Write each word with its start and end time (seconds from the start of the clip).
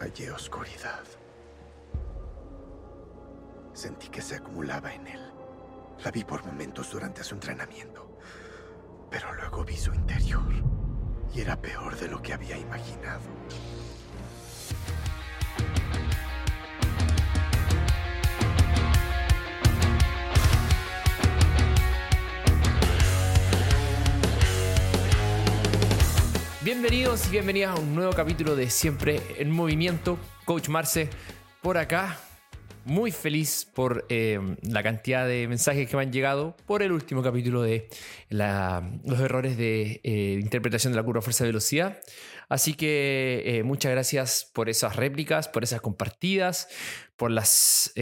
Hallé 0.00 0.30
oscuridad. 0.32 1.04
Sentí 3.72 4.08
que 4.08 4.20
se 4.20 4.36
acumulaba 4.36 4.92
en 4.92 5.06
él. 5.06 5.32
La 6.04 6.10
vi 6.10 6.24
por 6.24 6.44
momentos 6.44 6.90
durante 6.90 7.22
su 7.22 7.34
entrenamiento, 7.34 8.18
pero 9.08 9.32
luego 9.34 9.64
vi 9.64 9.76
su 9.76 9.94
interior 9.94 10.52
y 11.32 11.40
era 11.40 11.60
peor 11.60 11.96
de 11.96 12.08
lo 12.08 12.20
que 12.20 12.32
había 12.32 12.58
imaginado. 12.58 13.22
Bienvenidos 26.64 27.26
y 27.26 27.30
bienvenidas 27.30 27.76
a 27.76 27.78
un 27.78 27.94
nuevo 27.94 28.14
capítulo 28.14 28.56
de 28.56 28.70
Siempre 28.70 29.20
en 29.36 29.50
Movimiento. 29.50 30.18
Coach 30.46 30.70
Marce, 30.70 31.10
por 31.60 31.76
acá, 31.76 32.18
muy 32.86 33.10
feliz 33.10 33.66
por 33.74 34.06
eh, 34.08 34.40
la 34.62 34.82
cantidad 34.82 35.28
de 35.28 35.46
mensajes 35.46 35.86
que 35.86 35.94
me 35.94 36.04
han 36.04 36.10
llegado 36.10 36.56
por 36.64 36.82
el 36.82 36.92
último 36.92 37.22
capítulo 37.22 37.60
de 37.60 37.88
los 38.30 39.20
errores 39.20 39.58
de 39.58 40.00
eh, 40.04 40.38
interpretación 40.40 40.94
de 40.94 40.96
la 40.96 41.02
curva 41.02 41.20
fuerza-velocidad. 41.20 41.98
Así 42.48 42.72
que 42.72 43.42
eh, 43.44 43.62
muchas 43.62 43.92
gracias 43.92 44.50
por 44.50 44.70
esas 44.70 44.96
réplicas, 44.96 45.48
por 45.48 45.64
esas 45.64 45.82
compartidas, 45.82 46.68
por 47.16 47.30
las 47.30 47.92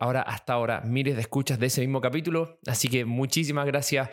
ahora 0.00 0.22
hasta 0.22 0.52
ahora 0.52 0.80
miles 0.82 1.14
de 1.14 1.22
escuchas 1.22 1.58
de 1.58 1.66
ese 1.66 1.80
mismo 1.80 2.00
capítulo. 2.00 2.58
Así 2.66 2.88
que 2.88 3.04
muchísimas 3.04 3.66
gracias. 3.66 4.10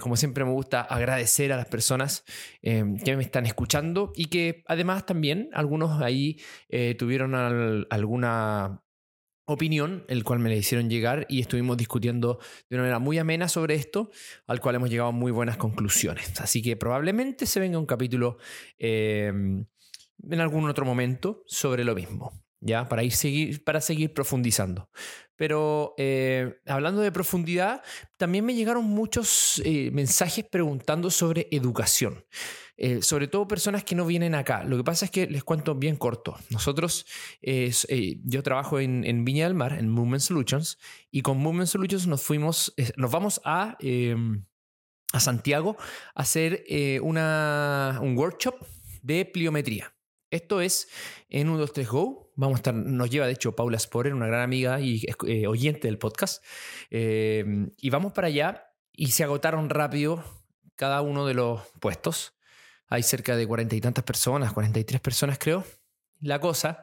como 0.00 0.16
siempre 0.16 0.44
me 0.44 0.52
gusta 0.52 0.80
agradecer 0.80 1.52
a 1.52 1.56
las 1.56 1.66
personas 1.66 2.24
que 2.62 3.16
me 3.16 3.22
están 3.22 3.46
escuchando 3.46 4.12
y 4.14 4.26
que 4.26 4.62
además 4.66 5.06
también 5.06 5.50
algunos 5.52 6.00
ahí 6.02 6.40
tuvieron 6.98 7.34
alguna 7.90 8.82
opinión, 9.52 10.04
el 10.08 10.24
cual 10.24 10.38
me 10.38 10.48
le 10.48 10.56
hicieron 10.56 10.88
llegar 10.88 11.26
y 11.28 11.40
estuvimos 11.40 11.76
discutiendo 11.76 12.38
de 12.68 12.76
una 12.76 12.82
manera 12.82 12.98
muy 12.98 13.18
amena 13.18 13.48
sobre 13.48 13.74
esto, 13.74 14.10
al 14.46 14.60
cual 14.60 14.76
hemos 14.76 14.90
llegado 14.90 15.08
a 15.08 15.12
muy 15.12 15.32
buenas 15.32 15.56
conclusiones. 15.56 16.40
Así 16.40 16.62
que 16.62 16.76
probablemente 16.76 17.46
se 17.46 17.60
venga 17.60 17.78
un 17.78 17.86
capítulo 17.86 18.38
eh, 18.78 19.28
en 19.28 20.40
algún 20.40 20.68
otro 20.68 20.84
momento 20.84 21.42
sobre 21.46 21.84
lo 21.84 21.94
mismo. 21.94 22.32
¿Ya? 22.60 22.88
Para, 22.88 23.02
ir 23.02 23.12
seguir, 23.12 23.64
para 23.64 23.80
seguir 23.80 24.12
profundizando. 24.12 24.88
Pero 25.36 25.94
eh, 25.96 26.60
hablando 26.66 27.00
de 27.00 27.10
profundidad, 27.10 27.82
también 28.18 28.44
me 28.44 28.54
llegaron 28.54 28.84
muchos 28.84 29.62
eh, 29.64 29.90
mensajes 29.90 30.44
preguntando 30.44 31.10
sobre 31.10 31.48
educación. 31.50 32.26
Eh, 32.76 33.00
sobre 33.02 33.26
todo 33.26 33.48
personas 33.48 33.82
que 33.84 33.94
no 33.94 34.04
vienen 34.04 34.34
acá. 34.34 34.64
Lo 34.64 34.76
que 34.76 34.84
pasa 34.84 35.06
es 35.06 35.10
que 35.10 35.26
les 35.26 35.42
cuento 35.42 35.74
bien 35.74 35.96
corto. 35.96 36.36
Nosotros, 36.50 37.06
yo 37.42 38.42
trabajo 38.42 38.80
en, 38.80 39.24
Viña 39.24 39.44
del 39.44 39.54
Mar, 39.54 39.78
en 39.78 39.88
Movement 39.88 40.22
Solutions, 40.22 40.78
y 41.10 41.22
con 41.22 41.38
Movement 41.38 41.68
Solutions 41.68 42.06
nos 42.06 42.22
fuimos, 42.22 42.74
nos 42.96 43.10
vamos 43.10 43.40
a, 43.44 43.76
em, 43.80 44.44
a 45.12 45.20
Santiago 45.20 45.76
a 46.14 46.22
hacer 46.22 46.64
una, 47.02 47.98
un 48.02 48.16
workshop 48.16 48.56
de 49.02 49.24
pliometría. 49.26 49.94
Esto 50.30 50.60
es 50.60 50.88
en 51.28 51.48
1, 51.48 51.58
2, 51.58 51.72
3 51.72 51.88
Go. 51.88 52.29
Vamos 52.40 52.56
a 52.56 52.60
estar, 52.60 52.74
nos 52.74 53.10
lleva 53.10 53.26
de 53.26 53.34
hecho 53.34 53.54
Paula 53.54 53.78
Sporer, 53.78 54.14
una 54.14 54.26
gran 54.26 54.40
amiga 54.40 54.80
y 54.80 55.04
eh, 55.26 55.46
oyente 55.46 55.88
del 55.88 55.98
podcast. 55.98 56.42
Eh, 56.90 57.44
y 57.76 57.90
vamos 57.90 58.14
para 58.14 58.28
allá 58.28 58.72
y 58.94 59.08
se 59.08 59.24
agotaron 59.24 59.68
rápido 59.68 60.24
cada 60.74 61.02
uno 61.02 61.26
de 61.26 61.34
los 61.34 61.60
puestos. 61.80 62.32
Hay 62.88 63.02
cerca 63.02 63.36
de 63.36 63.46
cuarenta 63.46 63.76
y 63.76 63.82
tantas 63.82 64.04
personas, 64.04 64.54
43 64.54 65.02
personas 65.02 65.38
creo. 65.38 65.66
La 66.18 66.40
cosa 66.40 66.82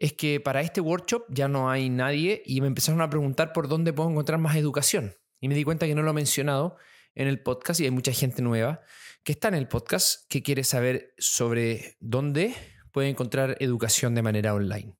es 0.00 0.14
que 0.14 0.40
para 0.40 0.60
este 0.60 0.80
workshop 0.80 1.22
ya 1.28 1.46
no 1.46 1.70
hay 1.70 1.88
nadie 1.88 2.42
y 2.44 2.60
me 2.60 2.66
empezaron 2.66 3.00
a 3.00 3.08
preguntar 3.08 3.52
por 3.52 3.68
dónde 3.68 3.92
puedo 3.92 4.10
encontrar 4.10 4.40
más 4.40 4.56
educación. 4.56 5.14
Y 5.40 5.46
me 5.46 5.54
di 5.54 5.62
cuenta 5.62 5.86
que 5.86 5.94
no 5.94 6.02
lo 6.02 6.10
he 6.10 6.14
mencionado 6.14 6.76
en 7.14 7.28
el 7.28 7.40
podcast 7.40 7.78
y 7.78 7.84
hay 7.84 7.92
mucha 7.92 8.10
gente 8.10 8.42
nueva 8.42 8.80
que 9.22 9.30
está 9.30 9.46
en 9.46 9.54
el 9.54 9.68
podcast 9.68 10.28
que 10.28 10.42
quiere 10.42 10.64
saber 10.64 11.14
sobre 11.16 11.96
dónde 12.00 12.56
puede 12.92 13.08
encontrar 13.08 13.56
educación 13.60 14.14
de 14.14 14.22
manera 14.22 14.54
online. 14.54 14.94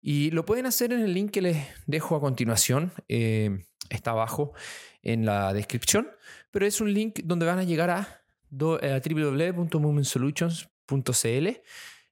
Y 0.00 0.30
lo 0.30 0.44
pueden 0.44 0.66
hacer 0.66 0.92
en 0.92 1.00
el 1.00 1.14
link 1.14 1.30
que 1.30 1.42
les 1.42 1.64
dejo 1.86 2.16
a 2.16 2.20
continuación. 2.20 2.92
Eh, 3.08 3.64
está 3.88 4.10
abajo 4.10 4.52
en 5.02 5.24
la 5.24 5.52
descripción, 5.52 6.08
pero 6.50 6.66
es 6.66 6.80
un 6.80 6.92
link 6.92 7.20
donde 7.24 7.46
van 7.46 7.60
a 7.60 7.64
llegar 7.64 7.90
a, 7.90 8.00
a 8.00 8.18
www.movementsolutions.cl. 8.50 11.48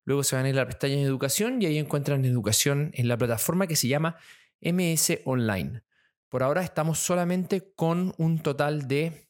Luego 0.04 0.24
se 0.24 0.36
van 0.36 0.44
a 0.44 0.48
ir 0.48 0.54
a 0.56 0.62
la 0.62 0.66
pestaña 0.66 0.96
de 0.96 1.02
educación 1.02 1.60
y 1.60 1.66
ahí 1.66 1.78
encuentran 1.78 2.24
educación 2.24 2.90
en 2.94 3.08
la 3.08 3.16
plataforma 3.16 3.66
que 3.66 3.76
se 3.76 3.88
llama 3.88 4.16
MS 4.60 5.20
Online. 5.24 5.82
Por 6.28 6.42
ahora 6.42 6.62
estamos 6.62 6.98
solamente 6.98 7.72
con 7.74 8.14
un 8.16 8.38
total 8.38 8.86
de 8.86 9.29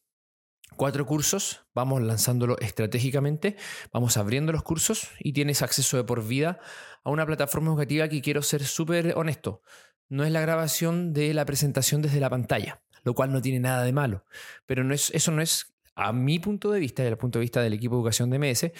cuatro 0.80 1.04
cursos, 1.04 1.66
vamos 1.74 2.00
lanzándolo 2.00 2.58
estratégicamente, 2.58 3.56
vamos 3.92 4.16
abriendo 4.16 4.50
los 4.50 4.62
cursos 4.62 5.10
y 5.18 5.34
tienes 5.34 5.60
acceso 5.60 5.98
de 5.98 6.04
por 6.04 6.26
vida 6.26 6.58
a 7.04 7.10
una 7.10 7.26
plataforma 7.26 7.68
educativa 7.68 8.08
que 8.08 8.22
quiero 8.22 8.40
ser 8.40 8.64
súper 8.64 9.12
honesto. 9.14 9.60
No 10.08 10.24
es 10.24 10.32
la 10.32 10.40
grabación 10.40 11.12
de 11.12 11.34
la 11.34 11.44
presentación 11.44 12.00
desde 12.00 12.18
la 12.18 12.30
pantalla, 12.30 12.82
lo 13.04 13.14
cual 13.14 13.30
no 13.30 13.42
tiene 13.42 13.60
nada 13.60 13.84
de 13.84 13.92
malo, 13.92 14.24
pero 14.64 14.82
no 14.82 14.94
es, 14.94 15.10
eso 15.10 15.30
no 15.32 15.42
es, 15.42 15.70
a 15.96 16.14
mi 16.14 16.38
punto 16.38 16.70
de 16.70 16.80
vista, 16.80 17.02
desde 17.02 17.12
el 17.12 17.18
punto 17.18 17.40
de 17.40 17.42
vista 17.42 17.60
del 17.60 17.74
equipo 17.74 17.96
de 17.96 18.00
educación 18.00 18.30
de 18.30 18.38
MS, 18.38 18.72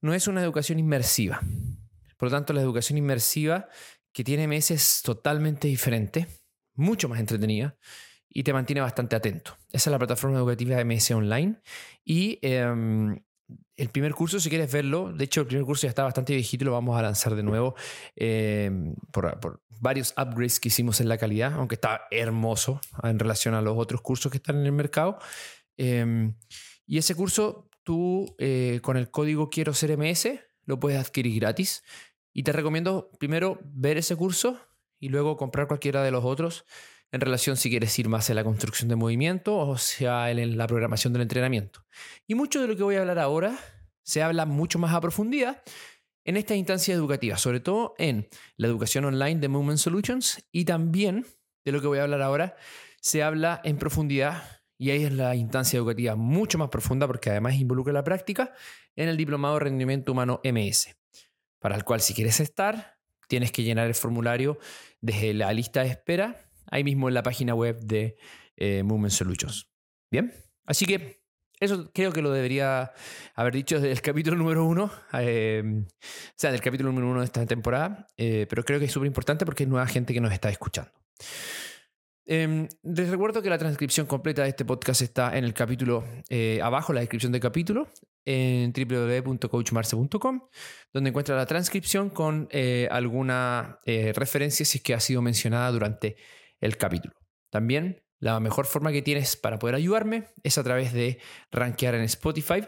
no 0.00 0.14
es 0.14 0.26
una 0.26 0.42
educación 0.42 0.78
inmersiva. 0.78 1.42
Por 2.16 2.30
lo 2.30 2.36
tanto, 2.38 2.54
la 2.54 2.62
educación 2.62 2.96
inmersiva 2.96 3.68
que 4.12 4.24
tiene 4.24 4.48
MS 4.48 4.70
es 4.70 5.02
totalmente 5.02 5.68
diferente, 5.68 6.26
mucho 6.74 7.06
más 7.06 7.20
entretenida 7.20 7.76
y 8.34 8.42
te 8.42 8.52
mantiene 8.52 8.80
bastante 8.80 9.14
atento. 9.14 9.56
Esa 9.70 9.88
es 9.88 9.92
la 9.92 9.98
plataforma 9.98 10.36
educativa 10.36 10.84
MS 10.84 11.12
Online. 11.12 11.54
Y 12.04 12.40
em, 12.42 13.16
el 13.76 13.88
primer 13.90 14.12
curso, 14.12 14.40
si 14.40 14.50
quieres 14.50 14.70
verlo, 14.72 15.12
de 15.12 15.24
hecho 15.24 15.42
el 15.42 15.46
primer 15.46 15.64
curso 15.64 15.82
ya 15.82 15.90
está 15.90 16.02
bastante 16.02 16.34
viejito 16.34 16.64
lo 16.64 16.72
vamos 16.72 16.98
a 16.98 17.02
lanzar 17.02 17.36
de 17.36 17.44
nuevo 17.44 17.76
em, 18.16 18.96
por, 19.12 19.62
varios 19.80 20.12
upgrades 20.16 20.58
que 20.58 20.68
hicimos 20.68 21.00
en 21.00 21.08
la 21.08 21.16
calidad, 21.16 21.52
aunque 21.54 21.76
está 21.76 22.02
hermoso 22.10 22.80
en 23.04 23.18
relación 23.20 23.54
a 23.54 23.62
los 23.62 23.78
otros 23.78 24.00
cursos 24.00 24.32
que 24.32 24.38
están 24.38 24.56
en 24.56 24.66
el 24.66 24.72
mercado. 24.72 25.18
Em, 25.76 26.34
y 26.86 26.98
ese 26.98 27.14
curso, 27.14 27.70
tú 27.84 28.34
eh, 28.38 28.80
con 28.82 28.96
el 28.96 29.12
código 29.12 29.48
quiero 29.48 29.74
ser 29.74 29.96
MS, 29.96 30.40
lo 30.64 30.80
puedes 30.80 30.98
adquirir 30.98 31.38
gratis. 31.38 31.84
Y 32.32 32.42
te 32.42 32.50
recomiendo 32.50 33.12
primero 33.20 33.60
ver 33.62 33.96
ese 33.96 34.16
curso 34.16 34.58
y 34.98 35.08
luego 35.08 35.36
comprar 35.36 35.68
cualquiera 35.68 36.02
de 36.02 36.10
los 36.10 36.24
otros 36.24 36.64
en 37.14 37.20
relación 37.20 37.56
si 37.56 37.70
quieres 37.70 37.96
ir 37.96 38.08
más 38.08 38.28
en 38.28 38.34
la 38.34 38.42
construcción 38.42 38.88
de 38.88 38.96
movimiento 38.96 39.56
o 39.56 39.78
sea 39.78 40.32
en 40.32 40.58
la 40.58 40.66
programación 40.66 41.12
del 41.12 41.22
entrenamiento. 41.22 41.86
Y 42.26 42.34
mucho 42.34 42.60
de 42.60 42.66
lo 42.66 42.76
que 42.76 42.82
voy 42.82 42.96
a 42.96 43.02
hablar 43.02 43.20
ahora 43.20 43.56
se 44.02 44.20
habla 44.20 44.46
mucho 44.46 44.80
más 44.80 44.92
a 44.92 45.00
profundidad 45.00 45.62
en 46.24 46.36
esta 46.36 46.56
instancia 46.56 46.92
educativa, 46.92 47.38
sobre 47.38 47.60
todo 47.60 47.94
en 47.98 48.26
la 48.56 48.66
educación 48.66 49.04
online 49.04 49.38
de 49.38 49.46
Movement 49.46 49.78
Solutions 49.78 50.44
y 50.50 50.64
también 50.64 51.24
de 51.64 51.70
lo 51.70 51.80
que 51.80 51.86
voy 51.86 51.98
a 51.98 52.02
hablar 52.02 52.20
ahora 52.20 52.56
se 53.00 53.22
habla 53.22 53.60
en 53.62 53.76
profundidad 53.76 54.42
y 54.76 54.90
ahí 54.90 55.04
es 55.04 55.12
la 55.12 55.36
instancia 55.36 55.76
educativa 55.76 56.16
mucho 56.16 56.58
más 56.58 56.68
profunda 56.68 57.06
porque 57.06 57.30
además 57.30 57.54
involucra 57.54 57.92
la 57.92 58.02
práctica 58.02 58.54
en 58.96 59.08
el 59.08 59.16
Diplomado 59.16 59.54
de 59.54 59.60
Rendimiento 59.60 60.10
Humano 60.10 60.40
MS, 60.42 60.96
para 61.60 61.76
el 61.76 61.84
cual 61.84 62.00
si 62.00 62.12
quieres 62.12 62.40
estar 62.40 62.98
tienes 63.28 63.52
que 63.52 63.62
llenar 63.62 63.86
el 63.86 63.94
formulario 63.94 64.58
desde 65.00 65.32
la 65.32 65.52
lista 65.52 65.82
de 65.82 65.90
espera 65.90 66.50
ahí 66.70 66.84
mismo 66.84 67.08
en 67.08 67.14
la 67.14 67.22
página 67.22 67.54
web 67.54 67.80
de 67.80 68.16
eh, 68.56 68.82
Movement 68.82 69.12
Solutions. 69.12 69.70
Bien, 70.10 70.32
así 70.66 70.86
que 70.86 71.24
eso 71.60 71.90
creo 71.92 72.12
que 72.12 72.20
lo 72.20 72.30
debería 72.30 72.92
haber 73.34 73.54
dicho 73.54 73.76
desde 73.76 73.92
el 73.92 74.00
capítulo 74.02 74.36
número 74.36 74.64
uno, 74.64 74.90
em, 75.12 75.84
o 75.84 76.34
sea, 76.36 76.52
del 76.52 76.60
capítulo 76.60 76.90
número 76.90 77.10
uno 77.10 77.20
de 77.20 77.26
esta 77.26 77.44
temporada, 77.46 78.06
eh, 78.16 78.46
pero 78.48 78.64
creo 78.64 78.78
que 78.78 78.86
es 78.86 78.92
súper 78.92 79.06
importante 79.06 79.44
porque 79.44 79.64
hay 79.64 79.68
nueva 79.68 79.86
gente 79.86 80.12
que 80.12 80.20
nos 80.20 80.32
está 80.32 80.50
escuchando. 80.50 80.92
Em, 82.26 82.68
les 82.82 83.10
recuerdo 83.10 83.42
que 83.42 83.50
la 83.50 83.58
transcripción 83.58 84.06
completa 84.06 84.42
de 84.42 84.48
este 84.48 84.64
podcast 84.64 85.02
está 85.02 85.36
en 85.36 85.44
el 85.44 85.52
capítulo 85.52 86.04
eh, 86.30 86.58
abajo, 86.62 86.92
la 86.92 87.00
descripción 87.00 87.32
del 87.32 87.40
capítulo, 87.40 87.88
en 88.24 88.72
www.coachmarce.com, 88.72 90.48
donde 90.92 91.10
encuentra 91.10 91.36
la 91.36 91.44
transcripción 91.44 92.08
con 92.08 92.48
eh, 92.50 92.88
alguna 92.90 93.80
referencia 93.84 94.64
si 94.64 94.78
es 94.78 94.84
que 94.84 94.94
ha 94.94 95.00
sido 95.00 95.20
mencionada 95.20 95.70
durante 95.70 96.16
el 96.64 96.78
capítulo. 96.78 97.14
También 97.50 98.02
la 98.18 98.40
mejor 98.40 98.64
forma 98.64 98.90
que 98.90 99.02
tienes 99.02 99.36
para 99.36 99.58
poder 99.58 99.74
ayudarme 99.74 100.28
es 100.42 100.56
a 100.56 100.64
través 100.64 100.94
de 100.94 101.18
rankear 101.52 101.94
en 101.94 102.02
Spotify. 102.02 102.64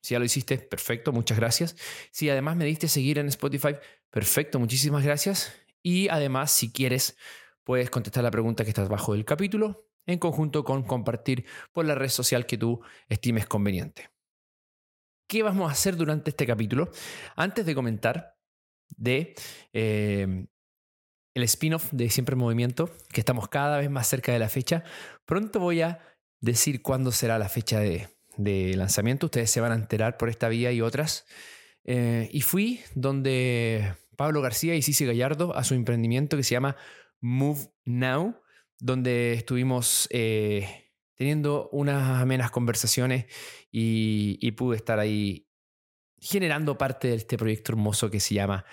Si 0.00 0.14
ya 0.14 0.18
lo 0.18 0.24
hiciste, 0.24 0.56
perfecto, 0.58 1.12
muchas 1.12 1.38
gracias. 1.38 1.76
Si 2.10 2.30
además 2.30 2.56
me 2.56 2.64
diste 2.64 2.88
seguir 2.88 3.18
en 3.18 3.28
Spotify, 3.28 3.76
perfecto, 4.10 4.58
muchísimas 4.58 5.04
gracias. 5.04 5.52
Y 5.82 6.08
además, 6.08 6.50
si 6.52 6.72
quieres, 6.72 7.18
puedes 7.64 7.90
contestar 7.90 8.24
la 8.24 8.30
pregunta 8.30 8.64
que 8.64 8.70
está 8.70 8.82
abajo 8.82 9.12
del 9.12 9.26
capítulo 9.26 9.90
en 10.06 10.18
conjunto 10.18 10.64
con 10.64 10.84
compartir 10.84 11.44
por 11.72 11.84
la 11.84 11.94
red 11.94 12.08
social 12.08 12.46
que 12.46 12.56
tú 12.56 12.80
estimes 13.08 13.46
conveniente. 13.46 14.08
¿Qué 15.28 15.42
vamos 15.42 15.68
a 15.68 15.72
hacer 15.72 15.96
durante 15.96 16.30
este 16.30 16.46
capítulo? 16.46 16.90
Antes 17.36 17.66
de 17.66 17.74
comentar 17.74 18.38
de 18.96 19.34
eh, 19.74 20.46
el 21.34 21.42
spin-off 21.44 21.92
de 21.92 22.10
Siempre 22.10 22.34
en 22.34 22.40
Movimiento, 22.40 22.90
que 23.12 23.20
estamos 23.20 23.48
cada 23.48 23.78
vez 23.78 23.90
más 23.90 24.06
cerca 24.08 24.32
de 24.32 24.38
la 24.38 24.48
fecha. 24.48 24.84
Pronto 25.24 25.60
voy 25.60 25.82
a 25.82 26.00
decir 26.40 26.82
cuándo 26.82 27.12
será 27.12 27.38
la 27.38 27.48
fecha 27.48 27.80
de, 27.80 28.08
lanzamiento. 28.76 29.26
Ustedes 29.26 29.50
se 29.50 29.60
van 29.60 29.72
a 29.72 29.74
enterar 29.74 30.16
por 30.16 30.28
esta 30.28 30.48
vía 30.48 30.72
y 30.72 30.80
otras. 30.80 31.26
Eh, 31.84 32.28
y 32.32 32.42
fui 32.42 32.80
donde 32.94 33.94
Pablo 34.16 34.42
García 34.42 34.74
y 34.74 34.82
Cici 34.82 35.06
Gallardo 35.06 35.56
a 35.56 35.64
su 35.64 35.74
emprendimiento 35.74 36.36
que 36.36 36.42
se 36.42 36.54
llama 36.54 36.76
Move 37.20 37.72
Now, 37.84 38.40
donde 38.78 39.32
estuvimos 39.32 40.08
eh, 40.10 40.92
teniendo 41.14 41.68
unas 41.72 42.20
amenas 42.20 42.50
conversaciones 42.50 43.26
y, 43.72 44.38
y 44.40 44.52
pude 44.52 44.76
estar 44.76 44.98
ahí 44.98 45.48
generando 46.20 46.78
parte 46.78 47.08
de 47.08 47.14
este 47.14 47.36
proyecto 47.36 47.72
hermoso 47.72 48.10
que 48.10 48.20
se 48.20 48.34
llama 48.34 48.64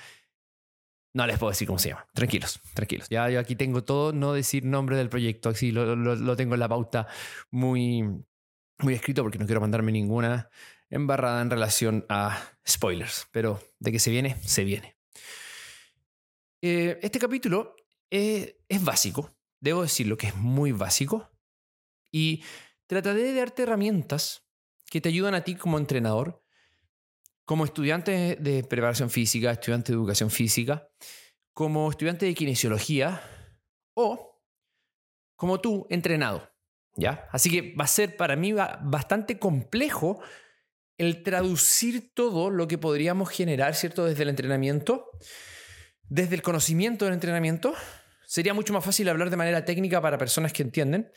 no 1.16 1.26
les 1.26 1.40
puedo 1.40 1.52
decir 1.52 1.66
cómo 1.66 1.80
se 1.80 1.90
llama. 1.90 2.06
Tranquilos, 2.14 2.60
tranquilos. 2.74 3.08
Ya 3.10 3.30
yo 3.30 3.40
aquí 3.40 3.56
tengo 3.56 3.86
todo, 3.86 4.12
no 4.12 4.34
decir 4.34 4.66
nombre 4.66 4.98
del 4.98 5.08
proyecto, 5.08 5.48
así 5.48 5.72
lo, 5.72 6.36
tengo 6.36 6.56
en 6.56 6.60
la 6.60 6.68
pauta 6.68 7.08
muy, 7.52 8.04
muy 8.80 8.94
escrito 8.94 9.24
porque 9.24 9.40
no 9.40 9.46
quiero 9.46 9.62
mandarme 9.62 9.94
ninguna 9.94 10.50
embarrada 10.90 11.42
en 11.42 11.50
relación 11.50 12.06
a 12.10 12.38
spoilers. 12.68 13.30
Pero 13.32 13.62
de 13.80 13.94
que 13.94 14.00
se 14.00 14.12
viene, 14.12 14.36
se 14.42 14.66
viene. 14.66 14.98
Eh, 16.62 17.00
este 17.02 17.18
capítulo 17.18 17.78
es, 18.10 18.54
es 18.68 18.84
básico, 18.84 19.34
debo 19.62 19.84
decirlo 19.84 20.18
que 20.18 20.28
es 20.28 20.36
muy 20.36 20.74
básico. 20.74 21.32
Y 22.12 22.44
trataré 22.88 23.24
de 23.24 23.36
darte 23.36 23.64
herramientas 23.64 24.44
que 24.90 25.00
te 25.00 25.08
ayudan 25.08 25.34
a 25.34 25.46
ti 25.46 25.56
como 25.56 25.78
entrenador 25.78 26.45
como 27.46 27.66
estudiante 27.66 28.38
de 28.40 28.64
preparación 28.64 29.10
física, 29.10 29.52
estudiante 29.52 29.92
de 29.92 29.98
educación 29.98 30.30
física, 30.30 30.90
como 31.54 31.90
estudiante 31.90 32.26
de 32.26 32.34
kinesiología 32.34 33.22
o 33.94 34.42
como 35.36 35.60
tú, 35.60 35.86
entrenado. 35.90 36.50
¿Ya? 36.98 37.28
Así 37.32 37.50
que 37.50 37.76
va 37.76 37.84
a 37.84 37.88
ser 37.88 38.16
para 38.16 38.36
mí 38.38 38.54
bastante 38.54 39.38
complejo 39.38 40.22
el 40.98 41.24
traducir 41.24 42.14
todo 42.14 42.50
lo 42.50 42.68
que 42.68 42.78
podríamos 42.78 43.30
generar, 43.30 43.76
¿cierto? 43.76 44.06
Desde 44.06 44.24
el 44.24 44.30
entrenamiento, 44.30 45.12
desde 46.04 46.36
el 46.36 46.42
conocimiento 46.42 47.04
del 47.04 47.14
entrenamiento. 47.14 47.74
Sería 48.26 48.54
mucho 48.54 48.72
más 48.72 48.84
fácil 48.84 49.10
hablar 49.10 49.30
de 49.30 49.36
manera 49.36 49.66
técnica 49.66 50.02
para 50.02 50.18
personas 50.18 50.54
que 50.54 50.64
entienden, 50.64 51.12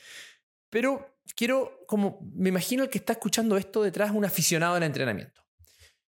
pero 0.68 1.20
quiero, 1.36 1.84
como 1.86 2.18
me 2.34 2.48
imagino 2.48 2.82
el 2.82 2.90
que 2.90 2.98
está 2.98 3.12
escuchando 3.12 3.56
esto 3.56 3.82
detrás, 3.82 4.10
un 4.10 4.24
aficionado 4.24 4.74
al 4.74 4.82
entrenamiento. 4.82 5.47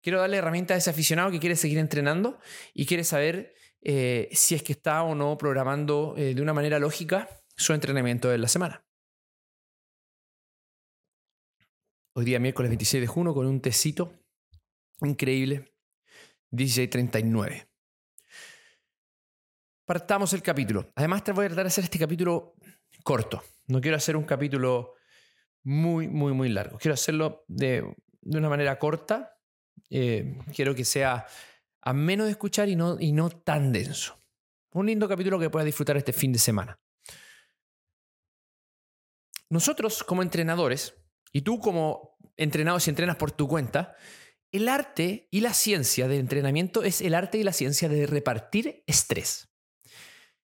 Quiero 0.04 0.20
darle 0.20 0.36
herramientas 0.36 0.76
a 0.76 0.78
ese 0.80 0.90
aficionado 0.90 1.32
que 1.32 1.40
quiere 1.40 1.56
seguir 1.56 1.78
entrenando 1.78 2.38
y 2.74 2.86
quiere 2.86 3.06
saber 3.06 3.56
eh, 3.82 4.28
si 4.34 4.54
es 4.54 4.62
que 4.62 4.74
está 4.74 5.02
o 5.04 5.16
no 5.16 5.38
programando 5.38 6.16
eh, 6.18 6.36
de 6.36 6.42
una 6.42 6.54
manera 6.54 6.78
lógica 6.78 7.30
su 7.56 7.72
entrenamiento 7.72 8.28
de 8.28 8.38
la 8.38 8.50
semana. 8.50 8.86
Hoy 12.16 12.26
día 12.26 12.38
miércoles 12.38 12.70
26 12.70 13.00
de 13.00 13.08
junio 13.08 13.34
con 13.34 13.48
un 13.48 13.62
tecito 13.62 14.14
increíble, 15.00 15.74
1639. 16.52 17.70
Partamos 19.86 20.34
el 20.34 20.44
capítulo. 20.44 20.92
Además 20.96 21.24
te 21.24 21.32
voy 21.32 21.46
a 21.46 21.48
tratar 21.48 21.64
de 21.64 21.70
hacer 21.70 21.86
este 21.86 22.00
capítulo 22.00 22.56
corto. 23.06 23.42
No 23.68 23.80
quiero 23.80 23.96
hacer 23.96 24.18
un 24.18 24.26
capítulo 24.26 24.96
muy, 25.64 26.10
muy, 26.10 26.34
muy 26.34 26.50
largo. 26.50 26.78
Quiero 26.78 26.94
hacerlo 26.94 27.46
de, 27.48 27.96
de 28.22 28.38
una 28.38 28.50
manera 28.50 28.78
corta 28.78 29.34
eh, 29.90 30.38
quiero 30.54 30.76
que 30.76 30.86
sea 30.86 31.26
a 31.82 31.94
menos 31.94 32.26
de 32.26 32.32
escuchar 32.32 32.70
y 32.70 32.76
no, 32.76 32.98
y 33.00 33.12
no 33.12 33.30
tan 33.30 33.72
denso. 33.72 34.18
Un 34.72 34.88
lindo 34.88 35.08
capítulo 35.08 35.40
que 35.40 35.50
puedas 35.50 35.66
disfrutar 35.66 35.98
este 35.98 36.14
fin 36.14 36.32
de 36.32 36.40
semana. 36.40 36.80
Nosotros 39.50 40.04
como 40.04 40.24
entrenadores, 40.24 40.96
y 41.32 41.42
tú 41.42 41.60
como 41.60 42.18
entrenado 42.38 42.80
si 42.80 42.90
entrenas 42.90 43.18
por 43.18 43.32
tu 43.32 43.48
cuenta, 43.48 43.96
el 44.52 44.70
arte 44.70 45.28
y 45.32 45.42
la 45.42 45.54
ciencia 45.54 46.08
del 46.08 46.20
entrenamiento 46.20 46.84
es 46.84 47.02
el 47.02 47.14
arte 47.14 47.38
y 47.38 47.44
la 47.44 47.54
ciencia 47.54 47.90
de 47.90 48.06
repartir 48.06 48.84
estrés. 48.88 49.50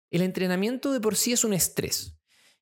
El 0.10 0.22
entrenamiento 0.22 0.94
de 0.94 1.02
por 1.02 1.16
sí 1.16 1.34
es 1.34 1.44
un 1.44 1.54
estrés. 1.54 2.18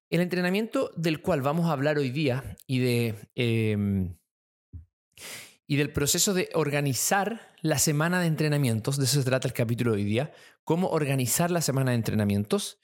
El 0.09 0.21
entrenamiento 0.21 0.91
del 0.95 1.21
cual 1.21 1.41
vamos 1.41 1.67
a 1.67 1.73
hablar 1.73 1.97
hoy 1.97 2.09
día 2.09 2.55
y 2.67 2.79
de, 2.79 3.15
em, 3.35 4.17
y 5.67 5.77
del 5.77 5.91
proceso 5.91 6.33
de 6.33 6.49
organizar 6.53 7.53
la 7.61 7.79
semana 7.79 8.19
de 8.21 8.27
entrenamientos, 8.27 8.97
de 8.97 9.05
eso 9.05 9.19
se 9.19 9.25
trata 9.25 9.47
el 9.47 9.53
capítulo 9.53 9.91
de 9.91 9.97
hoy 9.97 10.03
día, 10.03 10.31
cómo 10.63 10.89
organizar 10.89 11.51
la 11.51 11.61
semana 11.61 11.91
de 11.91 11.97
entrenamientos. 11.97 12.79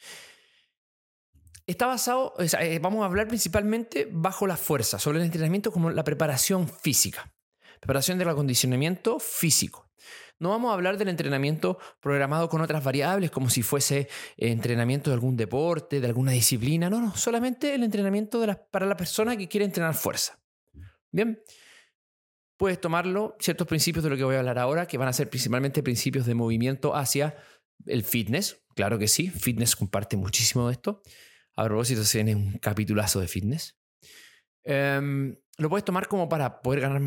Está 1.68 1.86
basado, 1.86 2.34
eh, 2.40 2.80
vamos 2.82 3.04
a 3.04 3.06
hablar 3.06 3.28
principalmente 3.28 4.08
bajo 4.12 4.48
la 4.48 4.58
fuerza, 4.58 4.98
sobre 4.98 5.20
el 5.20 5.26
entrenamiento 5.26 5.72
como 5.72 5.92
la 5.92 6.04
preparación 6.04 6.68
física, 6.68 7.34
preparación 7.80 8.18
del 8.18 8.30
acondicionamiento 8.30 9.20
físico. 9.20 9.88
No 10.40 10.50
vamos 10.50 10.72
a 10.72 10.74
hablar 10.74 10.98
del 10.98 11.10
entrenamiento 11.10 11.78
programado 12.00 12.50
con 12.50 12.62
otras 12.62 12.84
variables, 12.84 13.30
como 13.30 13.52
si 13.52 13.62
fuese 13.62 14.10
entrenamiento 14.38 15.12
de 15.12 15.14
algún 15.14 15.38
deporte, 15.38 16.02
de 16.02 16.08
alguna 16.08 16.32
disciplina. 16.32 16.90
No, 16.90 17.00
no, 17.00 17.16
solamente 17.16 17.76
el 17.76 17.84
entrenamiento 17.84 18.44
para 18.72 18.88
la 18.88 18.98
persona 18.98 19.38
que 19.38 19.48
quiere 19.48 19.66
entrenar 19.66 19.94
fuerza. 19.94 20.40
Bien, 21.12 21.40
puedes 22.62 22.80
tomarlo, 22.80 23.36
ciertos 23.40 23.66
principios 23.66 24.04
de 24.04 24.12
lo 24.12 24.18
que 24.18 24.24
voy 24.24 24.36
a 24.36 24.38
hablar 24.38 24.60
ahora, 24.60 24.86
que 24.86 25.00
van 25.00 25.08
a 25.08 25.14
ser 25.14 25.28
principalmente 25.32 25.82
principios 25.82 26.28
de 26.28 26.36
movimiento 26.36 26.96
hacia 26.96 27.36
el 27.88 28.04
fitness. 28.04 28.64
Claro 28.76 29.00
que 29.00 29.08
sí, 29.08 29.32
fitness 29.32 29.76
comparte 29.76 30.16
muchísimo 30.16 30.68
de 30.68 30.74
esto. 30.74 31.02
A 31.56 31.66
propósito, 31.66 32.04
se 32.04 32.20
viene 32.20 32.36
un 32.36 32.60
capitulazo 32.60 33.20
de 33.20 33.28
fitness. 33.28 33.80
Em, 34.64 35.36
lo 35.58 35.70
puedes 35.70 35.84
tomar 35.84 36.08
como 36.08 36.30
para 36.30 36.62
poder 36.62 36.82
ganar 36.82 37.02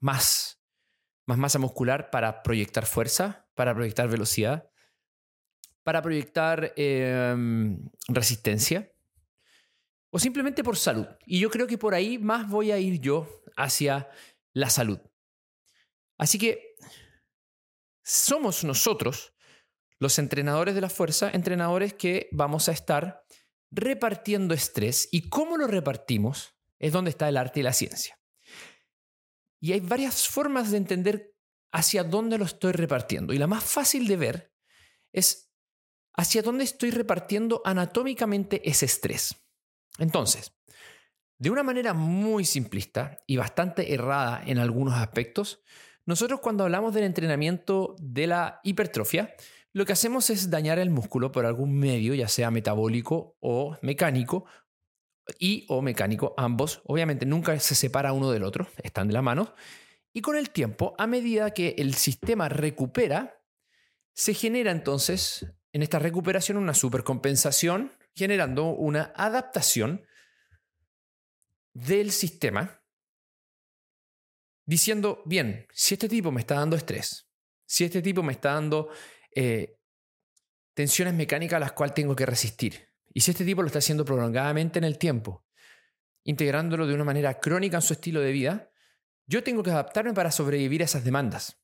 más, 0.00 0.60
más 1.26 1.38
masa 1.38 1.60
muscular, 1.60 2.10
para 2.10 2.42
proyectar 2.42 2.84
fuerza, 2.84 3.48
para 3.54 3.76
proyectar 3.76 4.08
velocidad, 4.08 4.68
para 5.84 6.02
proyectar 6.02 6.72
em, 6.74 7.88
resistencia 8.08 8.92
o 10.10 10.18
simplemente 10.18 10.64
por 10.64 10.76
salud. 10.76 11.06
Y 11.24 11.38
yo 11.38 11.50
creo 11.50 11.68
que 11.68 11.78
por 11.78 11.94
ahí 11.94 12.18
más 12.18 12.48
voy 12.48 12.72
a 12.72 12.78
ir 12.78 13.00
yo 13.00 13.28
hacia 13.56 14.08
la 14.52 14.70
salud. 14.70 14.98
Así 16.18 16.38
que 16.38 16.74
somos 18.04 18.64
nosotros, 18.64 19.34
los 19.98 20.18
entrenadores 20.18 20.74
de 20.74 20.80
la 20.80 20.90
fuerza, 20.90 21.30
entrenadores 21.30 21.94
que 21.94 22.28
vamos 22.32 22.68
a 22.68 22.72
estar 22.72 23.22
repartiendo 23.70 24.54
estrés 24.54 25.08
y 25.10 25.28
cómo 25.28 25.56
lo 25.56 25.66
repartimos 25.66 26.54
es 26.78 26.92
donde 26.92 27.10
está 27.10 27.28
el 27.28 27.36
arte 27.36 27.60
y 27.60 27.62
la 27.62 27.72
ciencia. 27.72 28.18
Y 29.60 29.72
hay 29.72 29.80
varias 29.80 30.28
formas 30.28 30.70
de 30.70 30.76
entender 30.76 31.34
hacia 31.72 32.04
dónde 32.04 32.36
lo 32.36 32.44
estoy 32.44 32.72
repartiendo. 32.72 33.32
Y 33.32 33.38
la 33.38 33.46
más 33.46 33.64
fácil 33.64 34.06
de 34.08 34.16
ver 34.16 34.52
es 35.12 35.52
hacia 36.14 36.42
dónde 36.42 36.64
estoy 36.64 36.90
repartiendo 36.90 37.62
anatómicamente 37.64 38.68
ese 38.68 38.86
estrés. 38.86 39.34
Entonces, 39.98 40.52
de 41.42 41.50
una 41.50 41.64
manera 41.64 41.92
muy 41.92 42.44
simplista 42.44 43.18
y 43.26 43.36
bastante 43.36 43.92
errada 43.92 44.40
en 44.46 44.58
algunos 44.58 44.94
aspectos, 44.94 45.60
nosotros 46.06 46.38
cuando 46.38 46.62
hablamos 46.62 46.94
del 46.94 47.02
entrenamiento 47.02 47.96
de 47.98 48.28
la 48.28 48.60
hipertrofia, 48.62 49.34
lo 49.72 49.84
que 49.84 49.92
hacemos 49.92 50.30
es 50.30 50.50
dañar 50.50 50.78
el 50.78 50.90
músculo 50.90 51.32
por 51.32 51.44
algún 51.44 51.76
medio, 51.76 52.14
ya 52.14 52.28
sea 52.28 52.52
metabólico 52.52 53.38
o 53.40 53.76
mecánico, 53.82 54.44
y 55.36 55.66
o 55.68 55.82
mecánico, 55.82 56.32
ambos. 56.36 56.80
Obviamente 56.84 57.26
nunca 57.26 57.58
se 57.58 57.74
separa 57.74 58.12
uno 58.12 58.30
del 58.30 58.44
otro, 58.44 58.68
están 58.80 59.08
de 59.08 59.14
la 59.14 59.22
mano. 59.22 59.52
Y 60.12 60.20
con 60.20 60.36
el 60.36 60.50
tiempo, 60.50 60.94
a 60.96 61.08
medida 61.08 61.50
que 61.50 61.74
el 61.76 61.94
sistema 61.94 62.48
recupera, 62.50 63.42
se 64.14 64.34
genera 64.34 64.70
entonces 64.70 65.44
en 65.72 65.82
esta 65.82 65.98
recuperación 65.98 66.56
una 66.56 66.74
supercompensación, 66.74 67.90
generando 68.14 68.66
una 68.66 69.12
adaptación 69.16 70.06
del 71.72 72.12
sistema 72.12 72.82
diciendo, 74.64 75.22
bien, 75.26 75.66
si 75.72 75.94
este 75.94 76.08
tipo 76.08 76.30
me 76.30 76.40
está 76.40 76.56
dando 76.56 76.76
estrés, 76.76 77.28
si 77.64 77.84
este 77.84 78.02
tipo 78.02 78.22
me 78.22 78.32
está 78.32 78.52
dando 78.52 78.90
eh, 79.34 79.78
tensiones 80.74 81.14
mecánicas 81.14 81.56
a 81.56 81.60
las 81.60 81.72
cuales 81.72 81.94
tengo 81.94 82.14
que 82.14 82.26
resistir, 82.26 82.88
y 83.14 83.20
si 83.20 83.30
este 83.30 83.44
tipo 83.44 83.62
lo 83.62 83.66
está 83.66 83.80
haciendo 83.80 84.04
prolongadamente 84.04 84.78
en 84.78 84.84
el 84.84 84.98
tiempo, 84.98 85.44
integrándolo 86.24 86.86
de 86.86 86.94
una 86.94 87.04
manera 87.04 87.40
crónica 87.40 87.76
en 87.76 87.82
su 87.82 87.92
estilo 87.92 88.20
de 88.20 88.32
vida, 88.32 88.70
yo 89.26 89.42
tengo 89.42 89.62
que 89.62 89.70
adaptarme 89.70 90.14
para 90.14 90.30
sobrevivir 90.30 90.82
a 90.82 90.86
esas 90.86 91.04
demandas. 91.04 91.58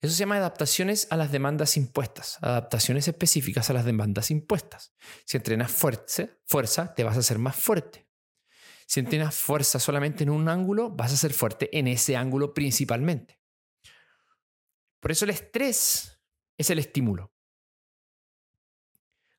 Eso 0.00 0.12
se 0.12 0.18
llama 0.18 0.36
adaptaciones 0.36 1.06
a 1.10 1.16
las 1.16 1.32
demandas 1.32 1.76
impuestas, 1.78 2.36
adaptaciones 2.42 3.08
específicas 3.08 3.70
a 3.70 3.72
las 3.72 3.86
demandas 3.86 4.30
impuestas. 4.30 4.92
Si 5.24 5.38
entrenas 5.38 5.72
fuerza, 5.72 6.28
fuerza, 6.44 6.92
te 6.94 7.04
vas 7.04 7.16
a 7.16 7.20
hacer 7.20 7.38
más 7.38 7.56
fuerte. 7.56 8.03
Si 8.86 9.02
tienes 9.02 9.34
fuerza 9.34 9.78
solamente 9.78 10.24
en 10.24 10.30
un 10.30 10.48
ángulo, 10.48 10.90
vas 10.90 11.12
a 11.12 11.16
ser 11.16 11.32
fuerte 11.32 11.76
en 11.76 11.88
ese 11.88 12.16
ángulo 12.16 12.52
principalmente. 12.52 13.40
Por 15.00 15.10
eso 15.10 15.24
el 15.24 15.30
estrés 15.30 16.20
es 16.56 16.70
el 16.70 16.78
estímulo. 16.78 17.32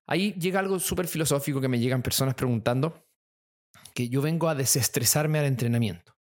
Ahí 0.08 0.34
llega 0.34 0.60
algo 0.60 0.80
súper 0.80 1.08
filosófico 1.08 1.60
que 1.60 1.68
me 1.68 1.80
llegan 1.80 2.04
personas 2.04 2.36
preguntando 2.36 3.08
que 3.94 4.10
yo 4.10 4.22
vengo 4.22 4.50
a 4.50 4.56
desestresarme 4.56 5.40
al 5.40 5.46
entrenamiento. 5.46 6.16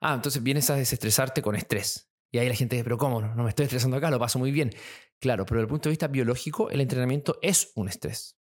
Ah, 0.00 0.14
entonces 0.14 0.42
vienes 0.42 0.68
a 0.70 0.76
desestresarte 0.76 1.42
con 1.42 1.54
estrés. 1.54 2.10
Y 2.30 2.38
ahí 2.38 2.48
la 2.48 2.54
gente 2.54 2.76
dice, 2.76 2.84
pero 2.84 2.98
¿cómo? 2.98 3.22
No 3.22 3.42
me 3.42 3.50
estoy 3.50 3.64
estresando 3.64 3.96
acá, 3.96 4.10
lo 4.10 4.18
paso 4.18 4.38
muy 4.38 4.52
bien. 4.52 4.70
Claro, 5.18 5.46
pero 5.46 5.58
desde 5.58 5.66
el 5.66 5.70
punto 5.70 5.88
de 5.88 5.92
vista 5.92 6.08
biológico, 6.08 6.70
el 6.70 6.80
entrenamiento 6.80 7.38
es 7.40 7.72
un 7.74 7.88
estrés. 7.88 8.38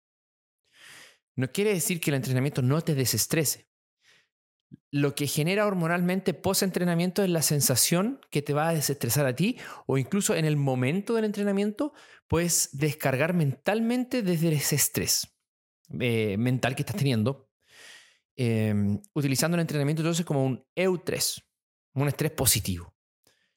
No 1.35 1.50
quiere 1.50 1.73
decir 1.73 2.00
que 2.00 2.11
el 2.11 2.16
entrenamiento 2.16 2.62
no 2.62 2.80
te 2.82 2.94
desestrese. 2.94 3.72
Lo 4.91 5.14
que 5.14 5.26
genera 5.26 5.67
hormonalmente 5.67 6.35
post-entrenamiento 6.35 7.23
es 7.23 7.31
la 7.31 7.43
sensación 7.43 8.21
que 8.31 8.43
te 8.43 8.52
va 8.52 8.69
a 8.69 8.75
desestresar 8.75 9.26
a 9.26 9.35
ti 9.35 9.59
o 9.87 9.99
incluso 9.99 10.35
en 10.35 10.45
el 10.45 10.57
momento 10.57 11.14
del 11.14 11.25
entrenamiento 11.25 11.93
puedes 12.29 12.71
descargar 12.73 13.35
mentalmente 13.35 14.23
desde 14.23 14.52
ese 14.52 14.76
estrés 14.76 15.29
eh, 16.00 16.37
mental 16.38 16.75
que 16.75 16.83
estás 16.83 16.97
teniendo, 16.97 17.50
em, 18.37 19.00
utilizando 19.14 19.57
el 19.57 19.62
entrenamiento 19.62 20.02
entonces 20.02 20.25
como 20.25 20.45
un 20.45 20.64
eustrés, 20.75 21.43
un 21.95 22.09
estrés 22.09 22.33
positivo, 22.33 22.95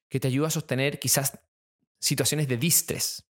que 0.09 0.19
te 0.19 0.27
ayuda 0.27 0.47
a 0.47 0.51
sostener 0.51 0.99
quizás 0.99 1.39
situaciones 1.99 2.47
de 2.47 2.57
distrés. 2.57 3.25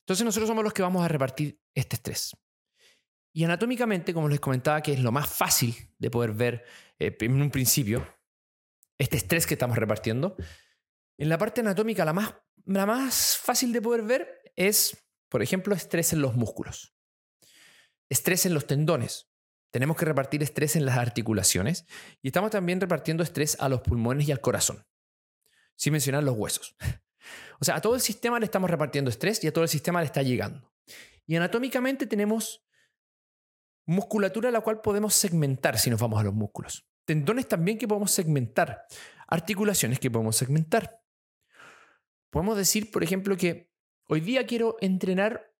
Entonces 0.00 0.24
nosotros 0.24 0.48
somos 0.48 0.64
los 0.64 0.72
que 0.72 0.82
vamos 0.82 1.04
a 1.04 1.08
repartir 1.08 1.60
este 1.74 1.96
estrés. 1.96 2.36
Y 3.36 3.42
anatómicamente, 3.42 4.14
como 4.14 4.28
les 4.28 4.38
comentaba, 4.38 4.80
que 4.80 4.92
es 4.92 5.00
lo 5.00 5.10
más 5.10 5.28
fácil 5.28 5.74
de 5.98 6.08
poder 6.08 6.32
ver 6.32 6.64
eh, 7.00 7.16
en 7.20 7.42
un 7.42 7.50
principio, 7.50 8.06
este 8.96 9.16
estrés 9.16 9.44
que 9.44 9.54
estamos 9.54 9.76
repartiendo, 9.76 10.36
en 11.18 11.28
la 11.28 11.36
parte 11.36 11.60
anatómica 11.60 12.04
la 12.04 12.12
más, 12.12 12.32
la 12.64 12.86
más 12.86 13.36
fácil 13.36 13.72
de 13.72 13.82
poder 13.82 14.02
ver 14.02 14.52
es, 14.54 14.96
por 15.28 15.42
ejemplo, 15.42 15.74
estrés 15.74 16.12
en 16.12 16.22
los 16.22 16.36
músculos, 16.36 16.94
estrés 18.08 18.46
en 18.46 18.54
los 18.54 18.68
tendones. 18.68 19.28
Tenemos 19.72 19.96
que 19.96 20.04
repartir 20.04 20.40
estrés 20.44 20.76
en 20.76 20.86
las 20.86 20.96
articulaciones 20.96 21.86
y 22.22 22.28
estamos 22.28 22.52
también 22.52 22.80
repartiendo 22.80 23.24
estrés 23.24 23.56
a 23.58 23.68
los 23.68 23.80
pulmones 23.80 24.28
y 24.28 24.32
al 24.32 24.40
corazón, 24.40 24.86
sin 25.74 25.92
mencionar 25.92 26.22
los 26.22 26.36
huesos. 26.36 26.76
O 27.60 27.64
sea, 27.64 27.76
a 27.76 27.80
todo 27.80 27.94
el 27.94 28.02
sistema 28.02 28.38
le 28.38 28.44
estamos 28.44 28.68
repartiendo 28.68 29.08
estrés 29.08 29.42
y 29.42 29.46
a 29.46 29.52
todo 29.52 29.64
el 29.64 29.70
sistema 29.70 30.00
le 30.00 30.06
está 30.06 30.20
llegando. 30.20 30.74
Y 31.24 31.36
anatómicamente 31.36 32.06
tenemos 32.06 32.63
Musculatura 33.86 34.50
la 34.50 34.60
cual 34.60 34.80
podemos 34.80 35.14
segmentar 35.14 35.78
si 35.78 35.90
nos 35.90 36.00
vamos 36.00 36.20
a 36.20 36.24
los 36.24 36.34
músculos. 36.34 36.86
Tendones 37.04 37.48
también 37.48 37.78
que 37.78 37.88
podemos 37.88 38.10
segmentar. 38.10 38.86
Articulaciones 39.28 39.98
que 39.98 40.10
podemos 40.10 40.36
segmentar. 40.36 41.02
Podemos 42.30 42.56
decir, 42.56 42.90
por 42.90 43.04
ejemplo, 43.04 43.36
que 43.36 43.70
hoy 44.08 44.20
día 44.20 44.46
quiero 44.46 44.76
entrenar 44.80 45.52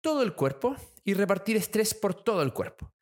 todo 0.00 0.22
el 0.22 0.34
cuerpo 0.34 0.76
y 1.04 1.14
repartir 1.14 1.56
estrés 1.56 1.94
por 1.94 2.14
todo 2.14 2.42
el 2.42 2.52
cuerpo. 2.52 2.92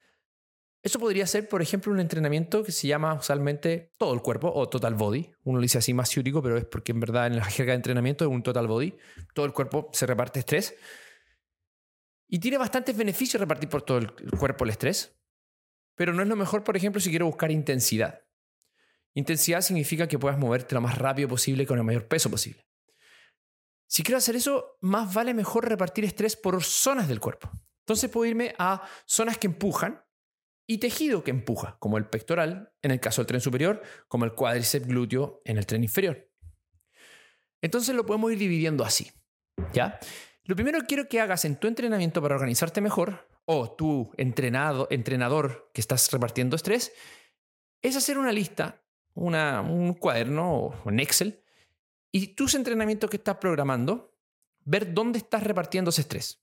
Eso 0.82 0.98
podría 0.98 1.26
ser, 1.26 1.48
por 1.48 1.60
ejemplo, 1.60 1.92
un 1.92 2.00
entrenamiento 2.00 2.62
que 2.62 2.72
se 2.72 2.86
llama 2.86 3.12
usualmente 3.14 3.92
todo 3.98 4.14
el 4.14 4.22
cuerpo 4.22 4.50
o 4.54 4.68
total 4.68 4.94
body. 4.94 5.30
Uno 5.44 5.58
lo 5.58 5.62
dice 5.62 5.78
así 5.78 5.92
más 5.92 6.08
ciútico, 6.08 6.40
pero 6.40 6.56
es 6.56 6.64
porque 6.64 6.92
en 6.92 7.00
verdad 7.00 7.26
en 7.26 7.36
la 7.36 7.44
jerga 7.44 7.72
de 7.72 7.76
entrenamiento 7.76 8.24
es 8.24 8.30
un 8.30 8.42
total 8.42 8.68
body. 8.68 8.96
Todo 9.34 9.44
el 9.44 9.52
cuerpo 9.52 9.90
se 9.92 10.06
reparte 10.06 10.40
estrés. 10.40 10.76
Y 12.28 12.38
tiene 12.38 12.58
bastantes 12.58 12.96
beneficios 12.96 13.40
repartir 13.40 13.68
por 13.68 13.82
todo 13.82 13.98
el 13.98 14.30
cuerpo 14.38 14.64
el 14.64 14.70
estrés, 14.70 15.18
pero 15.94 16.12
no 16.12 16.22
es 16.22 16.28
lo 16.28 16.36
mejor, 16.36 16.62
por 16.62 16.76
ejemplo, 16.76 17.00
si 17.00 17.10
quiero 17.10 17.26
buscar 17.26 17.50
intensidad. 17.50 18.22
Intensidad 19.14 19.62
significa 19.62 20.06
que 20.06 20.18
puedas 20.18 20.38
moverte 20.38 20.74
lo 20.74 20.80
más 20.80 20.96
rápido 20.96 21.28
posible 21.28 21.66
con 21.66 21.78
el 21.78 21.84
mayor 21.84 22.06
peso 22.06 22.30
posible. 22.30 22.68
Si 23.88 24.02
quiero 24.02 24.18
hacer 24.18 24.36
eso, 24.36 24.76
más 24.80 25.12
vale 25.12 25.34
mejor 25.34 25.68
repartir 25.68 26.04
estrés 26.04 26.36
por 26.36 26.62
zonas 26.62 27.08
del 27.08 27.18
cuerpo. 27.20 27.50
Entonces 27.80 28.10
puedo 28.10 28.26
irme 28.26 28.54
a 28.58 28.86
zonas 29.06 29.38
que 29.38 29.46
empujan 29.46 30.04
y 30.68 30.78
tejido 30.78 31.24
que 31.24 31.30
empuja, 31.30 31.78
como 31.80 31.96
el 31.96 32.06
pectoral 32.06 32.72
en 32.82 32.90
el 32.90 33.00
caso 33.00 33.22
del 33.22 33.26
tren 33.26 33.40
superior, 33.40 33.82
como 34.06 34.26
el 34.26 34.34
cuádriceps 34.34 34.86
glúteo 34.86 35.40
en 35.46 35.56
el 35.56 35.64
tren 35.64 35.82
inferior. 35.82 36.30
Entonces 37.62 37.94
lo 37.94 38.04
podemos 38.04 38.30
ir 38.30 38.38
dividiendo 38.38 38.84
así. 38.84 39.10
¿Ya? 39.72 39.98
Lo 40.48 40.56
primero 40.56 40.80
que 40.80 40.86
quiero 40.86 41.08
que 41.10 41.20
hagas 41.20 41.44
en 41.44 41.56
tu 41.56 41.66
entrenamiento 41.66 42.22
para 42.22 42.34
organizarte 42.34 42.80
mejor, 42.80 43.28
o 43.44 43.70
tu 43.70 44.10
entrenado, 44.16 44.88
entrenador 44.90 45.70
que 45.74 45.82
estás 45.82 46.10
repartiendo 46.10 46.56
estrés, 46.56 46.90
es 47.82 47.96
hacer 47.96 48.16
una 48.16 48.32
lista, 48.32 48.82
un 49.12 49.92
cuaderno 50.00 50.54
o 50.54 50.82
un 50.86 51.00
Excel, 51.00 51.44
y 52.10 52.28
tus 52.28 52.54
entrenamientos 52.54 53.10
que 53.10 53.18
estás 53.18 53.36
programando, 53.36 54.16
ver 54.64 54.94
dónde 54.94 55.18
estás 55.18 55.42
repartiendo 55.42 55.90
ese 55.90 56.00
estrés. 56.00 56.42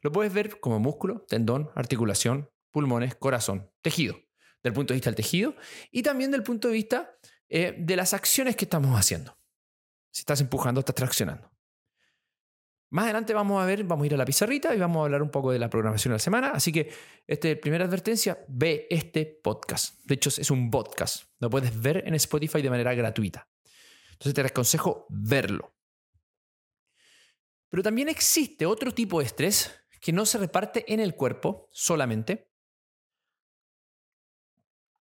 Lo 0.00 0.10
puedes 0.10 0.32
ver 0.32 0.58
como 0.58 0.80
músculo, 0.80 1.24
tendón, 1.28 1.70
articulación, 1.76 2.50
pulmones, 2.72 3.14
corazón, 3.14 3.70
tejido, 3.82 4.16
del 4.64 4.72
punto 4.72 4.94
de 4.94 4.96
vista 4.96 5.10
del 5.10 5.16
tejido 5.16 5.54
y 5.92 6.02
también 6.02 6.32
del 6.32 6.42
punto 6.42 6.66
de 6.66 6.74
vista 6.74 7.16
eh, 7.48 7.76
de 7.78 7.94
las 7.94 8.14
acciones 8.14 8.56
que 8.56 8.64
estamos 8.64 8.98
haciendo. 8.98 9.38
Si 10.10 10.22
estás 10.22 10.40
empujando, 10.40 10.80
estás 10.80 10.96
traccionando. 10.96 11.48
Más 12.90 13.04
adelante 13.04 13.34
vamos 13.34 13.62
a 13.62 13.66
ver, 13.66 13.84
vamos 13.84 14.04
a 14.04 14.06
ir 14.06 14.14
a 14.14 14.16
la 14.16 14.24
pizarrita 14.24 14.74
y 14.74 14.78
vamos 14.78 15.00
a 15.00 15.04
hablar 15.04 15.22
un 15.22 15.30
poco 15.30 15.52
de 15.52 15.58
la 15.58 15.68
programación 15.68 16.12
de 16.12 16.14
la 16.14 16.20
semana. 16.20 16.50
Así 16.50 16.72
que, 16.72 16.90
este, 17.26 17.56
primera 17.56 17.84
advertencia, 17.84 18.38
ve 18.48 18.86
este 18.88 19.26
podcast. 19.26 20.02
De 20.04 20.14
hecho, 20.14 20.30
es 20.30 20.50
un 20.50 20.70
podcast. 20.70 21.24
Lo 21.38 21.50
puedes 21.50 21.78
ver 21.78 22.02
en 22.06 22.14
Spotify 22.14 22.62
de 22.62 22.70
manera 22.70 22.94
gratuita. 22.94 23.46
Entonces 24.12 24.34
te 24.34 24.40
aconsejo 24.40 25.06
verlo. 25.10 25.74
Pero 27.68 27.82
también 27.82 28.08
existe 28.08 28.64
otro 28.64 28.92
tipo 28.92 29.20
de 29.20 29.26
estrés 29.26 29.70
que 30.00 30.12
no 30.12 30.24
se 30.24 30.38
reparte 30.38 30.90
en 30.92 31.00
el 31.00 31.14
cuerpo 31.14 31.68
solamente, 31.70 32.50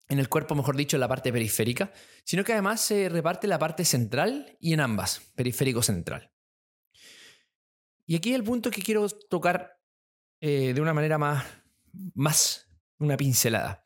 en 0.09 0.19
el 0.19 0.29
cuerpo, 0.29 0.55
mejor 0.55 0.77
dicho, 0.77 0.97
en 0.97 1.01
la 1.01 1.09
parte 1.09 1.33
periférica, 1.33 1.93
sino 2.25 2.43
que 2.45 2.53
además 2.53 2.81
se 2.81 3.09
reparte 3.09 3.47
en 3.47 3.51
la 3.51 3.59
parte 3.59 3.85
central 3.85 4.57
y 4.61 4.73
en 4.73 4.81
ambas, 4.81 5.21
periférico 5.35 5.83
central. 5.83 6.33
Y 8.07 8.15
aquí 8.17 8.33
el 8.35 8.45
punto 8.45 8.71
que 8.71 8.83
quiero 8.83 9.09
tocar 9.09 9.79
eh, 10.41 10.73
de 10.73 10.81
una 10.81 10.95
manera 10.95 11.19
más, 11.19 11.45
más, 12.15 12.69
una 12.99 13.17
pincelada. 13.17 13.85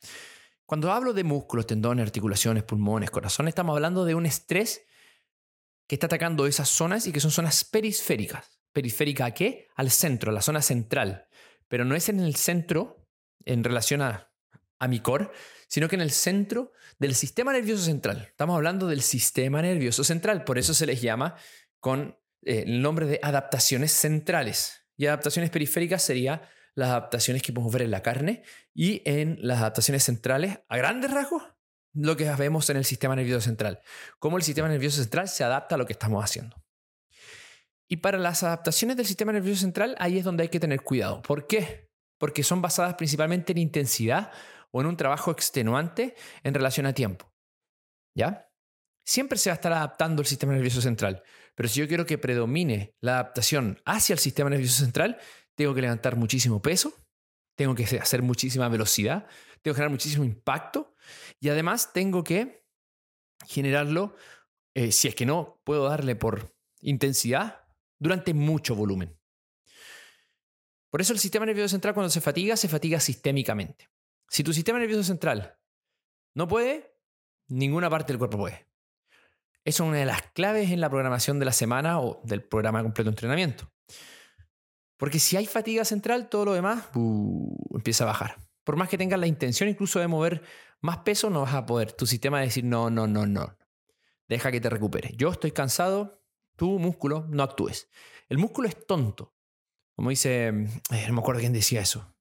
Cuando 0.66 0.92
hablo 0.92 1.14
de 1.14 1.24
músculos, 1.24 1.66
tendones, 1.66 2.04
articulaciones, 2.04 2.62
pulmones, 2.62 3.10
corazón, 3.10 3.48
estamos 3.48 3.74
hablando 3.74 4.04
de 4.04 4.14
un 4.14 4.26
estrés 4.26 4.82
que 5.88 5.96
está 5.96 6.06
atacando 6.06 6.46
esas 6.46 6.68
zonas 6.68 7.06
y 7.06 7.12
que 7.12 7.20
son 7.20 7.30
zonas 7.30 7.64
periféricas. 7.64 8.60
¿Periférica 8.72 9.24
a 9.24 9.34
qué? 9.34 9.66
Al 9.74 9.90
centro, 9.90 10.30
la 10.30 10.42
zona 10.42 10.62
central. 10.62 11.26
Pero 11.66 11.84
no 11.84 11.96
es 11.96 12.08
en 12.08 12.20
el 12.20 12.36
centro 12.36 13.08
en 13.44 13.64
relación 13.64 14.02
a, 14.02 14.30
a 14.78 14.86
mi 14.86 15.00
core, 15.00 15.30
sino 15.66 15.88
que 15.88 15.96
en 15.96 16.02
el 16.02 16.10
centro 16.10 16.72
del 16.98 17.14
sistema 17.14 17.52
nervioso 17.52 17.82
central. 17.82 18.26
Estamos 18.28 18.54
hablando 18.54 18.86
del 18.86 19.02
sistema 19.02 19.62
nervioso 19.62 20.04
central, 20.04 20.44
por 20.44 20.58
eso 20.58 20.74
se 20.74 20.86
les 20.86 21.00
llama 21.00 21.36
con 21.80 22.16
eh, 22.42 22.64
el 22.66 22.82
nombre 22.82 23.06
de 23.06 23.20
adaptaciones 23.22 23.92
centrales. 23.92 24.86
Y 24.96 25.06
adaptaciones 25.06 25.50
periféricas 25.50 26.02
sería 26.02 26.42
las 26.74 26.90
adaptaciones 26.90 27.42
que 27.42 27.52
podemos 27.52 27.72
ver 27.72 27.82
en 27.82 27.90
la 27.90 28.02
carne 28.02 28.42
y 28.74 29.02
en 29.04 29.38
las 29.40 29.58
adaptaciones 29.58 30.04
centrales, 30.04 30.60
a 30.68 30.76
grandes 30.76 31.10
rasgos, 31.10 31.42
lo 31.94 32.16
que 32.16 32.30
vemos 32.34 32.68
en 32.70 32.76
el 32.76 32.84
sistema 32.84 33.16
nervioso 33.16 33.42
central. 33.42 33.80
Cómo 34.18 34.36
el 34.36 34.42
sistema 34.42 34.68
nervioso 34.68 35.00
central 35.00 35.28
se 35.28 35.44
adapta 35.44 35.74
a 35.74 35.78
lo 35.78 35.86
que 35.86 35.92
estamos 35.92 36.22
haciendo. 36.24 36.56
Y 37.88 37.96
para 37.96 38.18
las 38.18 38.44
adaptaciones 38.44 38.96
del 38.96 39.06
sistema 39.06 39.32
nervioso 39.32 39.62
central, 39.62 39.96
ahí 39.98 40.18
es 40.18 40.24
donde 40.24 40.44
hay 40.44 40.48
que 40.48 40.60
tener 40.60 40.82
cuidado. 40.82 41.22
¿Por 41.22 41.48
qué? 41.48 41.90
Porque 42.18 42.44
son 42.44 42.62
basadas 42.62 42.94
principalmente 42.94 43.52
en 43.52 43.58
intensidad 43.58 44.30
o 44.70 44.80
en 44.80 44.86
un 44.86 44.96
trabajo 44.96 45.32
extenuante 45.32 46.14
en 46.44 46.54
relación 46.54 46.86
a 46.86 46.92
tiempo. 46.92 47.32
¿Ya? 48.14 48.48
Siempre 49.04 49.38
se 49.38 49.50
va 49.50 49.54
a 49.54 49.56
estar 49.56 49.72
adaptando 49.72 50.22
el 50.22 50.28
sistema 50.28 50.52
nervioso 50.52 50.80
central. 50.80 51.24
Pero 51.60 51.68
si 51.68 51.80
yo 51.80 51.88
quiero 51.88 52.06
que 52.06 52.16
predomine 52.16 52.94
la 53.02 53.16
adaptación 53.16 53.82
hacia 53.84 54.14
el 54.14 54.18
sistema 54.18 54.48
nervioso 54.48 54.82
central, 54.82 55.18
tengo 55.54 55.74
que 55.74 55.82
levantar 55.82 56.16
muchísimo 56.16 56.62
peso, 56.62 56.94
tengo 57.54 57.74
que 57.74 57.84
hacer 57.98 58.22
muchísima 58.22 58.66
velocidad, 58.70 59.26
tengo 59.60 59.74
que 59.74 59.80
generar 59.80 59.90
muchísimo 59.90 60.24
impacto 60.24 60.94
y 61.38 61.50
además 61.50 61.92
tengo 61.92 62.24
que 62.24 62.64
generarlo, 63.46 64.16
eh, 64.74 64.90
si 64.90 65.08
es 65.08 65.14
que 65.14 65.26
no 65.26 65.60
puedo 65.62 65.86
darle 65.86 66.16
por 66.16 66.50
intensidad, 66.80 67.68
durante 67.98 68.32
mucho 68.32 68.74
volumen. 68.74 69.20
Por 70.88 71.02
eso 71.02 71.12
el 71.12 71.18
sistema 71.18 71.44
nervioso 71.44 71.72
central 71.72 71.92
cuando 71.92 72.08
se 72.08 72.22
fatiga, 72.22 72.56
se 72.56 72.68
fatiga 72.68 73.00
sistémicamente. 73.00 73.90
Si 74.30 74.42
tu 74.42 74.54
sistema 74.54 74.78
nervioso 74.78 75.04
central 75.04 75.58
no 76.34 76.48
puede, 76.48 76.96
ninguna 77.48 77.90
parte 77.90 78.14
del 78.14 78.18
cuerpo 78.18 78.38
puede. 78.38 78.69
Es 79.64 79.80
una 79.80 79.98
de 79.98 80.06
las 80.06 80.22
claves 80.32 80.70
en 80.70 80.80
la 80.80 80.88
programación 80.88 81.38
de 81.38 81.44
la 81.44 81.52
semana 81.52 82.00
o 82.00 82.20
del 82.24 82.42
programa 82.42 82.82
completo 82.82 83.10
de 83.10 83.12
entrenamiento. 83.12 83.70
Porque 84.96 85.18
si 85.18 85.36
hay 85.36 85.46
fatiga 85.46 85.84
central, 85.84 86.28
todo 86.28 86.46
lo 86.46 86.52
demás 86.52 86.88
empieza 87.74 88.04
a 88.04 88.08
bajar. 88.08 88.36
Por 88.64 88.76
más 88.76 88.88
que 88.88 88.98
tengas 88.98 89.18
la 89.18 89.26
intención 89.26 89.68
incluso 89.68 89.98
de 89.98 90.06
mover 90.06 90.42
más 90.80 90.98
peso, 90.98 91.30
no 91.30 91.42
vas 91.42 91.54
a 91.54 91.66
poder. 91.66 91.92
Tu 91.92 92.06
sistema 92.06 92.36
va 92.36 92.42
a 92.42 92.44
decir, 92.44 92.64
no, 92.64 92.90
no, 92.90 93.06
no, 93.06 93.26
no. 93.26 93.56
deja 94.28 94.50
que 94.52 94.60
te 94.60 94.70
recupere. 94.70 95.12
Yo 95.16 95.30
estoy 95.30 95.52
cansado, 95.52 96.22
tú, 96.56 96.78
músculo, 96.78 97.26
no 97.30 97.42
actúes. 97.42 97.88
El 98.28 98.38
músculo 98.38 98.68
es 98.68 98.86
tonto. 98.86 99.34
Como 99.94 100.10
dice, 100.10 100.48
eh, 100.48 101.04
no 101.08 101.14
me 101.14 101.20
acuerdo 101.20 101.40
quién 101.40 101.52
decía 101.52 101.80
eso. 101.80 102.14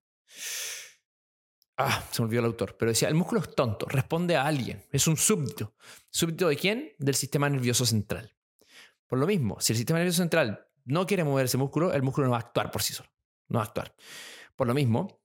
Ah, 1.82 2.04
se 2.12 2.22
me 2.22 2.26
olvidó 2.26 2.42
el 2.42 2.48
autor, 2.48 2.76
pero 2.78 2.92
decía, 2.92 3.08
el 3.08 3.16
músculo 3.16 3.40
es 3.40 3.56
tonto, 3.56 3.86
responde 3.86 4.36
a 4.36 4.46
alguien, 4.46 4.84
es 4.92 5.08
un 5.08 5.16
súbdito. 5.16 5.76
¿Súbdito 6.10 6.50
de 6.50 6.58
quién? 6.58 6.92
Del 6.98 7.16
sistema 7.16 7.50
nervioso 7.50 7.86
central. 7.86 8.36
Por 9.08 9.18
lo 9.18 9.26
mismo, 9.26 9.62
si 9.62 9.72
el 9.72 9.78
sistema 9.78 10.00
nervioso 10.00 10.18
central 10.18 10.68
no 10.84 11.08
quiere 11.08 11.24
mover 11.24 11.46
ese 11.46 11.58
músculo, 11.58 11.94
el 11.94 12.04
músculo 12.04 12.28
no 12.28 12.32
va 12.32 12.38
a 12.38 12.42
actuar 12.42 12.70
por 12.70 12.82
sí 12.82 12.92
solo. 12.92 13.10
No 13.48 13.60
va 13.60 13.64
a 13.64 13.68
actuar. 13.68 13.96
Por 14.58 14.68
lo 14.68 14.74
mismo, 14.74 15.22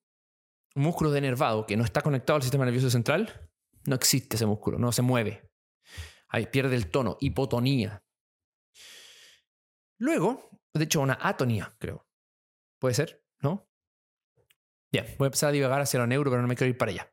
un 0.77 0.85
músculo 0.85 1.11
denervado 1.11 1.67
que 1.67 1.77
no 1.77 1.83
está 1.83 2.03
conectado 2.03 2.37
al 2.37 2.43
sistema 2.43 2.65
nervioso 2.65 2.89
central, 2.89 3.51
no 3.87 3.97
existe 3.97 4.37
ese 4.37 4.47
músculo, 4.47 4.79
no 4.79 4.93
se 4.93 5.03
mueve. 5.03 5.51
Ahí 6.29 6.47
pierde 6.47 6.77
el 6.77 6.89
tono, 6.89 7.17
hipotonía. 7.19 8.05
Luego, 9.99 10.51
de 10.73 10.85
hecho, 10.85 11.01
una 11.01 11.19
atonía, 11.21 11.75
creo. 11.81 12.07
¿Puede 12.79 12.95
ser? 12.95 13.25
¿No? 13.41 13.69
Bien, 14.95 15.07
voy 15.19 15.25
a 15.25 15.27
empezar 15.27 15.49
a 15.49 15.53
divagar 15.53 15.81
hacia 15.81 15.99
lo 15.99 16.07
neuro, 16.07 16.31
pero 16.31 16.41
no 16.41 16.47
me 16.47 16.55
quiero 16.55 16.71
ir 16.71 16.79
para 16.79 16.93
allá. 16.93 17.13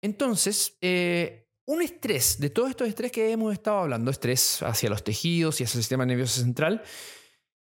Entonces, 0.00 0.78
eh, 0.80 1.50
un 1.66 1.82
estrés, 1.82 2.40
de 2.40 2.48
todos 2.48 2.70
estos 2.70 2.88
estrés 2.88 3.12
que 3.12 3.30
hemos 3.30 3.52
estado 3.52 3.80
hablando, 3.80 4.10
estrés 4.10 4.62
hacia 4.62 4.88
los 4.88 5.04
tejidos 5.04 5.60
y 5.60 5.64
hacia 5.64 5.76
el 5.76 5.82
sistema 5.82 6.06
nervioso 6.06 6.40
central, 6.40 6.82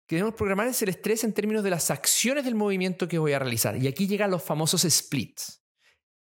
que 0.06 0.18
debemos 0.18 0.36
programar 0.36 0.68
es 0.68 0.80
el 0.84 0.90
estrés 0.90 1.24
en 1.24 1.34
términos 1.34 1.64
de 1.64 1.72
las 1.72 1.90
acciones 1.90 2.46
del 2.46 2.54
movimiento 2.54 3.08
que 3.08 3.18
voy 3.18 3.34
a 3.34 3.40
realizar. 3.40 3.76
Y 3.76 3.88
aquí 3.88 4.06
llegan 4.06 4.30
los 4.30 4.44
famosos 4.44 4.84
splits. 4.84 5.64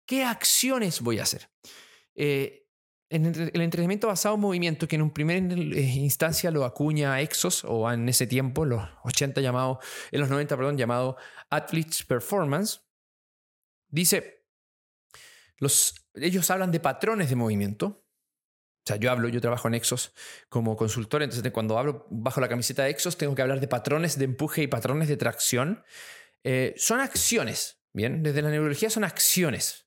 ¿Qué 0.07 0.23
acciones 0.23 1.01
voy 1.01 1.19
a 1.19 1.23
hacer? 1.23 1.51
Eh, 2.15 2.66
el 3.09 3.61
entrenamiento 3.61 4.07
basado 4.07 4.35
en 4.35 4.41
movimiento, 4.41 4.87
que 4.87 4.97
en 4.97 5.01
un 5.01 5.11
primer 5.11 5.37
eh, 5.37 5.81
instancia 5.81 6.51
lo 6.51 6.65
acuña 6.65 7.21
Exos, 7.21 7.63
o 7.63 7.89
en 7.91 8.09
ese 8.09 8.27
tiempo, 8.27 8.65
los 8.65 8.83
80 9.03 9.39
llamado, 9.41 9.79
en 10.11 10.19
los 10.19 10.29
90, 10.29 10.57
perdón, 10.57 10.77
llamado 10.77 11.17
Athletes 11.49 12.03
Performance, 12.03 12.81
dice, 13.89 14.45
los, 15.57 15.95
ellos 16.15 16.49
hablan 16.51 16.71
de 16.71 16.79
patrones 16.79 17.29
de 17.29 17.35
movimiento. 17.35 17.85
O 17.85 18.87
sea, 18.87 18.97
yo 18.97 19.11
hablo, 19.11 19.27
yo 19.27 19.41
trabajo 19.41 19.67
en 19.67 19.73
Exos 19.73 20.13
como 20.49 20.77
consultor, 20.77 21.23
entonces 21.23 21.51
cuando 21.51 21.77
hablo 21.77 22.07
bajo 22.09 22.39
la 22.39 22.47
camiseta 22.47 22.83
de 22.83 22.91
Exos 22.91 23.17
tengo 23.17 23.35
que 23.35 23.41
hablar 23.41 23.59
de 23.59 23.67
patrones 23.67 24.17
de 24.17 24.25
empuje 24.25 24.63
y 24.63 24.67
patrones 24.67 25.09
de 25.09 25.17
tracción. 25.17 25.83
Eh, 26.43 26.73
son 26.77 27.01
acciones, 27.01 27.81
¿bien? 27.91 28.23
Desde 28.23 28.41
la 28.41 28.49
neurología 28.49 28.89
son 28.89 29.03
acciones. 29.03 29.86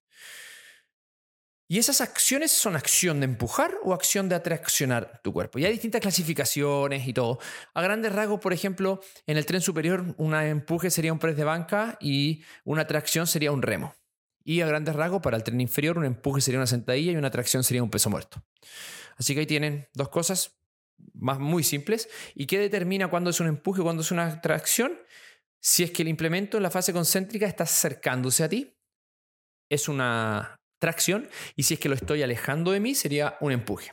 Y 1.70 1.78
esas 1.78 2.00
acciones 2.00 2.50
son 2.50 2.74
acción 2.74 3.20
de 3.20 3.26
empujar 3.26 3.78
o 3.84 3.94
acción 3.94 4.28
de 4.28 4.34
atraccionar 4.34 5.20
tu 5.22 5.32
cuerpo. 5.32 5.60
Y 5.60 5.64
hay 5.64 5.70
distintas 5.70 6.00
clasificaciones 6.00 7.06
y 7.06 7.12
todo. 7.12 7.38
A 7.74 7.80
grandes 7.80 8.12
rasgos, 8.12 8.40
por 8.40 8.52
ejemplo, 8.52 9.00
en 9.28 9.36
el 9.36 9.46
tren 9.46 9.60
superior, 9.60 10.16
un 10.16 10.34
empuje 10.34 10.90
sería 10.90 11.12
un 11.12 11.20
press 11.20 11.36
de 11.36 11.44
banca 11.44 11.96
y 12.00 12.42
una 12.64 12.88
tracción 12.88 13.28
sería 13.28 13.52
un 13.52 13.62
remo. 13.62 13.94
Y 14.42 14.62
a 14.62 14.66
grandes 14.66 14.96
rasgos, 14.96 15.22
para 15.22 15.36
el 15.36 15.44
tren 15.44 15.60
inferior, 15.60 15.96
un 15.96 16.06
empuje 16.06 16.40
sería 16.40 16.58
una 16.58 16.66
sentadilla 16.66 17.12
y 17.12 17.16
una 17.16 17.30
tracción 17.30 17.62
sería 17.62 17.84
un 17.84 17.90
peso 17.90 18.10
muerto. 18.10 18.42
Así 19.16 19.34
que 19.34 19.40
ahí 19.40 19.46
tienen 19.46 19.86
dos 19.94 20.08
cosas 20.08 20.58
más 21.14 21.38
muy 21.38 21.62
simples. 21.62 22.08
¿Y 22.34 22.46
qué 22.46 22.58
determina 22.58 23.06
cuándo 23.06 23.30
es 23.30 23.38
un 23.38 23.46
empuje 23.46 23.80
y 23.80 23.84
cuándo 23.84 24.02
es 24.02 24.10
una 24.10 24.40
tracción? 24.40 24.98
Si 25.60 25.84
es 25.84 25.92
que 25.92 26.02
el 26.02 26.08
implemento 26.08 26.56
en 26.56 26.64
la 26.64 26.70
fase 26.72 26.92
concéntrica 26.92 27.46
está 27.46 27.62
acercándose 27.62 28.42
a 28.42 28.48
ti, 28.48 28.76
es 29.68 29.88
una 29.88 30.59
tracción 30.80 31.28
y 31.54 31.62
si 31.62 31.75
es 31.75 31.80
que 31.80 31.88
lo 31.88 31.94
estoy 31.94 32.25
alejando 32.25 32.72
de 32.72 32.80
mí 32.80 32.96
sería 32.96 33.37
un 33.40 33.52
empuje. 33.52 33.92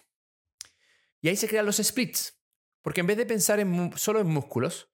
Y 1.22 1.29
ahí 1.29 1.36
se 1.36 1.48
crean 1.48 1.65
los 1.65 1.77
splits, 1.77 2.41
porque 2.82 3.01
en 3.01 3.08
vez 3.08 3.17
de 3.17 3.25
pensar 3.25 3.60
en, 3.60 3.96
solo 3.96 4.20
en 4.20 4.27
músculos, 4.27 4.89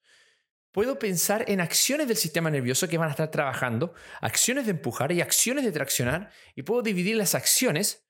puedo 0.72 1.00
pensar 1.00 1.46
en 1.48 1.62
acciones 1.62 2.08
del 2.08 2.18
sistema 2.18 2.50
nervioso 2.50 2.88
que 2.90 2.98
van 2.98 3.08
a 3.08 3.12
estar 3.12 3.32
trabajando, 3.32 3.94
acciones 4.20 4.66
de 4.66 4.72
empujar 4.72 5.12
y 5.12 5.22
acciones 5.22 5.64
de 5.64 5.72
traccionar, 5.72 6.32
y 6.56 6.64
puedo 6.64 6.82
dividir 6.82 7.16
las 7.16 7.36
acciones 7.36 8.06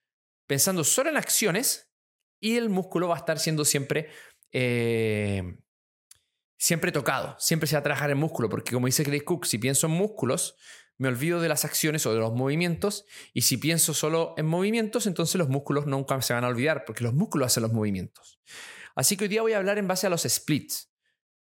pensando 0.48 0.84
solo 0.84 1.10
en 1.10 1.17
acciones 1.17 1.91
y 2.39 2.58
el 2.58 2.69
músculo 2.69 3.10
va 3.10 3.15
a 3.15 3.19
estar 3.19 3.38
siendo 3.38 3.65
siempre... 3.65 4.10
Eh, 4.52 5.58
siempre 6.63 6.93
tocado, 6.93 7.36
siempre 7.39 7.67
se 7.67 7.76
va 7.76 7.82
a 7.82 7.84
trabajar 7.84 8.10
en 8.10 8.17
músculo, 8.17 8.48
porque 8.48 8.72
como 8.72 8.86
dice 8.86 9.04
Grace 9.04 9.26
Cook, 9.26 9.46
si 9.46 9.58
pienso 9.58 9.88
en 9.88 9.93
músculos, 9.93 10.56
me 10.97 11.08
olvido 11.08 11.41
de 11.41 11.49
las 11.49 11.65
acciones 11.65 12.06
o 12.06 12.13
de 12.13 12.19
los 12.19 12.34
movimientos 12.34 13.06
y 13.34 13.41
si 13.41 13.58
pienso 13.58 13.93
solo 13.93 14.34
en 14.38 14.45
movimientos, 14.45 15.08
entonces 15.08 15.36
los 15.36 15.49
músculos 15.49 15.86
nunca 15.86 16.21
se 16.21 16.34
van 16.34 16.43
a 16.43 16.47
olvidar 16.47 16.86
porque 16.86 17.03
los 17.03 17.13
músculos 17.13 17.47
hacen 17.47 17.63
los 17.63 17.73
movimientos. 17.73 18.39
Así 18.95 19.17
que 19.17 19.25
hoy 19.25 19.29
día 19.29 19.41
voy 19.41 19.53
a 19.53 19.58
hablar 19.58 19.77
en 19.77 19.88
base 19.88 20.08
a 20.08 20.10
los 20.10 20.23
splits. 20.23 20.91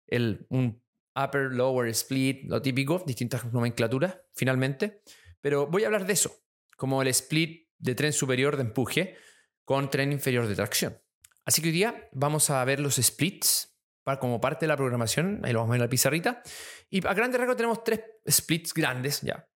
El, 0.08 0.46
un 0.50 0.82
upper, 1.16 1.52
lower 1.52 1.88
split, 1.90 2.46
lo 2.46 2.62
típico, 2.62 3.04
distintas 3.06 3.52
nomenclaturas 3.52 4.18
finalmente. 4.34 5.02
Pero 5.42 5.68
voy 5.68 5.84
a 5.84 5.88
hablar 5.88 6.06
de 6.06 6.14
eso, 6.14 6.44
como 6.78 7.02
el 7.02 7.10
split 7.10 7.68
de 7.78 7.96
tren 7.96 8.14
superior 8.14 8.56
de 8.56 8.64
empuje 8.64 9.18
con 9.66 9.90
tren 9.90 10.12
inferior 10.12 10.48
de 10.48 10.56
tracción. 10.56 11.02
Así 11.46 11.62
que 11.62 11.68
hoy 11.68 11.74
día 11.74 12.10
vamos 12.14 12.50
a 12.50 12.64
ver 12.64 12.80
los 12.80 12.96
splits 12.96 13.73
como 14.20 14.42
parte 14.42 14.66
de 14.66 14.68
la 14.68 14.78
programación, 14.78 15.42
ahí 15.44 15.54
lo 15.54 15.60
vamos 15.60 15.72
a 15.72 15.74
ver 15.74 15.82
en 15.82 15.86
la 15.86 15.90
pizarrita. 15.90 16.42
Y 16.90 17.06
a 17.06 17.14
grande 17.14 17.38
rasgos 17.38 17.56
tenemos 17.56 17.84
tres 17.84 18.02
splits 18.30 18.74
grandes 18.74 19.22
ya. 19.22 19.48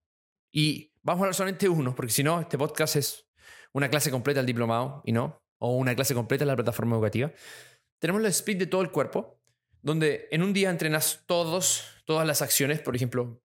Y 0.52 0.94
vamos 1.02 1.20
a 1.20 1.24
hablar 1.24 1.34
solamente 1.34 1.68
uno, 1.68 1.94
porque 1.94 2.12
si 2.12 2.22
no, 2.22 2.40
este 2.40 2.56
podcast 2.56 2.96
es 2.96 3.28
una 3.72 3.90
clase 3.90 4.10
completa 4.10 4.40
del 4.40 4.46
diplomado 4.46 5.02
y 5.04 5.12
no, 5.12 5.42
o 5.58 5.76
una 5.76 5.94
clase 5.94 6.14
completa 6.14 6.44
en 6.44 6.48
la 6.48 6.56
plataforma 6.56 6.96
educativa. 6.96 7.32
Tenemos 7.98 8.20
el 8.20 8.26
split 8.28 8.58
de 8.58 8.66
todo 8.66 8.82
el 8.82 8.90
cuerpo, 8.90 9.40
donde 9.82 10.28
en 10.30 10.42
un 10.42 10.52
día 10.52 10.70
entrenas 10.70 11.24
todos, 11.26 12.02
todas 12.06 12.26
las 12.26 12.42
acciones, 12.42 12.80
por 12.80 12.96
ejemplo, 12.96 13.42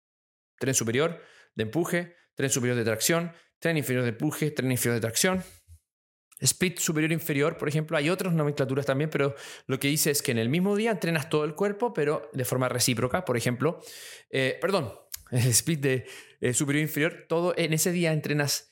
tren 0.60 0.74
superior 0.74 1.22
de 1.56 1.64
empuje, 1.64 2.16
tren 2.36 2.50
superior 2.50 2.78
de 2.78 2.84
tracción, 2.84 3.34
tren 3.60 3.78
inferior 3.78 4.04
de 4.04 4.10
empuje, 4.10 4.52
tren 4.52 4.72
inferior 4.72 4.96
de 4.96 5.02
tracción, 5.02 5.44
Split 6.40 6.80
superior 6.80 7.12
inferior, 7.12 7.58
por 7.58 7.68
ejemplo, 7.68 7.98
hay 7.98 8.10
otras 8.10 8.34
nomenclaturas 8.34 8.86
también, 8.86 9.10
pero 9.10 9.36
lo 9.66 9.80
que 9.80 9.88
dice 9.88 10.12
es 10.12 10.22
que 10.22 10.32
en 10.32 10.38
el 10.38 10.50
mismo 10.50 10.76
día 10.76 10.92
entrenas 10.92 11.30
todo 11.30 11.44
el 11.46 11.56
cuerpo, 11.56 11.94
pero 11.94 12.30
de 12.34 12.46
forma 12.46 12.70
recíproca. 12.70 13.26
Por 13.26 13.38
ejemplo, 13.38 13.82
eh, 14.30 14.58
perdón, 14.62 14.94
el 15.32 15.48
split 15.48 15.80
de 15.80 16.08
eh, 16.40 16.54
superior 16.54 16.84
inferior, 16.84 17.26
todo 17.28 17.54
en 17.58 17.74
ese 17.74 17.92
día 17.92 18.14
entrenas 18.14 18.70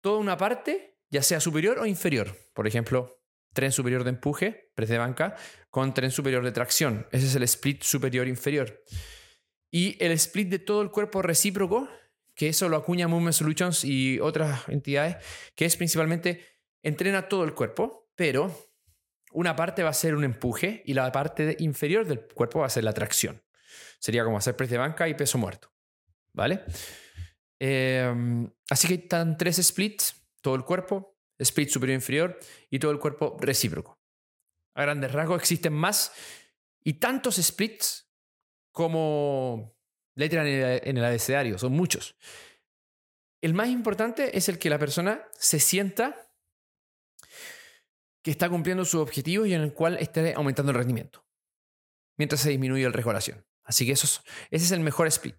toda 0.00 0.18
una 0.18 0.36
parte, 0.36 0.98
ya 1.10 1.22
sea 1.22 1.40
superior 1.40 1.78
o 1.78 1.86
inferior. 1.86 2.36
Por 2.54 2.66
ejemplo, 2.66 3.20
tren 3.52 3.72
superior 3.72 4.04
de 4.04 4.10
empuje, 4.10 4.72
press 4.74 4.88
de 4.88 4.98
banca, 4.98 5.36
con 5.70 5.94
tren 5.94 6.10
superior 6.10 6.44
de 6.44 6.52
tracción. 6.52 7.06
Ese 7.12 7.26
es 7.26 7.34
el 7.34 7.42
split 7.44 7.82
superior 7.82 8.26
inferior. 8.28 8.82
Y 9.70 9.96
el 10.04 10.12
split 10.12 10.48
de 10.48 10.58
todo 10.58 10.82
el 10.82 10.90
cuerpo 10.90 11.22
recíproco, 11.22 11.88
que 12.34 12.48
eso 12.48 12.68
lo 12.68 12.76
acuña 12.76 13.06
Movement 13.06 13.34
Solutions 13.34 13.84
y 13.84 14.18
otras 14.18 14.68
entidades, 14.68 15.16
que 15.54 15.64
es 15.64 15.76
principalmente 15.76 16.44
entrena 16.82 17.28
todo 17.28 17.44
el 17.44 17.54
cuerpo, 17.54 18.10
pero 18.14 18.70
una 19.32 19.54
parte 19.54 19.82
va 19.82 19.90
a 19.90 19.94
ser 19.94 20.14
un 20.14 20.24
empuje 20.24 20.82
y 20.86 20.94
la 20.94 21.10
parte 21.12 21.56
inferior 21.60 22.06
del 22.06 22.26
cuerpo 22.26 22.60
va 22.60 22.66
a 22.66 22.70
ser 22.70 22.84
la 22.84 22.92
tracción. 22.92 23.42
Sería 23.98 24.24
como 24.24 24.38
hacer 24.38 24.56
press 24.56 24.70
de 24.70 24.78
banca 24.78 25.08
y 25.08 25.14
peso 25.14 25.38
muerto. 25.38 25.72
¿Vale? 26.32 26.64
Em, 27.58 28.50
así 28.70 28.88
que 28.88 28.94
están 28.94 29.36
tres 29.36 29.56
splits, 29.56 30.14
todo 30.40 30.54
el 30.54 30.64
cuerpo, 30.64 31.18
split 31.38 31.68
superior 31.68 31.92
e 31.92 32.00
inferior 32.00 32.38
y 32.70 32.78
todo 32.78 32.90
el 32.90 32.98
cuerpo 32.98 33.36
recíproco. 33.40 34.00
A 34.74 34.82
grandes 34.82 35.12
rasgos 35.12 35.40
existen 35.40 35.72
más 35.72 36.12
y 36.82 36.94
tantos 36.94 37.36
splits 37.36 38.10
como 38.72 39.76
letras 40.14 40.46
en 40.46 40.96
el 40.96 41.04
abecedario, 41.04 41.58
son 41.58 41.72
muchos. 41.72 42.16
El 43.42 43.54
más 43.54 43.68
importante 43.68 44.36
es 44.36 44.48
el 44.48 44.58
que 44.58 44.70
la 44.70 44.78
persona 44.78 45.26
se 45.32 45.60
sienta 45.60 46.29
que 48.22 48.30
está 48.30 48.48
cumpliendo 48.48 48.84
sus 48.84 49.00
objetivos 49.00 49.48
y 49.48 49.54
en 49.54 49.62
el 49.62 49.72
cual 49.72 49.96
esté 49.98 50.34
aumentando 50.34 50.72
el 50.72 50.78
rendimiento, 50.78 51.24
mientras 52.16 52.40
se 52.40 52.50
disminuye 52.50 52.84
el 52.84 52.92
riesgo 52.92 53.12
Así 53.64 53.86
que 53.86 53.92
eso 53.92 54.22
ese 54.50 54.64
es 54.64 54.72
el 54.72 54.80
mejor 54.80 55.06
split. 55.06 55.36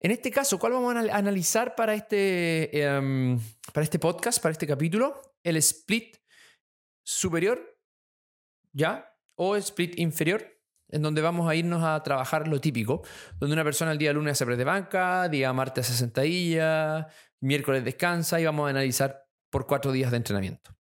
En 0.00 0.10
este 0.10 0.32
caso, 0.32 0.58
¿cuál 0.58 0.72
vamos 0.72 0.96
a 0.96 1.16
analizar 1.16 1.76
para 1.76 1.94
este, 1.94 2.82
em, 2.82 3.38
para 3.72 3.84
este 3.84 4.00
podcast, 4.00 4.42
para 4.42 4.50
este 4.52 4.66
capítulo? 4.66 5.22
El 5.44 5.56
split 5.58 6.16
superior, 7.04 7.78
¿ya? 8.72 9.16
O 9.36 9.54
split 9.56 9.98
inferior, 9.98 10.44
en 10.88 11.02
donde 11.02 11.22
vamos 11.22 11.48
a 11.48 11.54
irnos 11.54 11.84
a 11.84 12.02
trabajar 12.02 12.48
lo 12.48 12.60
típico, 12.60 13.02
donde 13.38 13.54
una 13.54 13.62
persona 13.62 13.92
el 13.92 13.98
día 13.98 14.12
lunes 14.12 14.32
hace 14.32 14.44
press 14.44 14.58
de 14.58 14.64
banca, 14.64 15.28
día 15.28 15.52
martes 15.52 15.88
hace 15.88 15.98
sentadilla, 15.98 17.06
miércoles 17.40 17.84
descansa 17.84 18.40
y 18.40 18.44
vamos 18.44 18.66
a 18.66 18.70
analizar 18.70 19.24
por 19.50 19.66
cuatro 19.68 19.92
días 19.92 20.10
de 20.10 20.16
entrenamiento. 20.16 20.76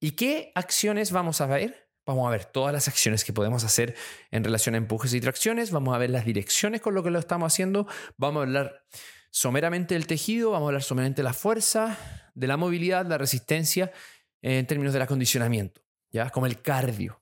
¿Y 0.00 0.12
qué 0.12 0.52
acciones 0.54 1.12
vamos 1.12 1.40
a 1.40 1.46
ver? 1.46 1.88
Vamos 2.06 2.26
a 2.26 2.30
ver 2.30 2.46
todas 2.46 2.72
las 2.72 2.88
acciones 2.88 3.24
que 3.24 3.32
podemos 3.32 3.64
hacer 3.64 3.94
en 4.30 4.42
relación 4.42 4.74
a 4.74 4.78
empujes 4.78 5.12
y 5.12 5.20
tracciones, 5.20 5.70
vamos 5.70 5.94
a 5.94 5.98
ver 5.98 6.10
las 6.10 6.24
direcciones 6.24 6.80
con 6.80 6.94
lo 6.94 7.02
que 7.02 7.10
lo 7.10 7.18
estamos 7.18 7.52
haciendo, 7.52 7.86
vamos 8.16 8.40
a 8.40 8.42
hablar 8.44 8.84
someramente 9.30 9.94
del 9.94 10.06
tejido, 10.06 10.52
vamos 10.52 10.66
a 10.66 10.68
hablar 10.68 10.82
someramente 10.82 11.20
de 11.20 11.24
la 11.24 11.34
fuerza, 11.34 11.98
de 12.34 12.46
la 12.46 12.56
movilidad, 12.56 13.06
la 13.06 13.18
resistencia 13.18 13.92
en 14.40 14.66
términos 14.66 14.94
del 14.94 15.02
acondicionamiento, 15.02 15.82
¿ya? 16.10 16.30
Como 16.30 16.46
el 16.46 16.62
cardio. 16.62 17.20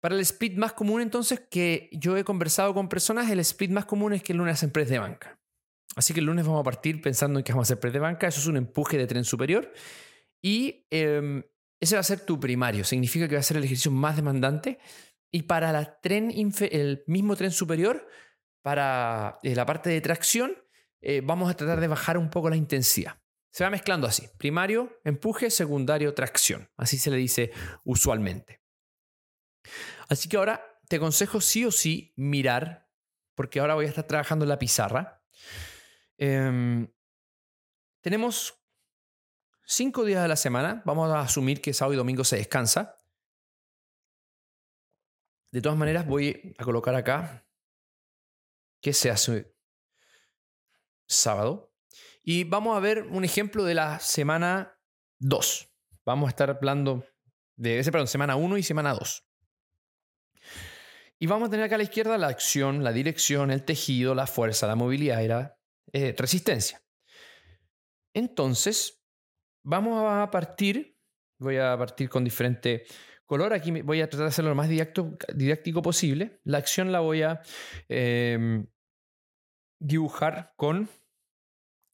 Para 0.00 0.16
el 0.16 0.20
split 0.20 0.56
más 0.56 0.72
común, 0.72 1.00
entonces, 1.00 1.42
que 1.48 1.88
yo 1.92 2.16
he 2.16 2.24
conversado 2.24 2.74
con 2.74 2.88
personas, 2.88 3.30
el 3.30 3.40
split 3.40 3.70
más 3.70 3.84
común 3.86 4.12
es 4.12 4.22
que 4.22 4.32
el 4.32 4.38
lunes 4.38 4.54
hacen 4.54 4.70
press 4.70 4.88
de 4.88 4.98
banca. 4.98 5.41
Así 5.94 6.14
que 6.14 6.20
el 6.20 6.26
lunes 6.26 6.46
vamos 6.46 6.60
a 6.60 6.64
partir 6.64 7.00
pensando 7.00 7.38
en 7.38 7.44
que 7.44 7.52
vamos 7.52 7.66
a 7.66 7.68
hacer 7.68 7.80
press 7.80 7.92
de 7.92 7.98
banca. 7.98 8.26
Eso 8.26 8.40
es 8.40 8.46
un 8.46 8.56
empuje 8.56 8.96
de 8.96 9.06
tren 9.06 9.24
superior. 9.24 9.72
Y 10.40 10.86
em, 10.90 11.42
ese 11.80 11.96
va 11.96 12.00
a 12.00 12.04
ser 12.04 12.20
tu 12.20 12.40
primario. 12.40 12.84
Significa 12.84 13.28
que 13.28 13.34
va 13.34 13.40
a 13.40 13.44
ser 13.44 13.56
el 13.56 13.64
ejercicio 13.64 13.90
más 13.90 14.16
demandante. 14.16 14.78
Y 15.30 15.42
para 15.42 15.72
la 15.72 16.00
tren 16.00 16.32
el 16.70 17.04
mismo 17.06 17.36
tren 17.36 17.50
superior, 17.50 18.06
para 18.62 19.38
eh, 19.42 19.54
la 19.54 19.66
parte 19.66 19.90
de 19.90 20.00
tracción, 20.00 20.56
eh, 21.00 21.20
vamos 21.22 21.50
a 21.50 21.54
tratar 21.54 21.80
de 21.80 21.88
bajar 21.88 22.16
un 22.16 22.30
poco 22.30 22.48
la 22.48 22.56
intensidad. 22.56 23.20
Se 23.50 23.64
va 23.64 23.70
mezclando 23.70 24.06
así. 24.06 24.28
Primario, 24.38 25.00
empuje, 25.04 25.50
secundario, 25.50 26.14
tracción. 26.14 26.70
Así 26.76 26.98
se 26.98 27.10
le 27.10 27.18
dice 27.18 27.52
usualmente. 27.84 28.62
Así 30.08 30.28
que 30.28 30.36
ahora 30.36 30.64
te 30.88 30.96
aconsejo 30.96 31.40
sí 31.40 31.64
o 31.64 31.70
sí 31.70 32.12
mirar, 32.16 32.88
porque 33.34 33.60
ahora 33.60 33.74
voy 33.74 33.86
a 33.86 33.88
estar 33.88 34.06
trabajando 34.06 34.44
en 34.44 34.50
la 34.50 34.58
pizarra. 34.58 35.22
Em, 36.18 36.92
tenemos 38.00 38.54
cinco 39.64 40.04
días 40.04 40.22
de 40.22 40.28
la 40.28 40.36
semana. 40.36 40.82
Vamos 40.84 41.10
a 41.10 41.20
asumir 41.20 41.60
que 41.60 41.72
sábado 41.72 41.94
y 41.94 41.96
domingo 41.96 42.24
se 42.24 42.36
descansa. 42.36 42.98
De 45.50 45.60
todas 45.60 45.78
maneras, 45.78 46.06
voy 46.06 46.54
a 46.58 46.64
colocar 46.64 46.94
acá 46.94 47.46
que 48.80 48.92
se 48.92 49.10
hace 49.10 49.54
sábado. 51.06 51.72
Y 52.22 52.44
vamos 52.44 52.76
a 52.76 52.80
ver 52.80 53.02
un 53.04 53.24
ejemplo 53.24 53.64
de 53.64 53.74
la 53.74 53.98
semana 53.98 54.78
2. 55.18 55.68
Vamos 56.04 56.28
a 56.28 56.30
estar 56.30 56.50
hablando 56.50 57.04
de 57.56 57.78
ese, 57.78 57.92
perdón, 57.92 58.08
semana 58.08 58.36
1 58.36 58.56
y 58.56 58.62
semana 58.62 58.94
2. 58.94 59.24
Y 61.18 61.26
vamos 61.26 61.48
a 61.48 61.50
tener 61.50 61.66
acá 61.66 61.76
a 61.76 61.78
la 61.78 61.84
izquierda 61.84 62.18
la 62.18 62.28
acción, 62.28 62.82
la 62.82 62.92
dirección, 62.92 63.50
el 63.50 63.64
tejido, 63.64 64.14
la 64.14 64.26
fuerza, 64.26 64.66
la 64.66 64.74
movilidad 64.74 65.22
eh, 65.92 66.14
resistencia. 66.16 66.82
Entonces, 68.14 69.02
vamos 69.62 70.02
a 70.04 70.30
partir, 70.30 70.98
voy 71.38 71.56
a 71.56 71.76
partir 71.76 72.08
con 72.08 72.24
diferente 72.24 72.84
color, 73.26 73.54
aquí 73.54 73.70
voy 73.80 74.00
a 74.02 74.08
tratar 74.08 74.26
de 74.26 74.28
hacerlo 74.28 74.50
lo 74.50 74.56
más 74.56 74.68
didáctico 74.68 75.80
posible. 75.80 76.40
La 76.44 76.58
acción 76.58 76.92
la 76.92 77.00
voy 77.00 77.22
a 77.22 77.40
em, 77.88 78.66
dibujar 79.78 80.52
con, 80.56 80.88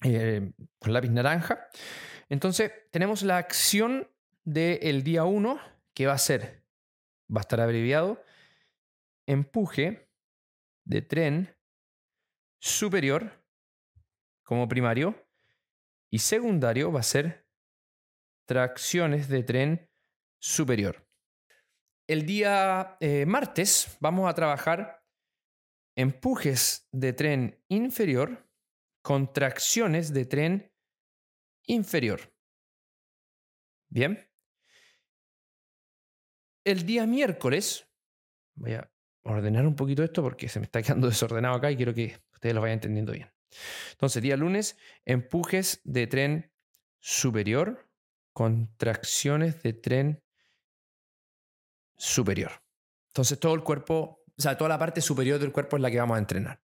eh, 0.03 0.53
con 0.79 0.93
lápiz 0.93 1.11
naranja. 1.11 1.69
Entonces, 2.29 2.73
tenemos 2.91 3.23
la 3.23 3.37
acción 3.37 4.11
del 4.45 5.05
día 5.05 5.25
1, 5.25 5.61
que 5.95 6.07
va 6.07 6.15
a 6.15 6.19
ser, 6.19 6.65
va 7.35 7.41
a 7.41 7.43
estar 7.43 7.61
abreviado, 7.61 8.23
empuje 9.27 10.09
de 10.85 11.03
tren 11.03 11.57
superior 12.59 13.38
como 14.49 14.67
primario 14.67 15.15
y 16.11 16.21
secundario 16.21 16.91
va 16.91 17.01
a 17.01 17.03
ser 17.03 17.47
tracciones 18.47 19.29
de 19.29 19.43
tren 19.43 19.91
superior. 20.41 21.07
El 22.07 22.25
día 22.25 22.97
eh, 23.01 23.27
martes 23.27 23.99
vamos 24.01 24.27
a 24.27 24.33
trabajar 24.33 25.05
empujes 25.95 26.89
de 26.93 27.13
tren 27.13 27.63
inferior 27.69 28.49
con 29.03 29.35
tracciones 29.35 30.15
de 30.15 30.25
tren 30.25 30.73
inferior. 31.67 32.33
Bien. 33.91 34.31
El 36.65 36.87
día 36.87 37.07
miércoles, 37.07 37.87
voy 38.55 38.73
a 38.73 38.91
ordenar 39.25 39.67
un 39.67 39.77
poquito 39.77 40.03
esto 40.03 40.23
porque 40.23 40.49
se 40.49 40.59
me 40.59 40.65
está 40.65 40.81
quedando 40.81 41.07
desordenado 41.09 41.57
acá 41.57 41.71
y 41.71 41.77
quiero 41.77 41.93
que 41.93 42.19
ustedes 42.33 42.55
lo 42.55 42.63
vayan 42.63 42.77
entendiendo 42.77 43.13
bien. 43.13 43.31
Entonces, 43.93 44.23
día 44.23 44.37
lunes, 44.37 44.77
empujes 45.05 45.81
de 45.85 46.07
tren 46.07 46.53
superior, 46.99 47.89
contracciones 48.33 49.63
de 49.63 49.73
tren 49.73 50.23
superior. 51.97 52.63
Entonces, 53.09 53.39
todo 53.41 53.55
el 53.55 53.63
cuerpo, 53.63 54.23
o 54.27 54.43
sea, 54.43 54.57
toda 54.57 54.69
la 54.69 54.79
parte 54.79 55.01
superior 55.01 55.39
del 55.39 55.53
cuerpo 55.53 55.77
es 55.77 55.83
la 55.83 55.91
que 55.91 55.99
vamos 55.99 56.17
a 56.17 56.21
entrenar. 56.21 56.63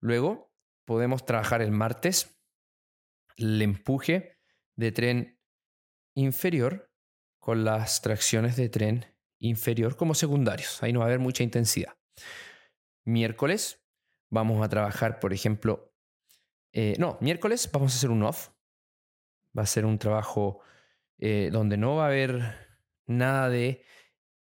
Luego, 0.00 0.52
podemos 0.84 1.24
trabajar 1.26 1.62
el 1.62 1.72
martes 1.72 2.38
el 3.36 3.60
empuje 3.62 4.38
de 4.76 4.92
tren 4.92 5.40
inferior 6.14 6.90
con 7.38 7.64
las 7.64 8.02
tracciones 8.02 8.56
de 8.56 8.68
tren 8.68 9.06
inferior 9.38 9.96
como 9.96 10.14
secundarios. 10.14 10.82
Ahí 10.82 10.92
no 10.92 11.00
va 11.00 11.06
a 11.06 11.08
haber 11.08 11.18
mucha 11.18 11.42
intensidad. 11.42 11.96
Miércoles 13.04 13.81
vamos 14.32 14.64
a 14.64 14.68
trabajar, 14.68 15.20
por 15.20 15.34
ejemplo, 15.34 15.92
eh, 16.72 16.96
no, 16.98 17.18
miércoles 17.20 17.68
vamos 17.70 17.92
a 17.92 17.96
hacer 17.96 18.10
un 18.10 18.22
off. 18.22 18.48
Va 19.56 19.62
a 19.62 19.66
ser 19.66 19.84
un 19.84 19.98
trabajo 19.98 20.60
eh, 21.18 21.50
donde 21.52 21.76
no 21.76 21.96
va 21.96 22.04
a 22.04 22.06
haber 22.06 22.56
nada 23.06 23.50
de 23.50 23.84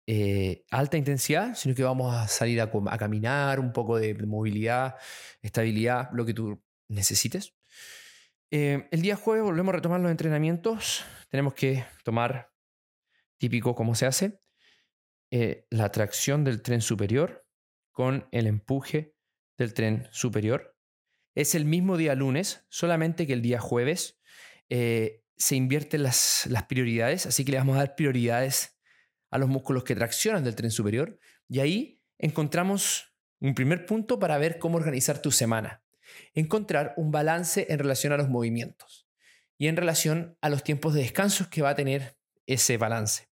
eh, 0.08 0.64
alta 0.72 0.96
intensidad, 0.96 1.56
sino 1.56 1.76
que 1.76 1.84
vamos 1.84 2.16
a 2.16 2.30
salir 2.30 2.62
a, 2.62 2.72
a 2.90 2.98
caminar, 2.98 3.60
un 3.60 3.74
poco 3.74 3.98
de 3.98 4.14
movilidad, 4.26 4.96
estabilidad, 5.42 6.10
lo 6.14 6.26
que 6.26 6.34
tú 6.34 6.64
necesites. 6.88 7.54
el 8.50 9.02
día 9.02 9.18
jueves 9.18 9.44
volvemos 9.44 9.74
a 9.74 9.76
retomar 9.78 10.00
los 10.00 10.12
entrenamientos. 10.12 11.04
Tenemos 11.30 11.54
que 11.54 11.84
tomar 12.06 12.54
típico 13.38 13.76
como 13.76 13.94
se 13.94 14.06
hace. 14.06 14.42
La 15.70 15.90
tracción 15.92 16.46
del 16.46 16.62
tren 16.62 16.82
superior 16.82 17.46
con 17.92 18.28
el 18.32 18.48
empuje 18.48 19.16
del 19.62 19.74
tren 19.74 20.08
superior. 20.12 20.76
Es 21.36 21.56
el 21.56 21.66
mismo 21.66 21.98
día 21.98 22.16
lunes, 22.16 22.66
solamente 22.70 23.26
que 23.26 23.34
el 23.34 23.42
día 23.42 23.60
jueves 23.60 24.20
eh, 24.70 25.24
se 25.38 25.56
invierten 25.56 26.04
las, 26.04 26.48
las 26.50 26.64
prioridades, 26.64 27.26
así 27.26 27.46
que 27.46 27.52
le 27.52 27.58
vamos 27.58 27.76
a 27.76 27.80
dar 27.80 27.96
prioridades 27.96 28.78
a 29.30 29.38
los 29.38 29.50
músculos 29.50 29.84
que 29.84 29.96
traccionan 29.96 30.44
del 30.44 30.56
tren 30.56 30.72
superior. 30.72 31.20
Y 31.48 31.60
ahí 31.60 32.02
encontramos 32.18 33.16
un 33.40 33.56
primer 33.56 33.86
punto 33.86 34.20
para 34.20 34.38
ver 34.38 34.60
cómo 34.60 34.78
organizar 34.78 35.22
tu 35.22 35.32
semana. 35.32 35.84
Encontrar 36.34 36.94
un 36.98 37.12
balance 37.12 37.66
en 37.70 37.80
relación 37.80 38.14
a 38.14 38.18
los 38.18 38.30
movimientos 38.30 39.08
y 39.58 39.68
en 39.68 39.78
relación 39.78 40.38
a 40.42 40.50
los 40.50 40.64
tiempos 40.64 40.94
de 40.94 41.02
descanso 41.02 41.50
que 41.50 41.62
va 41.62 41.70
a 41.70 41.76
tener 41.76 42.18
ese 42.46 42.78
balance. 42.78 43.30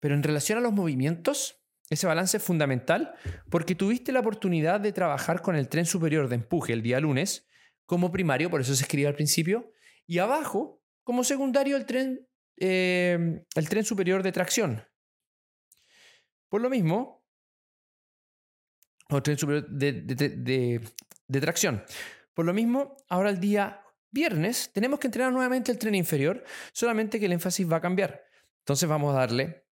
Pero 0.00 0.14
en 0.14 0.22
relación 0.22 0.58
a 0.58 0.60
los 0.60 0.72
movimientos, 0.72 1.61
ese 1.92 2.06
balance 2.06 2.38
es 2.38 2.42
fundamental 2.42 3.14
porque 3.50 3.74
tuviste 3.74 4.12
la 4.12 4.20
oportunidad 4.20 4.80
de 4.80 4.92
trabajar 4.92 5.42
con 5.42 5.56
el 5.56 5.68
tren 5.68 5.86
superior 5.86 6.28
de 6.28 6.36
empuje 6.36 6.72
el 6.72 6.82
día 6.82 7.00
lunes 7.00 7.48
como 7.86 8.10
primario, 8.10 8.50
por 8.50 8.60
eso 8.60 8.74
se 8.74 8.84
escribe 8.84 9.08
al 9.08 9.14
principio, 9.14 9.72
y 10.06 10.18
abajo 10.18 10.82
como 11.04 11.24
secundario 11.24 11.76
el 11.76 11.84
tren, 11.84 12.26
eh, 12.56 13.44
el 13.54 13.68
tren 13.68 13.84
superior 13.84 14.22
de 14.22 14.32
tracción. 14.32 14.82
Por 16.48 16.60
lo 16.60 16.70
mismo, 16.70 17.24
tren 19.22 19.36
superior 19.36 19.68
de 19.68 21.40
tracción. 21.40 21.84
Por 22.34 22.46
lo 22.46 22.54
mismo, 22.54 22.96
ahora 23.08 23.30
el 23.30 23.40
día 23.40 23.82
viernes 24.10 24.70
tenemos 24.72 25.00
que 25.00 25.08
entrenar 25.08 25.32
nuevamente 25.32 25.72
el 25.72 25.78
tren 25.78 25.94
inferior, 25.94 26.44
solamente 26.72 27.18
que 27.18 27.26
el 27.26 27.32
énfasis 27.32 27.70
va 27.70 27.76
a 27.76 27.80
cambiar. 27.80 28.22
Entonces 28.60 28.88
vamos 28.88 29.14
a 29.14 29.18
darle 29.18 29.66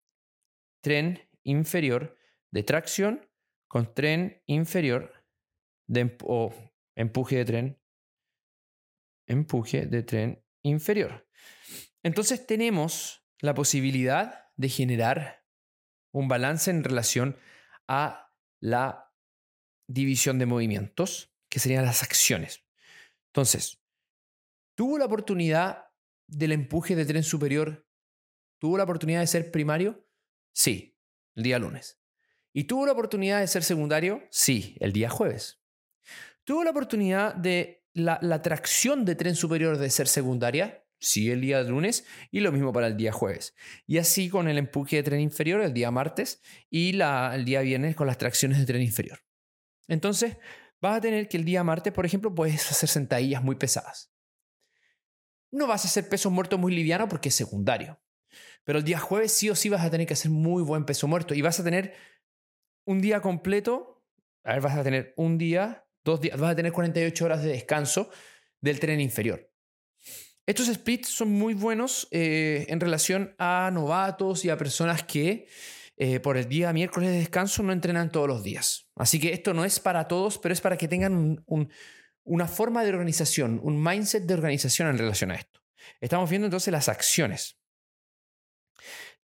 tren 0.80 1.25
inferior 1.46 2.18
de 2.50 2.62
tracción 2.62 3.26
con 3.68 3.94
tren 3.94 4.42
inferior 4.46 5.24
de 5.88 6.16
o 6.24 6.52
empuje 6.94 7.36
de 7.36 7.44
tren, 7.44 7.82
empuje 9.26 9.86
de 9.86 10.02
tren 10.02 10.44
inferior. 10.62 11.26
Entonces 12.02 12.46
tenemos 12.46 13.26
la 13.40 13.54
posibilidad 13.54 14.50
de 14.56 14.68
generar 14.68 15.44
un 16.12 16.28
balance 16.28 16.70
en 16.70 16.82
relación 16.84 17.36
a 17.86 18.32
la 18.60 19.12
división 19.88 20.38
de 20.38 20.46
movimientos, 20.46 21.32
que 21.48 21.60
serían 21.60 21.84
las 21.84 22.02
acciones. 22.02 22.64
Entonces, 23.28 23.82
¿tuvo 24.74 24.98
la 24.98 25.04
oportunidad 25.04 25.88
del 26.26 26.52
empuje 26.52 26.96
de 26.96 27.04
tren 27.04 27.22
superior? 27.22 27.86
¿Tuvo 28.58 28.78
la 28.78 28.84
oportunidad 28.84 29.20
de 29.20 29.26
ser 29.26 29.52
primario? 29.52 30.08
Sí, 30.52 30.95
el 31.36 31.42
día 31.42 31.58
lunes. 31.58 32.00
¿Y 32.52 32.64
tuvo 32.64 32.86
la 32.86 32.92
oportunidad 32.92 33.40
de 33.40 33.46
ser 33.46 33.62
secundario? 33.62 34.22
Sí, 34.30 34.76
el 34.80 34.92
día 34.92 35.10
jueves. 35.10 35.60
¿Tuvo 36.44 36.64
la 36.64 36.70
oportunidad 36.70 37.34
de 37.34 37.84
la, 37.92 38.42
tracción 38.42 39.04
de 39.04 39.14
tren 39.14 39.36
superior 39.36 39.78
de 39.78 39.90
ser 39.90 40.08
secundaria? 40.08 40.82
Sí, 40.98 41.30
el 41.30 41.42
día 41.42 41.62
lunes 41.62 42.06
y 42.30 42.40
lo 42.40 42.52
mismo 42.52 42.72
para 42.72 42.86
el 42.86 42.96
día 42.96 43.12
jueves. 43.12 43.54
Y 43.86 43.98
así 43.98 44.30
con 44.30 44.48
el 44.48 44.56
empuje 44.56 44.96
de 44.96 45.02
tren 45.02 45.20
inferior 45.20 45.60
el 45.60 45.74
día 45.74 45.90
martes 45.90 46.40
y 46.70 46.92
la, 46.92 47.32
el 47.34 47.44
día 47.44 47.60
viernes 47.60 47.94
con 47.94 48.06
las 48.06 48.16
tracciones 48.16 48.58
de 48.58 48.64
tren 48.64 48.80
inferior. 48.80 49.20
Entonces, 49.86 50.38
vas 50.80 50.96
a 50.96 51.00
tener 51.02 51.28
que 51.28 51.36
el 51.36 51.44
día 51.44 51.62
martes, 51.62 51.92
por 51.92 52.06
ejemplo, 52.06 52.34
puedes 52.34 52.70
hacer 52.70 52.88
sentadillas 52.88 53.42
muy 53.42 53.56
pesadas. 53.56 54.12
no 55.50 55.66
vas 55.66 55.84
a 55.84 55.88
hacer 55.88 56.08
peso 56.08 56.30
muerto 56.30 56.56
muy 56.56 56.74
liviano 56.74 57.08
porque 57.08 57.28
es 57.28 57.34
secundario. 57.34 58.00
Pero 58.66 58.80
el 58.80 58.84
día 58.84 58.98
jueves 58.98 59.30
sí 59.30 59.48
o 59.48 59.54
sí 59.54 59.68
vas 59.68 59.84
a 59.84 59.90
tener 59.90 60.08
que 60.08 60.14
hacer 60.14 60.30
muy 60.30 60.60
buen 60.60 60.84
peso 60.84 61.06
muerto 61.06 61.34
y 61.34 61.40
vas 61.40 61.60
a 61.60 61.64
tener 61.64 61.94
un 62.84 63.00
día 63.00 63.20
completo, 63.20 64.04
a 64.42 64.54
ver, 64.54 64.60
vas 64.60 64.76
a 64.76 64.82
tener 64.82 65.14
un 65.16 65.38
día, 65.38 65.86
dos 66.04 66.20
días, 66.20 66.36
vas 66.36 66.50
a 66.50 66.56
tener 66.56 66.72
48 66.72 67.24
horas 67.24 67.44
de 67.44 67.50
descanso 67.50 68.10
del 68.60 68.80
tren 68.80 69.00
inferior. 69.00 69.48
Estos 70.46 70.66
splits 70.66 71.08
son 71.08 71.30
muy 71.30 71.54
buenos 71.54 72.08
eh, 72.10 72.66
en 72.68 72.80
relación 72.80 73.36
a 73.38 73.70
novatos 73.72 74.44
y 74.44 74.50
a 74.50 74.58
personas 74.58 75.04
que 75.04 75.46
eh, 75.96 76.18
por 76.18 76.36
el 76.36 76.48
día 76.48 76.72
miércoles 76.72 77.10
de 77.10 77.18
descanso 77.18 77.62
no 77.62 77.72
entrenan 77.72 78.10
todos 78.10 78.26
los 78.26 78.42
días. 78.42 78.88
Así 78.96 79.20
que 79.20 79.32
esto 79.32 79.54
no 79.54 79.64
es 79.64 79.78
para 79.78 80.08
todos, 80.08 80.38
pero 80.38 80.52
es 80.52 80.60
para 80.60 80.76
que 80.76 80.88
tengan 80.88 81.44
una 82.24 82.48
forma 82.48 82.82
de 82.82 82.90
organización, 82.90 83.60
un 83.62 83.80
mindset 83.80 84.24
de 84.24 84.34
organización 84.34 84.88
en 84.88 84.98
relación 84.98 85.30
a 85.30 85.36
esto. 85.36 85.60
Estamos 86.00 86.28
viendo 86.28 86.46
entonces 86.46 86.72
las 86.72 86.88
acciones. 86.88 87.60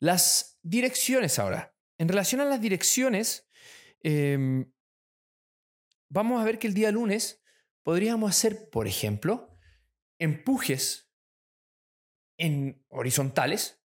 Las 0.01 0.57
direcciones 0.63 1.37
ahora. 1.37 1.75
En 1.99 2.07
relación 2.07 2.41
a 2.41 2.45
las 2.45 2.59
direcciones, 2.59 3.47
em, 4.01 4.73
vamos 6.09 6.41
a 6.41 6.43
ver 6.43 6.57
que 6.57 6.65
el 6.65 6.73
día 6.73 6.91
lunes 6.91 7.43
podríamos 7.83 8.31
hacer, 8.31 8.71
por 8.71 8.87
ejemplo, 8.87 9.55
empujes 10.17 11.11
en 12.37 12.83
horizontales 12.89 13.79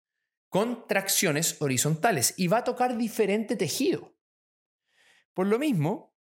con 0.49 0.87
tracciones 0.87 1.61
horizontales 1.61 2.33
y 2.39 2.49
va 2.49 2.59
a 2.59 2.65
tocar 2.65 2.97
diferente 2.97 3.55
tejido. 3.55 4.17
Por 5.35 5.49
lo 5.49 5.59
mismo, 5.59 6.17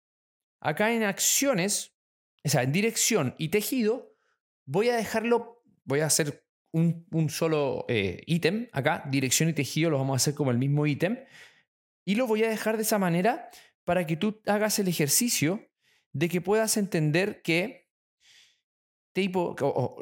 acá 0.59 0.91
en 0.91 1.03
acciones, 1.03 1.95
o 2.43 2.49
sea, 2.49 2.63
en 2.63 2.71
dirección 2.71 3.35
y 3.37 3.49
tejido, 3.49 4.15
voy 4.65 4.89
a 4.89 4.95
dejarlo, 4.95 5.63
voy 5.83 5.99
a 5.99 6.07
hacer 6.07 6.42
un, 6.73 7.29
solo 7.29 7.85
eh, 7.87 8.21
ítem 8.25 8.67
acá, 8.73 9.03
dirección 9.09 9.49
y 9.49 9.53
tejido, 9.53 9.89
lo 9.89 9.99
vamos 9.99 10.15
a 10.15 10.17
hacer 10.17 10.33
como 10.33 10.51
el 10.51 10.57
mismo 10.57 10.85
ítem, 10.85 11.23
y 12.05 12.15
lo 12.15 12.27
voy 12.27 12.43
a 12.43 12.49
dejar 12.49 12.75
de 12.75 12.83
esa 12.83 12.99
manera 12.99 13.49
para 13.85 14.05
que 14.05 14.17
tú 14.17 14.41
hagas 14.45 14.79
el 14.79 14.87
ejercicio 14.87 15.69
de 16.11 16.29
que 16.29 16.41
puedas 16.41 16.77
entender 16.77 17.41
que 17.41 17.83
tipo, 19.13 19.55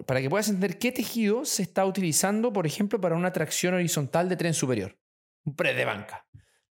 para 0.08 0.22
que 0.22 0.30
puedas 0.30 0.48
entender 0.48 0.80
qué 0.80 0.92
tejido 0.92 1.46
se 1.46 1.64
está 1.64 1.86
utilizando, 1.86 2.54
por 2.54 2.66
ejemplo, 2.66 3.00
para 3.00 3.16
una 3.16 3.34
tracción 3.34 3.74
horizontal 3.74 4.30
de 4.30 4.38
tren 4.38 4.54
superior, 4.54 4.98
un 5.44 5.56
press 5.56 5.76
de 5.76 5.86
banca. 5.86 6.26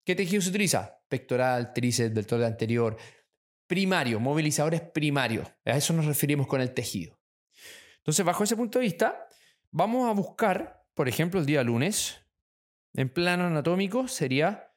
¿Qué 0.04 0.14
tejido 0.14 0.40
se 0.40 0.50
utiliza? 0.50 1.02
Pectoral, 1.08 1.72
tríceps, 1.74 2.14
deltoide 2.14 2.46
anterior, 2.46 2.96
primario, 3.66 4.20
movilizadores 4.20 4.80
primarios. 4.80 5.48
A 5.64 5.76
eso 5.76 5.92
nos 5.92 6.06
referimos 6.06 6.46
con 6.46 6.60
el 6.60 6.72
tejido. 6.72 7.20
Entonces, 7.98 8.24
bajo 8.24 8.44
ese 8.44 8.56
punto 8.56 8.78
de 8.78 8.86
vista, 8.86 9.27
vamos 9.70 10.08
a 10.08 10.12
buscar, 10.12 10.86
por 10.94 11.08
ejemplo, 11.08 11.40
el 11.40 11.46
día 11.46 11.62
lunes, 11.62 12.24
en 12.94 13.08
plano 13.08 13.44
anatómico 13.44 14.08
sería 14.08 14.72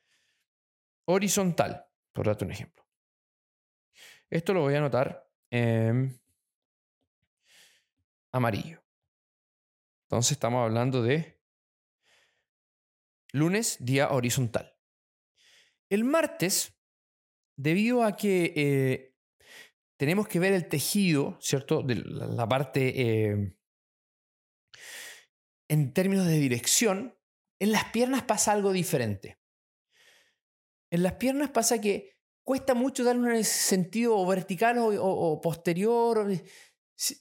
horizontal, 1.06 1.86
por 2.14 2.28
darte 2.28 2.46
un 2.46 2.52
ejemplo. 2.52 2.86
Esto 4.30 4.54
lo 4.54 4.62
voy 4.62 4.76
a 4.76 4.78
anotar 4.78 5.28
amarillo. 8.32 8.82
Entonces 10.04 10.34
estamos 10.34 10.64
hablando 10.64 11.04
de 11.04 11.40
lunes, 13.32 13.78
día 13.80 14.12
horizontal. 14.12 14.76
El 15.90 16.04
martes, 16.04 16.78
debido 17.56 18.04
a 18.04 18.16
que 18.16 18.54
eh, 18.56 19.16
tenemos 19.98 20.28
que 20.28 20.40
ver 20.40 20.54
el 20.54 20.68
tejido, 20.68 21.38
¿cierto? 21.42 21.82
De 21.82 21.96
la, 21.96 22.48
parte 22.48 22.94
eh, 23.02 23.54
en 25.72 25.94
términos 25.94 26.28
de 26.28 26.38
dirección, 26.38 27.18
en 27.58 27.72
las 27.72 27.86
piernas 27.86 28.24
pasa 28.24 28.52
algo 28.52 28.74
diferente. 28.74 29.40
En 30.90 31.02
las 31.02 31.14
piernas 31.14 31.50
pasa 31.52 31.80
que 31.80 32.18
cuesta 32.44 32.74
mucho 32.74 33.06
darle 33.06 33.38
un 33.38 33.44
sentido 33.46 34.26
vertical 34.26 34.76
o, 34.80 35.40
posterior 35.40 36.28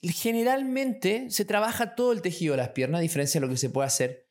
generalmente 0.02 1.30
se 1.30 1.44
trabaja 1.44 1.94
todo 1.94 2.10
el 2.10 2.22
tejido 2.22 2.54
de 2.54 2.56
las 2.56 2.70
piernas, 2.70 2.98
a 2.98 3.02
diferencia 3.02 3.40
de 3.40 3.46
lo 3.46 3.52
que 3.52 3.56
se 3.56 3.70
puede 3.70 3.86
hacer 3.86 4.28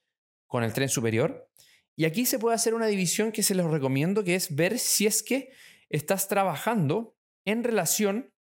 con 0.48 0.66
el 0.66 0.74
tren 0.74 0.90
superior. 0.90 1.50
Y 1.96 2.04
aquí 2.04 2.26
se 2.26 2.40
puede 2.40 2.56
hacer 2.56 2.74
una 2.74 2.88
división 2.88 3.32
que 3.32 3.42
se 3.42 3.56
les 3.56 3.66
recomiendo, 3.66 4.26
que 4.26 4.36
es 4.36 4.54
ver 4.54 4.80
si 4.80 5.08
es 5.08 5.24
que 5.24 5.54
estás 5.88 6.28
trabajando 6.28 7.16
en 7.46 7.64
relación 7.64 8.34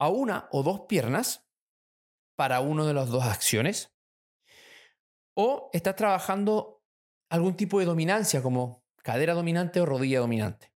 a 0.00 0.08
una 0.08 0.48
o 0.50 0.64
dos 0.64 0.80
piernas 0.88 1.48
para 2.34 2.58
una 2.58 2.84
de 2.84 2.92
las 2.92 3.08
dos 3.08 3.24
acciones, 3.24 3.95
o 5.36 5.68
estás 5.72 5.94
trabajando 5.96 6.82
algún 7.28 7.56
tipo 7.56 7.78
de 7.78 7.84
dominancia 7.84 8.42
como 8.42 8.84
cadera 9.02 9.34
dominante 9.34 9.80
o 9.80 9.86
rodilla 9.86 10.20
dominante. 10.20 10.72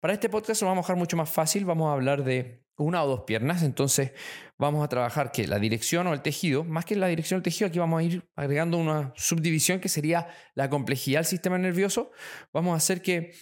Para 0.00 0.14
este 0.14 0.28
podcast 0.28 0.62
lo 0.62 0.68
vamos 0.68 0.84
a 0.84 0.86
dejar 0.86 0.96
mucho 0.96 1.16
más 1.16 1.28
fácil, 1.28 1.64
vamos 1.64 1.88
a 1.88 1.94
hablar 1.94 2.22
de 2.22 2.64
una 2.76 3.02
o 3.02 3.08
dos 3.08 3.24
piernas, 3.26 3.64
entonces 3.64 4.12
vamos 4.56 4.84
a 4.84 4.88
trabajar 4.88 5.32
que 5.32 5.48
la 5.48 5.58
dirección 5.58 6.06
o 6.06 6.14
el 6.14 6.22
tejido, 6.22 6.62
más 6.62 6.84
que 6.84 6.94
la 6.94 7.08
dirección 7.08 7.38
o 7.38 7.38
el 7.38 7.42
tejido, 7.42 7.66
aquí 7.66 7.80
vamos 7.80 7.98
a 7.98 8.04
ir 8.04 8.30
agregando 8.36 8.78
una 8.78 9.12
subdivisión 9.16 9.80
que 9.80 9.88
sería 9.88 10.28
la 10.54 10.70
complejidad 10.70 11.18
del 11.18 11.26
sistema 11.26 11.58
nervioso. 11.58 12.12
Vamos 12.52 12.74
a 12.74 12.76
hacer 12.76 13.02
que 13.02 13.32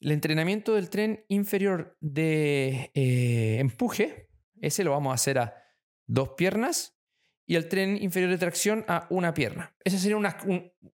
el 0.00 0.10
entrenamiento 0.10 0.74
del 0.74 0.90
tren 0.90 1.24
inferior 1.28 1.96
de 2.00 2.90
eh, 2.94 3.58
empuje, 3.60 4.28
ese 4.60 4.82
lo 4.82 4.90
vamos 4.90 5.12
a 5.12 5.14
hacer 5.14 5.38
a 5.38 5.54
dos 6.08 6.30
piernas 6.36 6.99
y 7.50 7.56
el 7.56 7.66
tren 7.66 8.00
inferior 8.00 8.30
de 8.30 8.38
tracción 8.38 8.84
a 8.86 9.08
una 9.10 9.34
pierna. 9.34 9.74
Esa 9.82 9.98
sería 9.98 10.16
una, 10.16 10.38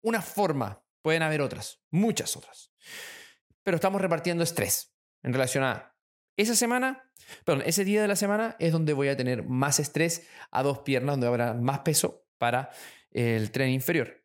una 0.01 0.23
forma, 0.23 0.83
pueden 1.03 1.23
haber 1.23 1.43
otras, 1.43 1.83
muchas 1.91 2.35
otras. 2.35 2.73
Pero 3.63 3.75
estamos 3.75 4.01
repartiendo 4.01 4.43
estrés 4.43 4.97
en 5.23 5.35
relación 5.35 5.65
a 5.65 5.95
esa 6.35 6.57
semana, 6.57 7.13
perdón, 7.45 7.63
ese 7.67 7.85
día 7.85 8.01
de 8.01 8.09
la 8.09 8.17
semana 8.17 8.57
es 8.59 8.73
donde 8.73 8.95
voy 8.95 9.09
a 9.09 9.19
tener 9.19 9.43
más 9.43 9.81
estrés 9.81 10.27
a 10.51 10.63
dos 10.63 10.79
piernas, 10.79 11.13
donde 11.17 11.27
habrá 11.27 11.53
más 11.53 11.81
peso 11.81 12.27
para 12.39 12.71
el 13.11 13.51
tren 13.51 13.69
inferior 13.69 14.25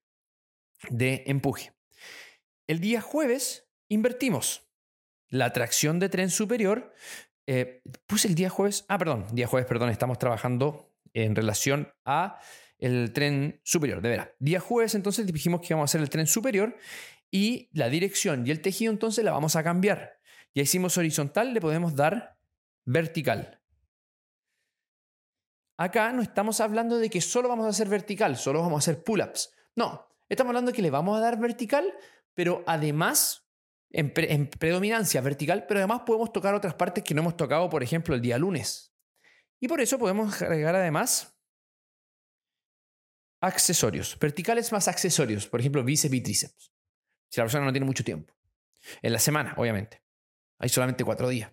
de 0.89 1.25
empuje. 1.27 1.73
El 2.65 2.79
día 2.79 3.01
jueves 3.01 3.67
invertimos 3.89 4.71
la 5.27 5.51
tracción 5.51 5.99
de 5.99 6.07
tren 6.07 6.29
superior. 6.29 6.93
Eh, 7.45 7.81
puse 8.07 8.29
el 8.29 8.35
día 8.35 8.49
jueves, 8.49 8.85
ah, 8.87 8.97
perdón, 8.97 9.27
día 9.33 9.47
jueves, 9.47 9.67
perdón, 9.67 9.89
estamos 9.89 10.17
trabajando 10.17 10.90
en 11.13 11.35
relación 11.35 11.91
a 12.05 12.39
el 12.77 13.13
tren 13.13 13.61
superior, 13.63 14.01
de 14.01 14.09
veras. 14.09 14.29
Día 14.39 14.59
jueves 14.59 14.95
entonces 14.95 15.25
dijimos 15.27 15.61
que 15.61 15.67
íbamos 15.69 15.83
a 15.83 15.91
hacer 15.91 16.01
el 16.01 16.09
tren 16.09 16.27
superior 16.27 16.75
y 17.29 17.69
la 17.73 17.89
dirección 17.89 18.45
y 18.45 18.51
el 18.51 18.61
tejido 18.61 18.91
entonces 18.91 19.23
la 19.23 19.31
vamos 19.31 19.55
a 19.55 19.63
cambiar. 19.63 20.19
Ya 20.53 20.63
hicimos 20.63 20.97
horizontal, 20.97 21.53
le 21.53 21.61
podemos 21.61 21.95
dar 21.95 22.37
vertical. 22.85 23.61
Acá 25.77 26.11
no 26.11 26.21
estamos 26.21 26.59
hablando 26.59 26.97
de 26.97 27.09
que 27.09 27.21
solo 27.21 27.49
vamos 27.49 27.65
a 27.65 27.69
hacer 27.69 27.87
vertical, 27.87 28.35
solo 28.37 28.61
vamos 28.61 28.75
a 28.75 28.79
hacer 28.79 29.03
pull-ups. 29.03 29.53
No, 29.75 30.07
estamos 30.27 30.49
hablando 30.49 30.71
de 30.71 30.75
que 30.75 30.81
le 30.81 30.91
vamos 30.91 31.17
a 31.17 31.21
dar 31.21 31.39
vertical, 31.39 31.91
pero 32.33 32.63
además, 32.67 33.47
en, 33.89 34.11
en, 34.15 34.47
predominancia 34.47 35.21
vertical, 35.21 35.65
pero 35.67 35.79
además 35.79 36.01
podemos 36.05 36.31
tocar 36.33 36.53
otras 36.53 36.75
partes 36.75 37.03
que 37.03 37.13
no 37.13 37.21
hemos 37.21 37.37
tocado, 37.37 37.69
por 37.69 37.81
ejemplo, 37.81 38.13
el 38.13 38.21
día 38.21 38.37
lunes. 38.37 38.90
Y 39.61 39.67
por 39.67 39.79
eso 39.79 39.99
podemos 39.99 40.41
agregar 40.41 40.75
además 40.75 41.33
accesorios, 43.41 44.17
verticales 44.19 44.71
más 44.71 44.87
accesorios, 44.87 45.47
por 45.47 45.59
ejemplo, 45.59 45.83
bíceps 45.83 46.15
y 46.15 46.21
tríceps. 46.21 46.73
Si 47.29 47.39
la 47.39 47.45
persona 47.45 47.65
no 47.65 47.71
tiene 47.71 47.85
mucho 47.85 48.03
tiempo. 48.03 48.33
En 49.01 49.13
la 49.13 49.19
semana, 49.19 49.53
obviamente. 49.57 50.01
Hay 50.57 50.69
solamente 50.69 51.03
cuatro 51.03 51.29
días. 51.29 51.51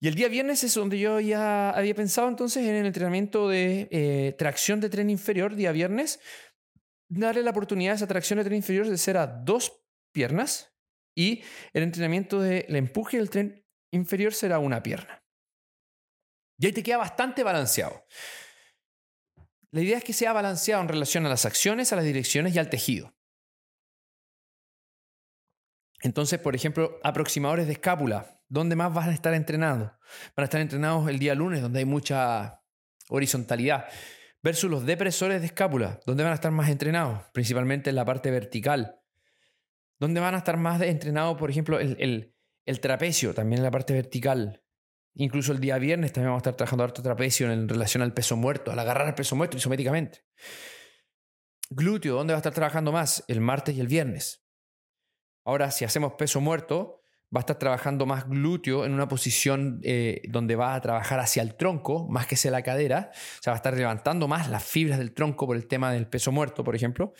Y 0.00 0.08
el 0.08 0.14
día 0.14 0.28
viernes 0.28 0.62
es 0.62 0.74
donde 0.74 0.98
yo 0.98 1.18
ya 1.20 1.70
había 1.70 1.94
pensado 1.94 2.28
entonces 2.28 2.64
en 2.64 2.74
el 2.74 2.86
entrenamiento 2.86 3.48
de 3.48 3.88
eh, 3.90 4.34
tracción 4.38 4.80
de 4.80 4.90
tren 4.90 5.10
inferior, 5.10 5.54
día 5.54 5.72
viernes, 5.72 6.20
darle 7.08 7.42
la 7.42 7.50
oportunidad 7.50 7.92
a 7.92 7.96
esa 7.96 8.06
tracción 8.06 8.38
de 8.38 8.44
tren 8.44 8.56
inferior 8.56 8.88
de 8.88 8.98
ser 8.98 9.16
a 9.16 9.26
dos 9.26 9.84
piernas 10.12 10.72
y 11.16 11.42
el 11.72 11.82
entrenamiento 11.82 12.40
del 12.40 12.76
empuje 12.76 13.16
del 13.16 13.30
tren 13.30 13.64
inferior 13.90 14.34
será 14.34 14.58
una 14.60 14.82
pierna. 14.82 15.17
Y 16.58 16.66
ahí 16.66 16.72
te 16.72 16.82
queda 16.82 16.98
bastante 16.98 17.42
balanceado. 17.42 18.04
La 19.70 19.80
idea 19.80 19.98
es 19.98 20.04
que 20.04 20.12
sea 20.12 20.32
balanceado 20.32 20.82
en 20.82 20.88
relación 20.88 21.26
a 21.26 21.28
las 21.28 21.44
acciones, 21.44 21.92
a 21.92 21.96
las 21.96 22.04
direcciones 22.04 22.54
y 22.54 22.58
al 22.58 22.70
tejido. 22.70 23.14
Entonces, 26.00 26.38
por 26.38 26.54
ejemplo, 26.54 26.98
aproximadores 27.02 27.66
de 27.66 27.72
escápula, 27.72 28.42
¿dónde 28.48 28.76
más 28.76 28.92
van 28.94 29.10
a 29.10 29.14
estar 29.14 29.34
entrenados? 29.34 29.90
Van 30.36 30.42
a 30.42 30.44
estar 30.44 30.60
entrenados 30.60 31.08
el 31.08 31.18
día 31.18 31.34
lunes, 31.34 31.60
donde 31.60 31.80
hay 31.80 31.84
mucha 31.84 32.62
horizontalidad, 33.08 33.86
versus 34.42 34.70
los 34.70 34.86
depresores 34.86 35.40
de 35.40 35.46
escápula, 35.46 36.00
¿dónde 36.06 36.22
van 36.22 36.32
a 36.32 36.36
estar 36.36 36.52
más 36.52 36.68
entrenados? 36.68 37.24
Principalmente 37.32 37.90
en 37.90 37.96
la 37.96 38.04
parte 38.04 38.30
vertical. 38.30 39.00
¿Dónde 39.98 40.20
van 40.20 40.34
a 40.34 40.38
estar 40.38 40.56
más 40.56 40.80
entrenados, 40.80 41.36
por 41.36 41.50
ejemplo, 41.50 41.80
el, 41.80 42.32
el, 42.64 42.80
trapecio, 42.80 43.34
también 43.34 43.58
en 43.58 43.64
la 43.64 43.70
parte 43.70 43.92
vertical? 43.92 44.62
Incluso 45.20 45.50
el 45.50 45.58
día 45.58 45.78
viernes 45.78 46.12
también 46.12 46.30
vamos 46.30 46.38
a 46.38 46.42
estar 46.42 46.54
trabajando 46.54 46.84
harto 46.84 47.02
trapecio 47.02 47.50
en 47.50 47.68
relación 47.68 48.04
al 48.04 48.14
peso 48.14 48.36
muerto, 48.36 48.70
al 48.70 48.78
agarrar 48.78 49.08
el 49.08 49.14
peso 49.14 49.34
muerto 49.34 49.56
isométricamente. 49.56 50.24
Glúteo, 51.70 52.14
¿dónde 52.14 52.34
va 52.34 52.36
a 52.36 52.38
estar 52.38 52.54
trabajando 52.54 52.92
más? 52.92 53.24
El 53.26 53.40
martes 53.40 53.76
y 53.76 53.80
el 53.80 53.88
viernes. 53.88 54.46
Ahora, 55.44 55.72
si 55.72 55.84
hacemos 55.84 56.12
peso 56.12 56.40
muerto, 56.40 57.00
va 57.34 57.40
a 57.40 57.42
estar 57.42 57.58
trabajando 57.58 58.06
más 58.06 58.28
glúteo 58.28 58.84
en 58.84 58.92
una 58.92 59.08
posición 59.08 59.80
eh, 59.82 60.22
donde 60.28 60.54
va 60.54 60.76
a 60.76 60.80
trabajar 60.80 61.18
hacia 61.18 61.42
el 61.42 61.56
tronco 61.56 62.06
más 62.08 62.28
que 62.28 62.36
hacia 62.36 62.52
la 62.52 62.62
cadera. 62.62 63.10
O 63.12 63.42
sea, 63.42 63.50
va 63.50 63.56
a 63.56 63.58
estar 63.58 63.76
levantando 63.76 64.28
más 64.28 64.48
las 64.48 64.62
fibras 64.62 64.98
del 64.98 65.14
tronco 65.14 65.48
por 65.48 65.56
el 65.56 65.66
tema 65.66 65.92
del 65.92 66.06
peso 66.06 66.30
muerto, 66.30 66.62
por 66.62 66.76
ejemplo. 66.76 67.12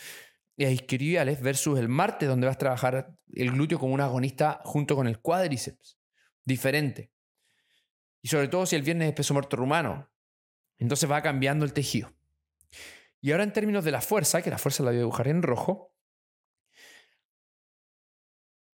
Y 0.57 0.67
isquiotibiales 0.67 1.41
versus 1.43 1.81
el 1.81 1.89
martes, 1.89 2.29
donde 2.29 2.47
vas 2.47 2.55
a 2.55 2.61
trabajar 2.61 3.13
el 3.33 3.51
glúteo 3.51 3.81
como 3.81 3.93
un 3.93 4.01
agonista 4.01 4.61
junto 4.63 4.95
con 4.95 5.09
el 5.09 5.19
cuádriceps. 5.19 5.99
Diferente. 6.45 7.11
Y 8.23 8.29
sobre 8.29 8.49
todo 8.49 8.67
si 8.67 8.77
el 8.77 8.83
viernes 8.83 9.09
es 9.09 9.15
peso 9.15 9.35
muerto 9.35 9.57
rumano. 9.57 10.11
Entonces 10.79 11.11
va 11.11 11.23
cambiando 11.23 11.65
el 11.65 11.73
tejido. 11.73 12.13
Y 13.21 13.33
ahora 13.33 13.45
en 13.45 13.53
términos 13.53 13.85
de 13.85 13.91
la 13.91 14.01
fuerza, 14.01 14.43
que 14.43 14.51
la 14.51 14.59
fuerza 14.59 14.83
la 14.83 14.91
voy 14.91 14.97
a 14.97 15.01
dibujar 15.01 15.29
en 15.29 15.43
rojo, 15.43 15.93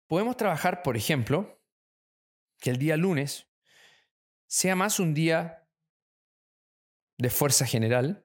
podemos 0.07 0.37
trabajar, 0.37 0.83
por 0.83 0.97
ejemplo, 0.97 1.61
que 2.61 2.71
el 2.71 2.79
día 2.79 2.97
lunes 2.97 3.49
sea 4.47 4.77
más 4.77 5.01
un 5.01 5.15
día 5.15 5.69
de 7.19 7.31
fuerza 7.31 7.67
general. 7.67 8.25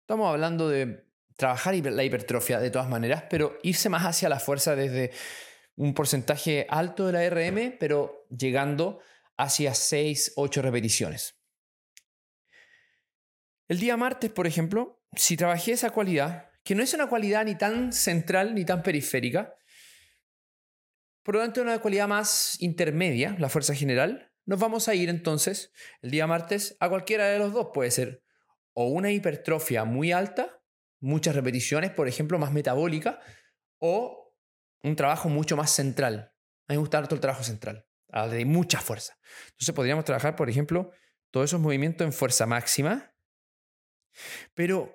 Estamos 0.00 0.28
hablando 0.30 0.68
de 0.68 1.06
trabajar 1.36 1.74
la 1.74 2.04
hipertrofia 2.04 2.58
de 2.60 2.70
todas 2.70 2.88
maneras, 2.88 3.24
pero 3.28 3.58
irse 3.62 3.88
más 3.88 4.04
hacia 4.04 4.28
la 4.28 4.40
fuerza 4.40 4.74
desde 4.74 5.12
un 5.76 5.94
porcentaje 5.94 6.66
alto 6.68 7.06
de 7.06 7.12
la 7.12 7.28
RM, 7.28 7.76
pero 7.78 8.26
llegando 8.30 9.00
hacia 9.36 9.74
6, 9.74 10.34
8 10.36 10.62
repeticiones. 10.62 11.36
El 13.68 13.80
día 13.80 13.96
martes, 13.96 14.30
por 14.30 14.46
ejemplo, 14.46 15.02
si 15.16 15.36
trabajé 15.36 15.72
esa 15.72 15.90
cualidad, 15.90 16.50
que 16.62 16.74
no 16.74 16.82
es 16.82 16.94
una 16.94 17.08
cualidad 17.08 17.44
ni 17.44 17.56
tan 17.56 17.92
central 17.92 18.54
ni 18.54 18.64
tan 18.64 18.82
periférica, 18.82 19.56
por 21.22 21.36
lo 21.36 21.40
tanto 21.40 21.62
una 21.62 21.78
cualidad 21.80 22.06
más 22.06 22.60
intermedia, 22.60 23.34
la 23.38 23.48
fuerza 23.48 23.74
general, 23.74 24.30
nos 24.44 24.60
vamos 24.60 24.88
a 24.88 24.94
ir 24.94 25.08
entonces 25.08 25.72
el 26.02 26.10
día 26.10 26.26
martes 26.26 26.76
a 26.80 26.88
cualquiera 26.90 27.28
de 27.28 27.38
los 27.38 27.52
dos. 27.52 27.68
Puede 27.72 27.90
ser 27.90 28.22
o 28.74 28.88
una 28.88 29.10
hipertrofia 29.10 29.84
muy 29.84 30.12
alta, 30.12 30.60
muchas 31.00 31.34
repeticiones, 31.34 31.90
por 31.90 32.08
ejemplo, 32.08 32.38
más 32.38 32.52
metabólica, 32.52 33.20
o 33.78 34.23
un 34.88 34.96
trabajo 34.96 35.28
mucho 35.28 35.56
más 35.56 35.70
central. 35.70 36.32
A 36.66 36.72
mí 36.72 36.76
me 36.76 36.78
gusta 36.78 37.02
todo 37.02 37.14
el 37.14 37.20
trabajo 37.20 37.42
central, 37.42 37.86
de 38.30 38.44
mucha 38.44 38.80
fuerza. 38.80 39.18
Entonces 39.50 39.74
podríamos 39.74 40.04
trabajar, 40.04 40.36
por 40.36 40.48
ejemplo, 40.48 40.90
todos 41.30 41.50
esos 41.50 41.60
movimientos 41.60 42.04
en 42.04 42.12
fuerza 42.12 42.46
máxima, 42.46 43.14
pero 44.54 44.94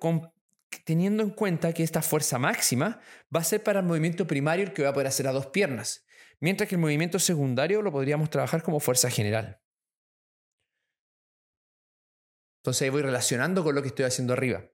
teniendo 0.86 1.23
en 1.23 1.32
cuenta 1.32 1.73
que 1.73 1.84
esta 1.84 2.02
fuerza 2.02 2.39
máxima 2.39 3.02
va 3.36 3.41
a 3.41 3.43
ser 3.43 3.63
para 3.63 3.80
el 3.80 3.86
movimiento 3.86 4.25
primario 4.25 4.65
el 4.65 4.73
que 4.73 4.84
voy 4.84 4.89
a 4.89 4.93
poder 4.93 5.08
hacer 5.08 5.28
a 5.28 5.32
dos 5.32 5.47
piernas, 5.47 6.06
mientras 6.39 6.69
que 6.69 6.75
el 6.75 6.82
movimiento 6.82 7.19
secundario 7.19 7.82
lo 7.82 7.91
podríamos 7.91 8.30
trabajar 8.30 8.63
como 8.63 8.80
fuerza 8.80 9.10
general. 9.10 9.62
Entonces 12.62 12.84
ahí 12.84 12.89
voy 12.89 13.02
relacionando 13.02 13.63
con 13.63 13.75
lo 13.75 13.82
que 13.82 13.88
estoy 13.88 14.06
haciendo 14.06 14.34
arriba. 14.34 14.69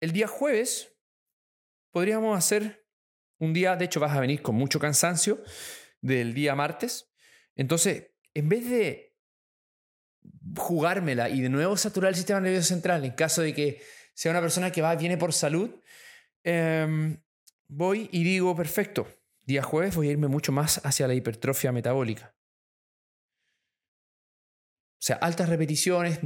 El 0.00 0.12
día 0.12 0.26
jueves 0.26 0.96
podríamos 1.92 2.36
hacer 2.36 2.83
un 3.44 3.52
día, 3.52 3.76
de 3.76 3.84
hecho, 3.84 4.00
vas 4.00 4.16
a 4.16 4.20
venir 4.20 4.42
con 4.42 4.54
mucho 4.54 4.78
cansancio 4.78 5.42
del 6.00 6.34
día 6.34 6.54
martes. 6.54 7.12
Entonces, 7.54 8.10
en 8.34 8.48
vez 8.48 8.68
de 8.68 9.16
jugármela 10.56 11.28
y 11.28 11.40
de 11.40 11.48
nuevo 11.48 11.76
saturar 11.76 12.10
el 12.10 12.16
sistema 12.16 12.40
nervioso 12.40 12.68
central, 12.68 13.04
en 13.04 13.12
caso 13.12 13.42
de 13.42 13.54
que 13.54 13.82
sea 14.14 14.30
una 14.30 14.40
persona 14.40 14.70
que 14.70 14.82
va, 14.82 14.94
viene 14.94 15.16
por 15.16 15.32
salud, 15.32 15.70
em, 16.42 17.20
voy 17.68 18.08
y 18.12 18.24
digo, 18.24 18.54
perfecto, 18.54 19.06
día 19.42 19.62
jueves 19.62 19.96
voy 19.96 20.08
a 20.08 20.12
irme 20.12 20.28
mucho 20.28 20.52
más 20.52 20.80
hacia 20.84 21.08
la 21.08 21.14
hipertrofia 21.14 21.72
metabólica. 21.72 22.34
O 24.94 25.06
sea, 25.06 25.16
altas 25.16 25.48
repeticiones, 25.48 26.20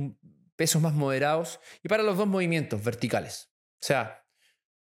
pesos 0.54 0.80
más 0.80 0.94
moderados 0.94 1.60
y 1.82 1.88
para 1.88 2.02
los 2.02 2.16
dos 2.16 2.28
movimientos 2.28 2.82
verticales. 2.82 3.52
O 3.80 3.86
sea, 3.86 4.24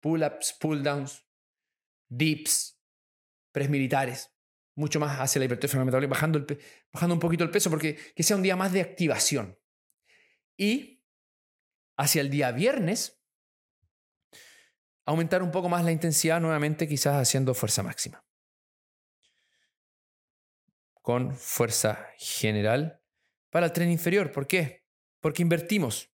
pull-ups, 0.00 0.56
pull-downs, 0.60 1.27
dips, 2.08 2.80
press 3.52 3.68
militares, 3.68 4.34
mucho 4.74 5.00
más 5.00 5.18
hacia 5.18 5.38
la 5.38 5.46
hipertrofia 5.46 5.84
metabólica, 5.84 6.10
bajando, 6.10 6.46
bajando 6.92 7.14
un 7.14 7.20
poquito 7.20 7.44
el 7.44 7.50
peso 7.50 7.70
porque 7.70 7.96
que 8.14 8.22
sea 8.22 8.36
un 8.36 8.42
día 8.42 8.56
más 8.56 8.72
de 8.72 8.80
activación. 8.80 9.58
Y 10.56 11.04
hacia 11.96 12.20
el 12.20 12.30
día 12.30 12.52
viernes, 12.52 13.20
aumentar 15.04 15.42
un 15.42 15.50
poco 15.50 15.68
más 15.68 15.84
la 15.84 15.92
intensidad 15.92 16.40
nuevamente, 16.40 16.86
quizás 16.86 17.16
haciendo 17.16 17.54
fuerza 17.54 17.82
máxima. 17.82 18.24
Con 21.00 21.34
fuerza 21.34 22.08
general 22.18 23.02
para 23.50 23.66
el 23.66 23.72
tren 23.72 23.90
inferior. 23.90 24.30
¿Por 24.32 24.46
qué? 24.46 24.84
Porque 25.20 25.42
invertimos. 25.42 26.10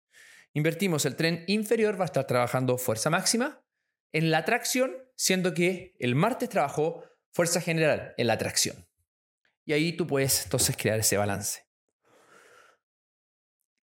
Invertimos 0.53 1.05
el 1.05 1.15
tren 1.15 1.43
inferior, 1.47 1.99
va 1.99 2.05
a 2.05 2.05
estar 2.05 2.25
trabajando 2.25 2.77
fuerza 2.77 3.09
máxima 3.09 3.63
en 4.11 4.31
la 4.31 4.43
tracción, 4.45 4.91
siendo 5.19 5.53
que 5.53 5.97
el 5.99 6.15
martes 6.15 6.47
trabajó 6.47 7.03
fuerza 7.33 7.59
general 7.59 8.13
en 8.15 8.27
la 8.27 8.37
tracción. 8.37 8.87
Y 9.65 9.73
ahí 9.73 9.91
tú 9.91 10.07
puedes 10.07 10.45
entonces 10.45 10.77
crear 10.77 10.97
ese 10.97 11.17
balance. 11.17 11.65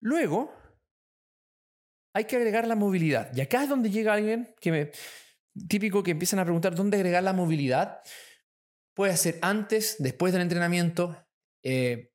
Luego, 0.00 0.50
hay 2.14 2.24
que 2.24 2.36
agregar 2.36 2.66
la 2.66 2.74
movilidad. 2.74 3.36
Y 3.36 3.42
acá 3.42 3.62
es 3.62 3.68
donde 3.68 3.90
llega 3.90 4.14
alguien 4.14 4.54
que 4.62 4.72
me... 4.72 4.90
Típico 5.68 6.02
que 6.02 6.12
empiezan 6.12 6.38
a 6.38 6.44
preguntar 6.44 6.74
dónde 6.74 6.96
agregar 6.96 7.22
la 7.22 7.34
movilidad. 7.34 8.00
Puede 8.94 9.14
ser 9.18 9.38
antes, 9.42 9.96
después 9.98 10.32
del 10.32 10.40
entrenamiento. 10.40 11.22
Eh, 11.62 12.12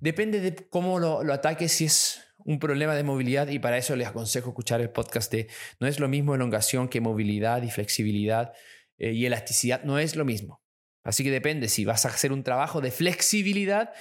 depende 0.00 0.40
de 0.40 0.68
cómo 0.70 0.98
lo, 0.98 1.22
lo 1.22 1.34
ataques, 1.34 1.72
si 1.72 1.84
es 1.84 2.25
un 2.46 2.60
problema 2.60 2.94
de 2.94 3.02
movilidad 3.02 3.48
y 3.48 3.58
para 3.58 3.76
eso 3.76 3.96
les 3.96 4.06
aconsejo 4.06 4.50
escuchar 4.50 4.80
el 4.80 4.90
podcast 4.90 5.32
de 5.32 5.48
no 5.80 5.88
es 5.88 5.98
lo 5.98 6.06
mismo 6.06 6.34
elongación 6.34 6.88
que 6.88 7.00
movilidad 7.00 7.62
y 7.62 7.70
flexibilidad 7.70 8.52
eh, 8.98 9.12
y 9.12 9.26
elasticidad, 9.26 9.82
no 9.82 9.98
es 9.98 10.14
lo 10.14 10.24
mismo. 10.24 10.62
Así 11.02 11.24
que 11.24 11.30
depende, 11.30 11.68
si 11.68 11.84
vas 11.84 12.06
a 12.06 12.08
hacer 12.08 12.32
un 12.32 12.44
trabajo 12.44 12.80
de 12.80 12.92
flexibilidad, 12.92 13.92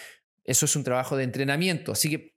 eso 0.44 0.66
es 0.66 0.76
un 0.76 0.84
trabajo 0.84 1.18
de 1.18 1.24
entrenamiento. 1.24 1.92
Así 1.92 2.10
que 2.10 2.36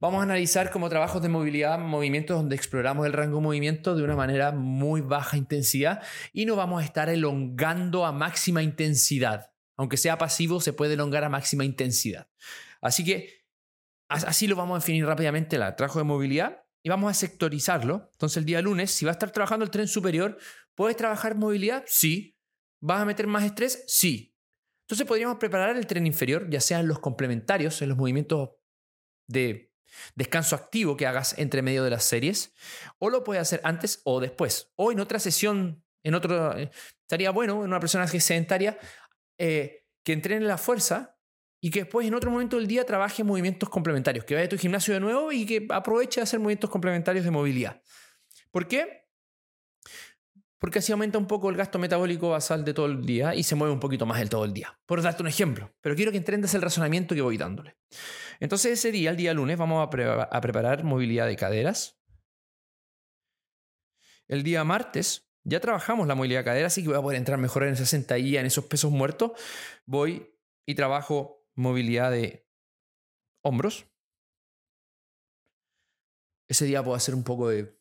vamos 0.00 0.20
a 0.20 0.24
analizar 0.24 0.72
como 0.72 0.88
trabajos 0.88 1.22
de 1.22 1.28
movilidad 1.28 1.78
movimientos 1.78 2.36
donde 2.36 2.56
exploramos 2.56 3.06
el 3.06 3.12
rango 3.12 3.38
de 3.38 3.44
movimiento 3.44 3.94
de 3.94 4.02
una 4.02 4.16
manera 4.16 4.50
muy 4.50 5.02
baja 5.02 5.36
intensidad 5.36 6.02
y 6.32 6.46
no 6.46 6.56
vamos 6.56 6.82
a 6.82 6.84
estar 6.84 7.08
elongando 7.08 8.04
a 8.04 8.12
máxima 8.12 8.62
intensidad. 8.62 9.52
Aunque 9.76 9.96
sea 9.96 10.18
pasivo, 10.18 10.60
se 10.60 10.72
puede 10.72 10.94
elongar 10.94 11.22
a 11.22 11.28
máxima 11.28 11.64
intensidad. 11.64 12.28
Así 12.80 13.04
que 13.04 13.43
Así 14.08 14.46
lo 14.46 14.56
vamos 14.56 14.76
a 14.76 14.80
definir 14.80 15.06
rápidamente 15.06 15.56
el 15.56 15.74
trabajo 15.76 15.98
de 15.98 16.04
movilidad 16.04 16.64
y 16.82 16.88
vamos 16.88 17.10
a 17.10 17.14
sectorizarlo. 17.14 18.10
Entonces 18.12 18.36
el 18.36 18.44
día 18.44 18.60
lunes, 18.60 18.90
si 18.90 19.04
va 19.04 19.10
a 19.10 19.14
estar 19.14 19.30
trabajando 19.30 19.64
el 19.64 19.70
tren 19.70 19.88
superior, 19.88 20.38
¿puedes 20.74 20.96
trabajar 20.96 21.34
movilidad? 21.34 21.84
Sí. 21.86 22.36
¿Vas 22.80 23.00
a 23.00 23.04
meter 23.06 23.26
más 23.26 23.44
estrés? 23.44 23.84
Sí. 23.86 24.36
Entonces 24.84 25.06
podríamos 25.06 25.38
preparar 25.38 25.76
el 25.76 25.86
tren 25.86 26.06
inferior, 26.06 26.48
ya 26.50 26.60
sean 26.60 26.86
los 26.86 26.98
complementarios, 26.98 27.80
en 27.80 27.88
los 27.88 27.96
movimientos 27.96 28.50
de 29.26 29.72
descanso 30.14 30.54
activo 30.54 30.96
que 30.96 31.06
hagas 31.06 31.38
entre 31.38 31.62
medio 31.62 31.84
de 31.84 31.90
las 31.90 32.04
series, 32.04 32.52
o 32.98 33.08
lo 33.08 33.24
puedes 33.24 33.40
hacer 33.40 33.60
antes 33.64 34.02
o 34.04 34.20
después, 34.20 34.72
o 34.76 34.92
en 34.92 35.00
otra 35.00 35.18
sesión, 35.18 35.82
en 36.02 36.14
otro, 36.14 36.56
eh, 36.58 36.70
estaría 37.00 37.30
bueno 37.30 37.54
en 37.62 37.70
una 37.70 37.80
persona 37.80 38.06
sedentaria, 38.06 38.78
eh, 39.38 39.86
que 40.04 40.12
entrene 40.12 40.44
la 40.44 40.58
fuerza 40.58 41.13
y 41.64 41.70
que 41.70 41.80
después 41.80 42.06
en 42.06 42.12
otro 42.12 42.30
momento 42.30 42.58
del 42.58 42.66
día 42.66 42.84
trabaje 42.84 43.24
movimientos 43.24 43.70
complementarios, 43.70 44.26
que 44.26 44.34
vaya 44.34 44.44
a 44.44 44.48
tu 44.50 44.58
gimnasio 44.58 44.92
de 44.92 45.00
nuevo 45.00 45.32
y 45.32 45.46
que 45.46 45.66
aproveche 45.70 46.20
de 46.20 46.24
hacer 46.24 46.38
movimientos 46.38 46.68
complementarios 46.68 47.24
de 47.24 47.30
movilidad. 47.30 47.80
¿Por 48.50 48.68
qué? 48.68 49.08
Porque 50.58 50.80
así 50.80 50.92
aumenta 50.92 51.16
un 51.16 51.26
poco 51.26 51.48
el 51.48 51.56
gasto 51.56 51.78
metabólico 51.78 52.28
basal 52.28 52.66
de 52.66 52.74
todo 52.74 52.84
el 52.84 53.06
día 53.06 53.34
y 53.34 53.44
se 53.44 53.54
mueve 53.54 53.72
un 53.72 53.80
poquito 53.80 54.04
más 54.04 54.20
el 54.20 54.28
todo 54.28 54.44
el 54.44 54.52
día. 54.52 54.78
Por 54.84 55.00
darte 55.00 55.22
un 55.22 55.28
ejemplo, 55.28 55.72
pero 55.80 55.96
quiero 55.96 56.12
que 56.12 56.18
entiendas 56.18 56.52
el 56.52 56.60
razonamiento 56.60 57.14
que 57.14 57.22
voy 57.22 57.38
dándole. 57.38 57.78
Entonces 58.40 58.72
ese 58.72 58.92
día, 58.92 59.08
el 59.08 59.16
día 59.16 59.32
lunes, 59.32 59.56
vamos 59.56 59.88
a, 59.88 59.88
preparar 59.88 60.84
movilidad 60.84 61.26
de 61.26 61.36
caderas. 61.36 61.98
El 64.28 64.42
día 64.42 64.64
martes 64.64 65.30
ya 65.44 65.60
trabajamos 65.60 66.06
la 66.06 66.14
movilidad 66.14 66.40
de 66.40 66.44
caderas, 66.44 66.74
así 66.74 66.82
que 66.82 66.88
voy 66.88 66.98
a 66.98 67.00
poder 67.00 67.16
entrar 67.16 67.38
mejor 67.38 67.62
en 67.62 67.72
esa 67.72 67.86
sentadilla, 67.86 68.40
en 68.40 68.46
esos 68.46 68.66
pesos 68.66 68.90
muertos. 68.90 69.32
Voy 69.86 70.30
y 70.66 70.74
trabajo 70.74 71.43
movilidad 71.54 72.10
de 72.10 72.46
hombros. 73.42 73.86
Ese 76.48 76.66
día 76.66 76.82
puedo 76.82 76.96
hacer 76.96 77.14
un 77.14 77.24
poco 77.24 77.48
de 77.48 77.78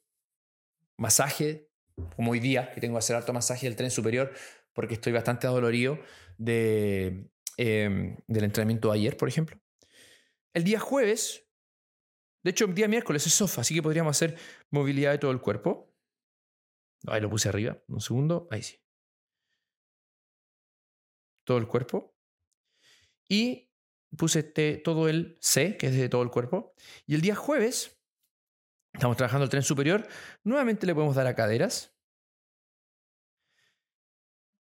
masaje, 0.98 1.70
como 2.16 2.32
hoy 2.32 2.40
día, 2.40 2.72
que 2.72 2.82
tengo 2.82 2.96
que 2.96 3.00
hacer 3.00 3.16
harto 3.16 3.34
masaje 3.34 3.68
del 3.68 3.76
tren 3.76 3.92
superior 3.92 4.34
porque 4.74 4.96
estoy 4.96 5.14
bastante 5.14 5.48
adolorido 5.48 6.00
de, 6.38 7.30
em, 7.58 8.18
del 8.28 8.44
entrenamiento 8.44 8.92
de 8.92 9.00
ayer, 9.00 9.18
por 9.18 9.28
ejemplo. 9.28 9.60
El 10.54 10.64
día 10.64 10.80
jueves, 10.80 11.48
de 12.44 12.52
hecho, 12.52 12.66
el 12.66 12.76
día 12.76 12.88
miércoles 12.88 13.26
es 13.26 13.34
soft, 13.34 13.60
así 13.60 13.74
que 13.74 13.84
podríamos 13.84 14.16
hacer 14.16 14.38
movilidad 14.72 15.12
de 15.12 15.18
todo 15.20 15.32
el 15.32 15.42
cuerpo. 15.42 15.94
Ahí 17.08 17.22
lo 17.22 17.30
puse 17.30 17.50
arriba, 17.50 17.82
un 17.88 18.02
segundo, 18.02 18.48
ahí 18.52 18.64
sí. 18.64 18.80
Todo 21.46 21.58
el 21.58 21.68
cuerpo. 21.68 22.13
Y 23.28 23.72
puse 24.18 24.44
todo 24.84 25.10
el 25.10 25.38
C, 25.42 25.78
que 25.78 25.88
es 25.88 25.96
de 25.96 26.10
todo 26.10 26.24
el 26.24 26.30
cuerpo. 26.30 26.74
Y 27.06 27.16
el 27.16 27.22
día 27.22 27.36
jueves, 27.36 28.00
estamos 28.94 29.18
trabajando 29.18 29.44
el 29.44 29.50
tren 29.50 29.64
superior, 29.64 30.08
nuevamente 30.44 30.86
le 30.86 30.94
podemos 30.94 31.16
dar 31.16 31.28
a 31.28 31.36
caderas. 31.36 31.96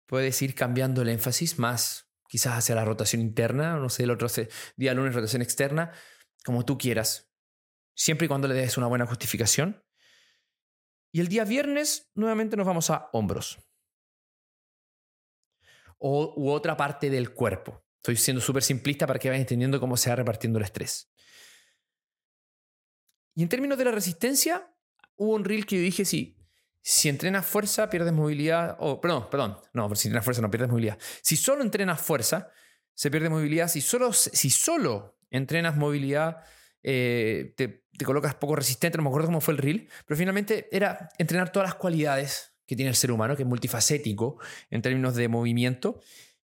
Puedes 0.07 0.41
ir 0.43 0.55
cambiando 0.55 1.03
el 1.03 1.09
énfasis 1.09 1.59
más, 1.59 2.11
quizás 2.29 2.59
hacia 2.59 2.75
la 2.75 2.85
rotación 2.85 3.21
interna, 3.21 3.77
no 3.79 3.89
sé, 3.89 4.05
el 4.05 4.11
otro 4.11 4.29
día 4.77 4.95
lunes 4.95 5.15
rotación 5.15 5.43
externa, 5.43 5.93
como 6.45 6.65
tú 6.65 6.77
quieras, 6.77 7.33
siempre 7.95 8.27
y 8.27 8.29
cuando 8.29 8.49
le 8.49 8.55
des 8.55 8.77
una 8.77 8.87
buena 8.87 9.07
justificación. 9.07 9.83
Y 11.13 11.21
el 11.21 11.29
día 11.29 11.45
viernes 11.45 12.11
nuevamente 12.15 12.57
nos 12.57 12.67
vamos 12.67 12.91
a 12.91 13.09
hombros. 13.13 13.59
O, 15.99 16.35
u 16.37 16.51
otra 16.51 16.77
parte 16.77 17.09
del 17.09 17.33
cuerpo. 17.33 17.85
Estoy 18.05 18.17
siendo 18.17 18.43
súper 18.43 18.63
simplista 18.63 19.07
para 19.07 19.19
que 19.19 19.31
vayan 19.31 19.41
entendiendo 19.41 19.81
cómo 19.81 19.97
se 19.97 20.11
va 20.11 20.17
repartiendo 20.17 20.59
el 20.59 20.67
estrés. 20.67 21.11
Y 23.35 23.43
en 23.43 23.49
términos 23.49 23.79
de 23.79 23.87
la 23.87 23.93
resistencia, 23.93 24.71
hubo 25.17 25.33
un 25.33 25.43
reel 25.43 25.65
que 25.65 25.77
yo 25.77 25.83
dije, 25.83 26.05
si 26.05 27.09
entrenas 27.09 27.47
fuerza, 27.47 27.89
pierdes 27.89 28.13
movilidad. 28.13 28.77
O, 28.79 29.01
perdón, 29.01 29.31
perdón, 29.31 29.57
no, 29.73 29.95
si 29.95 30.09
entrenas 30.09 30.23
fuerza 30.23 30.43
no 30.43 30.51
pierdes 30.51 30.69
movilidad. 30.69 30.99
Si 31.23 31.35
solo 31.37 31.63
entrenas 31.63 31.99
fuerza, 31.99 32.51
se 32.93 33.11
pierde 33.11 33.31
movilidad. 33.31 33.69
Si 33.69 33.81
solo, 33.81 34.13
si 34.13 34.51
solo 34.51 35.17
entrenas 35.31 35.75
movilidad, 35.75 36.45
eh, 36.83 37.55
te, 37.57 37.87
te, 37.97 38.05
colocas 38.05 38.35
poco 38.35 38.55
resistente. 38.55 38.99
No 38.99 39.05
me 39.05 39.09
acuerdo 39.09 39.29
cómo 39.29 39.41
fue 39.41 39.55
el 39.55 39.59
reel, 39.59 39.89
pero 40.05 40.19
finalmente 40.19 40.69
era 40.71 41.09
entrenar 41.17 41.51
todas 41.51 41.71
las 41.71 41.77
cualidades 41.77 42.53
que 42.67 42.77
tiene 42.77 42.91
el 42.91 42.97
ser 42.97 43.13
humano, 43.13 43.35
que 43.35 43.45
es 43.45 43.49
multifacético 43.49 44.39
en 44.69 44.83
términos 44.83 45.15
de 45.15 45.29
movimiento 45.29 46.03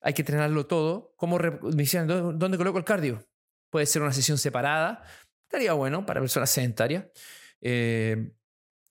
hay 0.06 0.14
que 0.14 0.22
entrenarlo 0.22 0.66
todo. 0.66 1.14
¿Cómo 1.16 1.36
me 1.36 1.82
decían, 1.82 2.06
¿dónde 2.06 2.56
coloco 2.56 2.78
el 2.78 2.84
cardio? 2.84 3.26
Puede 3.70 3.86
ser 3.86 4.02
una 4.02 4.12
sesión 4.12 4.38
separada, 4.38 5.02
estaría 5.42 5.72
bueno 5.72 6.06
para 6.06 6.20
personas 6.20 6.48
sedentarias. 6.48 7.06
Eh, 7.60 8.30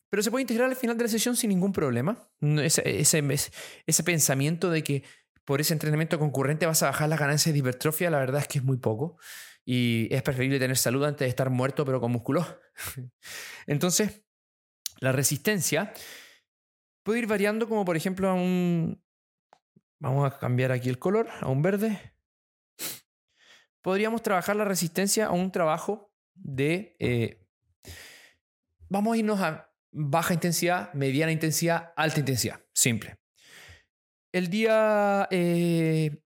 pero 0.09 0.22
se 0.22 0.30
puede 0.30 0.41
integrar 0.41 0.70
al 0.70 0.76
final 0.76 0.97
de 0.97 1.05
la 1.05 1.09
sesión 1.09 1.38
sin 1.38 1.51
ningún 1.51 1.72
problema. 1.72 2.30
Ese, 2.41 2.99
ese, 2.99 4.03
pensamiento 4.03 4.70
de 4.70 4.84
que 4.84 5.03
por 5.45 5.61
ese 5.61 5.72
entrenamiento 5.72 6.20
concurrente 6.20 6.66
vas 6.66 6.84
a 6.84 6.88
bajar 6.88 7.07
las 7.07 7.20
ganancias 7.20 7.53
de 7.53 7.59
hipertrofia, 7.59 8.09
la 8.09 8.20
verdad 8.20 8.41
es 8.41 8.49
que 8.49 8.57
es 8.57 8.66
muy 8.66 8.78
poco. 8.78 9.18
Y 9.63 10.13
es 10.13 10.22
preferible 10.22 10.59
tener 10.59 10.78
salud 10.78 11.05
antes 11.05 11.26
de 11.26 11.30
estar 11.30 11.49
muerto, 11.49 11.86
pero 11.86 12.01
con 12.01 12.11
músculo. 12.11 12.45
Entonces, 13.68 14.22
la 14.99 15.13
resistencia 15.13 15.93
puede 17.03 17.20
ir 17.20 17.28
variando, 17.28 17.70
como 17.70 17.86
por 17.86 17.95
ejemplo 17.95 18.28
a 18.30 18.34
un, 18.34 19.01
Vamos 20.06 20.32
a 20.32 20.38
cambiar 20.38 20.72
aquí 20.72 20.88
el 20.88 20.99
color 20.99 21.28
a 21.41 21.49
un 21.49 21.64
verde. 21.64 22.14
Podríamos 23.82 24.22
trabajar 24.22 24.56
la 24.56 24.64
resistencia 24.64 25.26
a 25.26 25.32
un 25.32 25.51
trabajo 25.51 26.14
de... 26.36 26.95
Eh, 26.99 27.43
vamos 28.88 29.16
a 29.16 29.18
irnos 29.18 29.41
a 29.41 29.74
baja 29.91 30.36
intensidad, 30.36 30.93
mediana 30.93 31.32
intensidad, 31.32 31.91
alta 31.95 32.20
intensidad. 32.20 32.62
Simple. 32.72 33.18
El 34.32 34.51
día, 34.51 35.28
eh, 35.32 36.22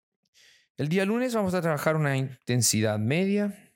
el 0.76 0.90
día 0.90 1.06
lunes 1.06 1.34
vamos 1.34 1.54
a 1.54 1.62
trabajar 1.62 1.96
una 1.96 2.18
intensidad 2.18 3.00
media. 3.00 3.74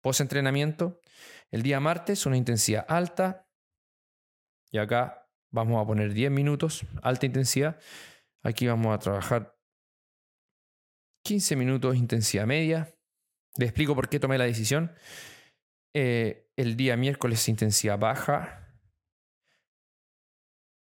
Post-entrenamiento. 0.00 1.02
El 1.50 1.62
día 1.62 1.80
martes 1.80 2.24
una 2.24 2.38
intensidad 2.38 2.86
alta. 2.88 3.46
Y 4.70 4.78
acá 4.78 5.28
vamos 5.50 5.82
a 5.82 5.86
poner 5.86 6.14
10 6.14 6.30
minutos, 6.30 6.86
alta 7.02 7.26
intensidad. 7.26 7.78
Aquí 8.44 8.66
vamos 8.66 8.94
a 8.94 8.98
trabajar 8.98 9.56
15 11.24 11.54
minutos 11.56 11.96
intensidad 11.96 12.46
media. 12.46 12.92
Le 13.56 13.66
explico 13.66 13.94
por 13.94 14.08
qué 14.08 14.18
tomé 14.18 14.38
la 14.38 14.44
decisión. 14.44 14.92
Eh, 15.94 16.50
el 16.56 16.76
día 16.76 16.96
miércoles 16.96 17.48
intensidad 17.48 17.98
baja. 17.98 18.76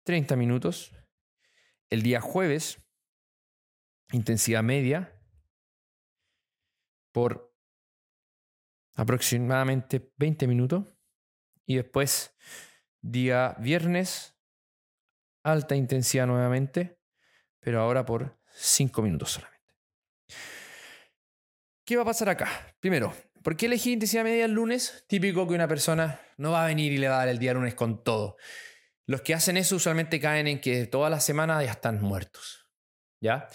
30 0.05 0.35
minutos. 0.35 0.95
El 1.89 2.03
día 2.03 2.21
jueves 2.21 2.85
intensidad 4.11 4.63
media 4.63 5.19
por 7.11 7.55
aproximadamente 8.95 10.13
20 10.17 10.47
minutos. 10.47 10.85
Y 11.65 11.77
después 11.77 12.35
día 13.01 13.55
viernes 13.59 14.35
alta 15.43 15.75
intensidad 15.75 16.27
nuevamente 16.27 16.98
pero 17.69 17.81
ahora 17.81 18.03
por 18.03 18.35
5 18.55 18.99
minutos 19.03 19.33
solamente. 19.33 19.75
¿Qué 21.85 21.95
va 21.97 22.01
a 22.01 22.05
pasar 22.05 22.27
acá? 22.27 22.49
Primero, 22.79 23.13
¿por 23.43 23.55
qué 23.55 23.67
elegí 23.67 23.91
intensidad 23.91 24.23
media 24.23 24.45
el 24.45 24.53
lunes? 24.53 25.05
Típico 25.07 25.47
que 25.47 25.53
una 25.53 25.67
persona 25.67 26.19
no 26.37 26.49
va 26.49 26.63
a 26.63 26.67
venir 26.67 26.91
y 26.91 26.97
le 26.97 27.07
va 27.07 27.17
a 27.17 27.19
dar 27.19 27.27
el 27.27 27.37
día 27.37 27.53
lunes 27.53 27.75
con 27.75 28.03
todo. 28.03 28.37
Los 29.05 29.21
que 29.21 29.35
hacen 29.35 29.55
eso 29.55 29.75
usualmente 29.75 30.19
caen 30.19 30.47
en 30.47 30.59
que 30.59 30.87
toda 30.87 31.11
la 31.11 31.19
semana 31.19 31.63
ya 31.63 31.69
están 31.69 32.01
muertos. 32.01 32.65
¿Ya? 33.21 33.47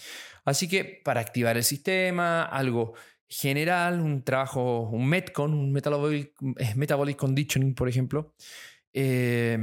Así 0.45 0.69
que 0.69 0.85
para 0.85 1.21
activar 1.21 1.57
el 1.57 1.65
sistema, 1.65 2.45
algo 2.45 2.95
general, 3.27 4.01
un 4.01 4.23
trabajo, 4.23 4.83
un 4.91 5.09
Metcon, 5.09 5.53
un 5.53 5.73
Metabolic, 5.73 7.17
Conditioning, 7.17 7.75
por 7.75 7.89
ejemplo, 7.89 8.33
eh, 8.93 9.59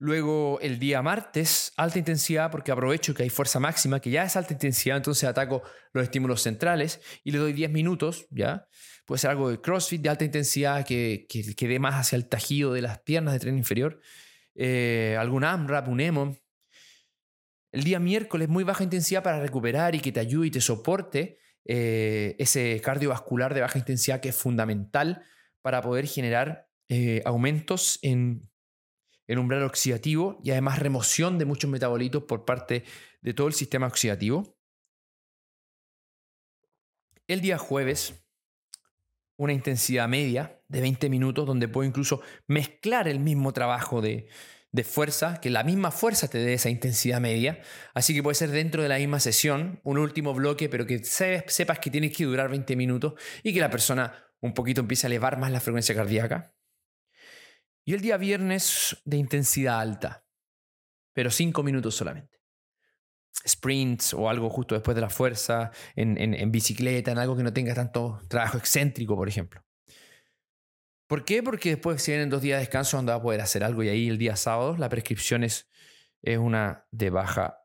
Luego 0.00 0.60
el 0.60 0.78
día 0.78 1.02
martes, 1.02 1.72
alta 1.76 1.98
intensidad, 1.98 2.52
porque 2.52 2.70
aprovecho 2.70 3.14
que 3.14 3.24
hay 3.24 3.30
fuerza 3.30 3.58
máxima, 3.58 3.98
que 3.98 4.10
ya 4.10 4.22
es 4.22 4.36
alta 4.36 4.52
intensidad, 4.52 4.96
entonces 4.96 5.28
ataco 5.28 5.62
los 5.92 6.04
estímulos 6.04 6.42
centrales 6.42 7.00
y 7.24 7.32
le 7.32 7.38
doy 7.38 7.52
10 7.52 7.72
minutos, 7.72 8.26
¿ya? 8.30 8.68
Puede 9.06 9.18
ser 9.18 9.30
algo 9.30 9.50
de 9.50 9.60
CrossFit 9.60 10.00
de 10.00 10.08
alta 10.08 10.24
intensidad 10.24 10.86
que, 10.86 11.26
que, 11.28 11.68
dé 11.68 11.78
más 11.80 11.94
hacia 11.94 12.14
el 12.14 12.28
tajido 12.28 12.74
de 12.74 12.82
las 12.82 13.00
piernas 13.00 13.34
de 13.34 13.40
tren 13.40 13.58
inferior. 13.58 14.00
Eh, 14.54 15.16
algún 15.18 15.44
AMRAP, 15.44 15.88
un 15.88 16.00
EMO. 16.00 16.36
El 17.72 17.84
día 17.84 17.98
miércoles, 17.98 18.48
muy 18.48 18.64
baja 18.64 18.84
intensidad 18.84 19.22
para 19.22 19.40
recuperar 19.40 19.94
y 19.94 20.00
que 20.00 20.12
te 20.12 20.20
ayude 20.20 20.48
y 20.48 20.50
te 20.50 20.60
soporte 20.60 21.38
eh, 21.64 22.36
ese 22.38 22.80
cardiovascular 22.80 23.52
de 23.52 23.62
baja 23.62 23.78
intensidad 23.78 24.20
que 24.20 24.28
es 24.28 24.36
fundamental 24.36 25.22
para 25.60 25.82
poder 25.82 26.06
generar 26.06 26.68
eh, 26.88 27.22
aumentos 27.24 27.98
en 28.02 28.48
el 29.28 29.38
umbral 29.38 29.62
oxidativo 29.62 30.40
y 30.42 30.50
además 30.50 30.80
remoción 30.80 31.38
de 31.38 31.44
muchos 31.44 31.70
metabolitos 31.70 32.24
por 32.24 32.44
parte 32.44 32.84
de 33.20 33.34
todo 33.34 33.46
el 33.46 33.52
sistema 33.52 33.86
oxidativo. 33.86 34.56
El 37.28 37.42
día 37.42 37.58
jueves, 37.58 38.24
una 39.36 39.52
intensidad 39.52 40.08
media 40.08 40.60
de 40.68 40.80
20 40.80 41.10
minutos 41.10 41.46
donde 41.46 41.68
puedo 41.68 41.86
incluso 41.86 42.22
mezclar 42.46 43.06
el 43.06 43.20
mismo 43.20 43.52
trabajo 43.52 44.00
de, 44.00 44.28
fuerza, 44.82 45.40
que 45.40 45.50
la 45.50 45.62
misma 45.62 45.90
fuerza 45.90 46.28
te 46.28 46.38
dé 46.38 46.54
esa 46.54 46.70
intensidad 46.70 47.20
media. 47.20 47.60
Así 47.94 48.14
que 48.14 48.22
puede 48.22 48.34
ser 48.34 48.50
dentro 48.50 48.82
de 48.82 48.88
la 48.88 48.96
misma 48.96 49.20
sesión, 49.20 49.80
un 49.84 49.98
último 49.98 50.32
bloque, 50.32 50.68
pero 50.68 50.86
que 50.86 51.04
sepas 51.04 51.78
que 51.80 51.90
tiene 51.90 52.10
que 52.10 52.24
durar 52.24 52.48
20 52.48 52.76
minutos 52.76 53.14
y 53.42 53.52
que 53.52 53.60
la 53.60 53.70
persona 53.70 54.14
un 54.40 54.54
poquito 54.54 54.80
empiece 54.80 55.06
a 55.06 55.08
elevar 55.08 55.38
más 55.38 55.50
la 55.50 55.60
frecuencia 55.60 55.94
cardíaca. 55.94 56.54
Y 57.88 57.94
el 57.94 58.02
día 58.02 58.18
viernes 58.18 59.00
de 59.06 59.16
intensidad 59.16 59.80
alta, 59.80 60.22
pero 61.14 61.30
cinco 61.30 61.62
minutos 61.62 61.94
solamente. 61.94 62.38
Sprints 63.48 64.12
o 64.12 64.28
algo 64.28 64.50
justo 64.50 64.74
después 64.74 64.94
de 64.94 65.00
la 65.00 65.08
fuerza, 65.08 65.70
en, 65.96 66.52
bicicleta, 66.52 67.12
en 67.12 67.16
algo 67.16 67.34
que 67.34 67.42
no 67.42 67.54
tenga 67.54 67.72
tanto 67.72 68.20
trabajo 68.28 68.58
excéntrico, 68.58 69.16
por 69.16 69.26
ejemplo. 69.26 69.64
¿Por 71.06 71.24
qué? 71.24 71.42
Porque 71.42 71.70
después 71.70 72.02
si 72.02 72.10
vienen 72.10 72.28
dos 72.28 72.42
días 72.42 72.58
de 72.58 72.66
descanso 72.66 72.98
donde 72.98 73.12
va 73.12 73.20
a 73.20 73.22
poder 73.22 73.40
hacer 73.40 73.64
algo 73.64 73.82
y 73.82 73.88
ahí 73.88 74.08
el 74.08 74.18
día 74.18 74.36
sábado 74.36 74.76
la 74.76 74.90
prescripción 74.90 75.42
es, 75.42 75.66
es 76.20 76.36
una 76.36 76.86
de 76.90 77.08
baja 77.08 77.62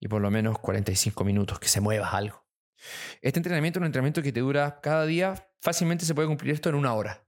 y 0.00 0.08
por 0.08 0.20
lo 0.20 0.30
menos 0.30 0.58
45 0.58 1.24
minutos, 1.24 1.58
que 1.58 1.68
se 1.68 1.80
mueva 1.80 2.10
algo. 2.10 2.46
Este 3.22 3.38
entrenamiento 3.38 3.78
es 3.78 3.80
un 3.80 3.86
entrenamiento 3.86 4.20
que 4.20 4.32
te 4.32 4.40
dura 4.40 4.80
cada 4.82 5.06
día, 5.06 5.48
fácilmente 5.62 6.04
se 6.04 6.14
puede 6.14 6.28
cumplir 6.28 6.52
esto 6.52 6.68
en 6.68 6.74
una 6.74 6.92
hora 6.92 7.24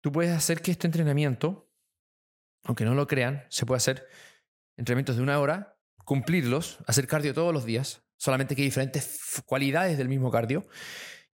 tú 0.00 0.12
puedes 0.12 0.32
hacer 0.36 0.62
que 0.62 0.70
este 0.70 0.86
entrenamiento, 0.86 1.70
aunque 2.64 2.84
no 2.84 2.94
lo 2.94 3.06
crean, 3.06 3.44
se 3.48 3.66
puede 3.66 3.78
hacer 3.78 4.06
entrenamientos 4.76 5.16
de 5.16 5.22
una 5.22 5.38
hora, 5.38 5.78
cumplirlos, 6.04 6.78
hacer 6.86 7.06
cardio 7.06 7.34
todos 7.34 7.52
los 7.52 7.64
días, 7.64 8.02
solamente 8.16 8.54
que 8.54 8.62
hay 8.62 8.68
diferentes 8.68 9.42
cualidades 9.46 9.98
del 9.98 10.08
mismo 10.08 10.30
cardio, 10.30 10.66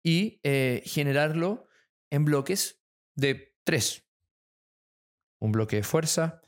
y 0.04 0.40
eh, 0.44 0.84
generarlo 0.86 1.68
en 2.10 2.26
bloques 2.26 2.82
de 3.16 3.56
tres. 3.64 4.04
Un 5.40 5.52
bloque 5.52 5.78
de 5.78 5.84
fuerza, 5.84 6.42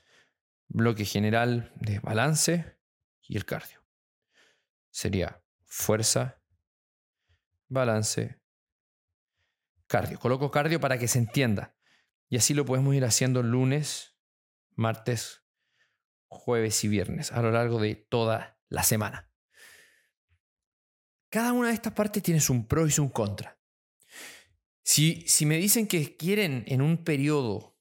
bloque 0.67 1.05
general 1.05 1.71
de 1.75 1.99
balance 1.99 2.77
y 3.21 3.37
el 3.37 3.45
cardio. 3.45 3.83
sería 4.89 5.43
fuerza, 5.65 6.41
balance, 7.67 8.39
cardio. 9.85 10.19
Coloco 10.19 10.49
cardio 10.49 10.79
para 10.79 10.97
que 10.97 11.07
se 11.07 11.19
entienda. 11.19 11.76
Y 12.29 12.37
así 12.37 12.53
lo 12.53 12.65
podemos 12.65 12.93
ir 12.95 13.05
haciendo 13.05 13.41
lunes, 13.43 14.17
martes, 14.75 15.43
jueves 16.27 16.83
y 16.83 16.87
viernes 16.87 17.31
a 17.31 17.41
lo 17.41 17.51
largo 17.51 17.79
de 17.79 17.95
toda 17.95 18.59
la 18.69 18.83
semana. 18.83 19.31
Cada 21.29 21.53
una 21.53 21.69
de 21.69 21.73
estas 21.73 21.93
partes 21.93 22.23
tiene 22.23 22.39
su 22.39 22.67
pro 22.67 22.85
y 22.87 22.91
su 22.91 23.11
contra. 23.11 23.59
Si, 24.83 25.21
si 25.27 25.45
me 25.45 25.57
dicen 25.57 25.87
que 25.87 26.15
quieren 26.15 26.63
en 26.67 26.81
un 26.81 27.03
periodo 27.03 27.77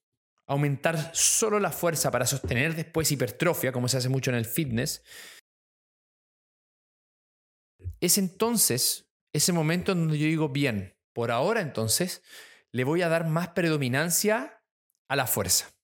aumentar 0.46 1.10
solo 1.14 1.58
la 1.58 1.70
fuerza 1.70 2.10
para 2.10 2.26
sostener 2.26 2.74
después 2.74 3.10
hipertrofia, 3.10 3.72
como 3.72 3.88
se 3.88 3.96
hace 3.96 4.08
mucho 4.08 4.30
en 4.30 4.36
el 4.36 4.46
fitness, 4.46 5.02
es 8.00 8.18
entonces 8.18 9.12
ese 9.32 9.52
momento 9.52 9.92
en 9.92 10.00
donde 10.00 10.18
yo 10.18 10.26
digo, 10.26 10.48
bien, 10.48 10.96
por 11.12 11.30
ahora 11.30 11.60
entonces 11.60 12.22
le 12.76 12.84
voy 12.84 13.00
a 13.00 13.08
dar 13.08 13.26
más 13.26 13.48
predominancia 13.48 14.62
a 15.08 15.16
la 15.16 15.26
fuerza. 15.26 15.74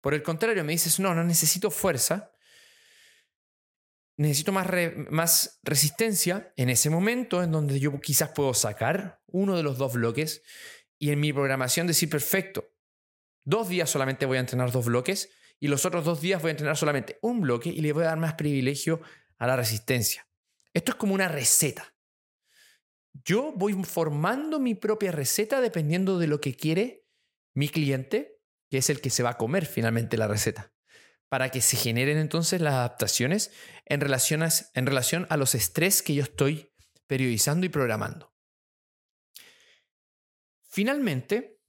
Por 0.00 0.14
el 0.14 0.22
contrario, 0.22 0.62
me 0.62 0.70
dices, 0.70 1.00
no, 1.00 1.16
no 1.16 1.24
necesito 1.24 1.72
fuerza, 1.72 2.30
necesito 4.16 4.52
más, 4.52 4.68
más 5.10 5.58
resistencia 5.64 6.52
en 6.56 6.70
ese 6.70 6.90
momento 6.90 7.42
en 7.42 7.50
donde 7.50 7.80
yo 7.80 7.98
quizás 8.00 8.30
puedo 8.30 8.54
sacar 8.54 9.20
uno 9.26 9.56
de 9.56 9.64
los 9.64 9.78
dos 9.78 9.94
bloques 9.94 10.42
y 10.96 11.10
en 11.10 11.18
mi 11.18 11.32
programación 11.32 11.88
decir, 11.88 12.08
perfecto, 12.08 12.72
dos 13.44 13.68
días 13.68 13.90
solamente 13.90 14.26
voy 14.26 14.36
a 14.36 14.40
entrenar 14.40 14.70
dos 14.70 14.86
bloques 14.86 15.28
y 15.58 15.66
los 15.66 15.84
otros 15.84 16.04
dos 16.04 16.20
días 16.20 16.40
voy 16.40 16.50
a 16.50 16.52
entrenar 16.52 16.76
solamente 16.76 17.18
un 17.20 17.40
bloque 17.40 17.70
y 17.70 17.80
le 17.80 17.92
voy 17.92 18.04
a 18.04 18.10
dar 18.10 18.18
más 18.18 18.34
privilegio 18.34 19.00
a 19.38 19.48
la 19.48 19.56
resistencia. 19.56 20.28
Esto 20.72 20.92
es 20.92 20.96
como 20.96 21.14
una 21.14 21.26
receta. 21.26 21.96
Yo 23.24 23.52
voy 23.52 23.72
formando 23.84 24.60
mi 24.60 24.74
propia 24.74 25.12
receta 25.12 25.60
dependiendo 25.60 26.18
de 26.18 26.26
lo 26.26 26.40
que 26.40 26.54
quiere 26.54 27.04
mi 27.54 27.68
cliente, 27.68 28.40
que 28.70 28.78
es 28.78 28.90
el 28.90 29.00
que 29.00 29.10
se 29.10 29.22
va 29.22 29.30
a 29.30 29.38
comer 29.38 29.66
finalmente 29.66 30.16
la 30.16 30.28
receta 30.28 30.72
para 31.28 31.50
que 31.50 31.60
se 31.60 31.76
generen 31.76 32.18
entonces 32.18 32.60
las 32.60 32.74
adaptaciones 32.74 33.52
en 33.84 34.00
relación 34.00 35.26
a, 35.28 35.36
los 35.36 35.54
estrés 35.54 36.02
que 36.02 36.14
yo 36.14 36.22
estoy 36.22 36.72
periodizando 37.06 37.66
y 37.66 37.68
programando. 37.68 38.34
Finalmente, 40.68 41.60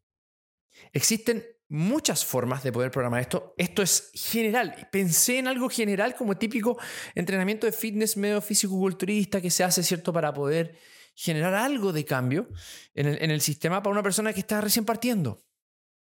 existen 0.93 1.45
muchas 1.67 2.25
formas 2.25 2.63
de 2.63 2.71
poder 2.71 2.91
programar 2.91 3.21
esto. 3.21 3.53
Esto 3.57 3.81
es 3.81 4.11
general. 4.13 4.87
Pensé 4.91 5.39
en 5.39 5.47
algo 5.47 5.69
general 5.69 6.15
como 6.15 6.37
típico 6.37 6.79
entrenamiento 7.15 7.67
de 7.67 7.73
fitness 7.73 8.17
medio 8.17 8.41
físico-culturista 8.41 9.41
que 9.41 9.51
se 9.51 9.63
hace, 9.63 9.83
¿cierto?, 9.83 10.13
para 10.13 10.33
poder 10.33 10.77
generar 11.19 11.53
algo 11.53 11.91
de 11.91 12.05
cambio 12.05 12.47
en 12.93 13.29
el, 13.29 13.41
sistema 13.41 13.83
para 13.83 13.91
una 13.91 14.01
persona 14.01 14.31
que 14.31 14.39
está 14.39 14.61
recién 14.61 14.85
partiendo. 14.85 15.43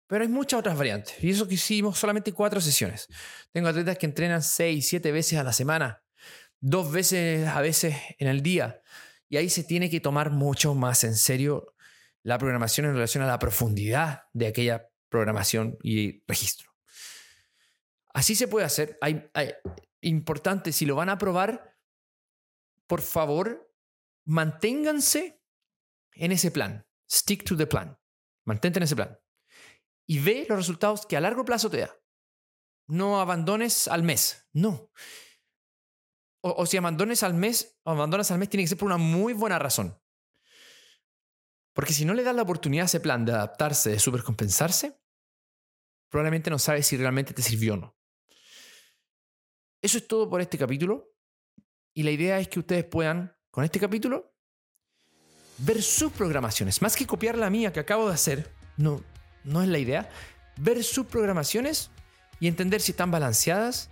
Pero 0.07 0.23
hay 0.23 0.27
muchas 0.29 0.59
otras 0.59 0.77
variantes. 0.77 1.15
Y 1.23 1.29
eso 1.29 1.47
que 1.47 1.53
hicimos 1.53 1.97
solamente 1.97 2.33
cuatro 2.33 2.59
sesiones. 2.59 3.07
Tengo 3.53 3.69
atletas 3.69 3.97
que 3.97 4.07
entrenan 4.07 4.43
seis, 4.43 4.89
siete 4.89 5.13
veces 5.13 5.39
a 5.39 5.43
la 5.43 5.53
semana, 5.53 6.03
dos 6.59 6.91
veces 6.91 7.47
a 7.47 7.61
veces 7.61 7.95
en 8.19 8.27
el 8.27 8.43
día. 8.43 8.81
Y 9.29 9.37
ahí 9.37 9.49
se 9.49 9.63
tiene 9.63 9.89
que 9.89 10.01
tomar 10.01 10.31
mucho 10.31 10.75
más 10.75 11.05
en 11.05 11.15
serio 11.15 11.73
la 12.21 12.37
programación 12.37 12.87
en 12.87 12.95
relación 12.95 13.23
a 13.23 13.27
la 13.27 13.39
profundidad 13.39 14.23
de 14.33 14.47
aquella 14.47 14.89
programación 15.07 15.77
y 15.81 16.23
registro. 16.27 16.71
Así 18.13 18.35
se 18.35 18.49
puede 18.49 18.65
hacer. 18.65 18.97
Hay, 18.99 19.29
importante, 20.01 20.73
si 20.73 20.85
lo 20.85 20.95
van 20.95 21.07
a 21.07 21.17
probar, 21.17 21.73
por 22.85 23.01
favor, 23.01 23.71
manténganse 24.25 25.41
en 26.13 26.31
ese 26.31 26.51
plan. 26.51 26.85
Stick 27.09 27.43
to 27.43 27.55
the 27.55 27.67
plan. 27.67 27.97
Mantente 28.45 28.79
en 28.79 28.83
ese 28.83 28.95
plan 28.95 29.17
y 30.07 30.19
ve 30.19 30.45
los 30.47 30.57
resultados 30.57 31.05
que 31.05 31.17
a 31.17 31.21
largo 31.21 31.45
plazo 31.45 31.69
te 31.69 31.79
da. 31.79 31.95
No 32.87 33.19
abandones 33.19 33.87
al 33.87 34.03
mes, 34.03 34.47
no. 34.53 34.91
O, 36.41 36.65
si 36.67 36.77
abandones 36.77 37.23
al 37.23 37.33
mes, 37.33 37.79
o 37.83 37.91
abandonas 37.91 38.29
al 38.29 38.37
mes, 38.37 38.49
tiene 38.49 38.63
que 38.63 38.67
ser 38.67 38.77
por 38.77 38.85
una 38.85 38.97
muy 38.97 39.33
buena 39.33 39.57
razón. 39.57 39.99
Porque 41.73 41.93
si 41.93 42.05
no 42.05 42.13
le 42.13 42.23
das 42.23 42.35
la 42.35 42.43
oportunidad 42.43 42.83
a 42.83 42.85
ese 42.85 42.99
plan 42.99 43.25
de 43.25 43.31
adaptarse, 43.31 43.89
de 43.89 43.99
supercompensarse, 43.99 45.01
probablemente 46.11 46.51
no 46.51 46.59
sabes 46.59 46.85
si 46.85 46.97
realmente 46.97 47.33
te 47.33 47.41
sirvió 47.41 47.73
o 47.73 47.77
no. 47.77 47.97
Eso 49.81 49.97
es 49.97 50.07
todo 50.07 50.29
por 50.29 50.39
este 50.39 50.59
capítulo. 50.59 51.15
Y 51.95 52.03
la 52.03 52.11
idea 52.11 52.39
es 52.39 52.47
que 52.47 52.59
ustedes 52.59 52.85
puedan, 52.85 53.35
con 53.55 53.63
este 53.63 53.79
capítulo, 53.79 54.33
ver 55.59 55.81
sus 55.81 56.11
programaciones. 56.11 56.81
Más 56.81 56.97
que 56.97 57.07
copiar 57.07 57.37
la 57.37 57.49
mía 57.49 57.71
que 57.71 57.79
acabo 57.79 58.09
de 58.09 58.13
hacer, 58.13 58.51
no, 58.75 59.01
no 59.45 59.63
es 59.63 59.69
la 59.69 59.79
idea. 59.79 60.09
Ver 60.57 60.83
sus 60.83 61.05
programaciones 61.05 61.89
y 62.41 62.49
entender 62.49 62.81
si 62.81 62.91
están 62.91 63.11
balanceadas, 63.11 63.87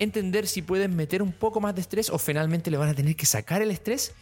entender 0.00 0.48
si 0.48 0.62
pueden 0.62 0.96
meter 0.96 1.22
un 1.22 1.30
poco 1.30 1.60
más 1.60 1.76
de 1.76 1.82
estrés 1.82 2.10
o 2.10 2.18
finalmente 2.18 2.72
le 2.72 2.76
van 2.76 2.88
a 2.88 2.94
tener 2.94 3.14
que 3.14 3.24
sacar 3.24 3.62
el 3.62 3.70
estrés 3.70 4.14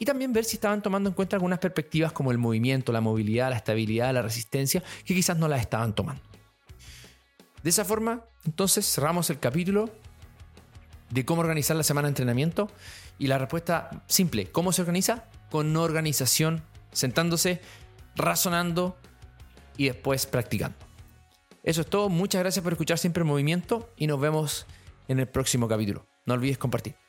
y 0.00 0.04
también 0.04 0.32
ver 0.32 0.44
si 0.44 0.56
estaban 0.56 0.82
tomando 0.82 1.10
en 1.10 1.14
cuenta 1.14 1.36
algunas 1.36 1.60
perspectivas 1.60 2.10
como 2.10 2.32
el 2.32 2.38
movimiento, 2.38 2.90
la 2.90 3.00
movilidad, 3.00 3.50
la 3.50 3.56
estabilidad, 3.56 4.12
la 4.12 4.22
resistencia, 4.22 4.82
que 5.04 5.14
quizás 5.14 5.38
no 5.38 5.46
las 5.46 5.60
estaban 5.60 5.94
tomando. 5.94 6.24
De 7.62 7.70
esa 7.70 7.84
forma, 7.84 8.24
entonces 8.44 8.84
cerramos 8.84 9.30
el 9.30 9.38
capítulo 9.38 9.90
de 11.10 11.24
cómo 11.24 11.40
organizar 11.42 11.76
la 11.76 11.84
semana 11.84 12.08
de 12.08 12.10
entrenamiento 12.10 12.68
y 13.20 13.28
la 13.28 13.38
respuesta 13.38 14.02
simple, 14.08 14.50
¿cómo 14.50 14.72
se 14.72 14.82
organiza? 14.82 15.26
Con 15.48 15.76
organización, 15.76 16.64
sentándose, 16.90 17.60
razonando, 18.16 18.96
y 19.80 19.86
después 19.86 20.26
practicando. 20.26 20.76
Eso 21.62 21.80
es 21.80 21.86
todo. 21.86 22.10
Muchas 22.10 22.42
gracias 22.42 22.62
por 22.62 22.74
escuchar 22.74 22.98
siempre 22.98 23.22
el 23.22 23.26
movimiento 23.26 23.90
y 23.96 24.06
nos 24.06 24.20
vemos 24.20 24.66
en 25.08 25.20
el 25.20 25.26
próximo 25.26 25.68
capítulo. 25.68 26.06
No 26.26 26.34
olvides 26.34 26.58
compartir. 26.58 26.99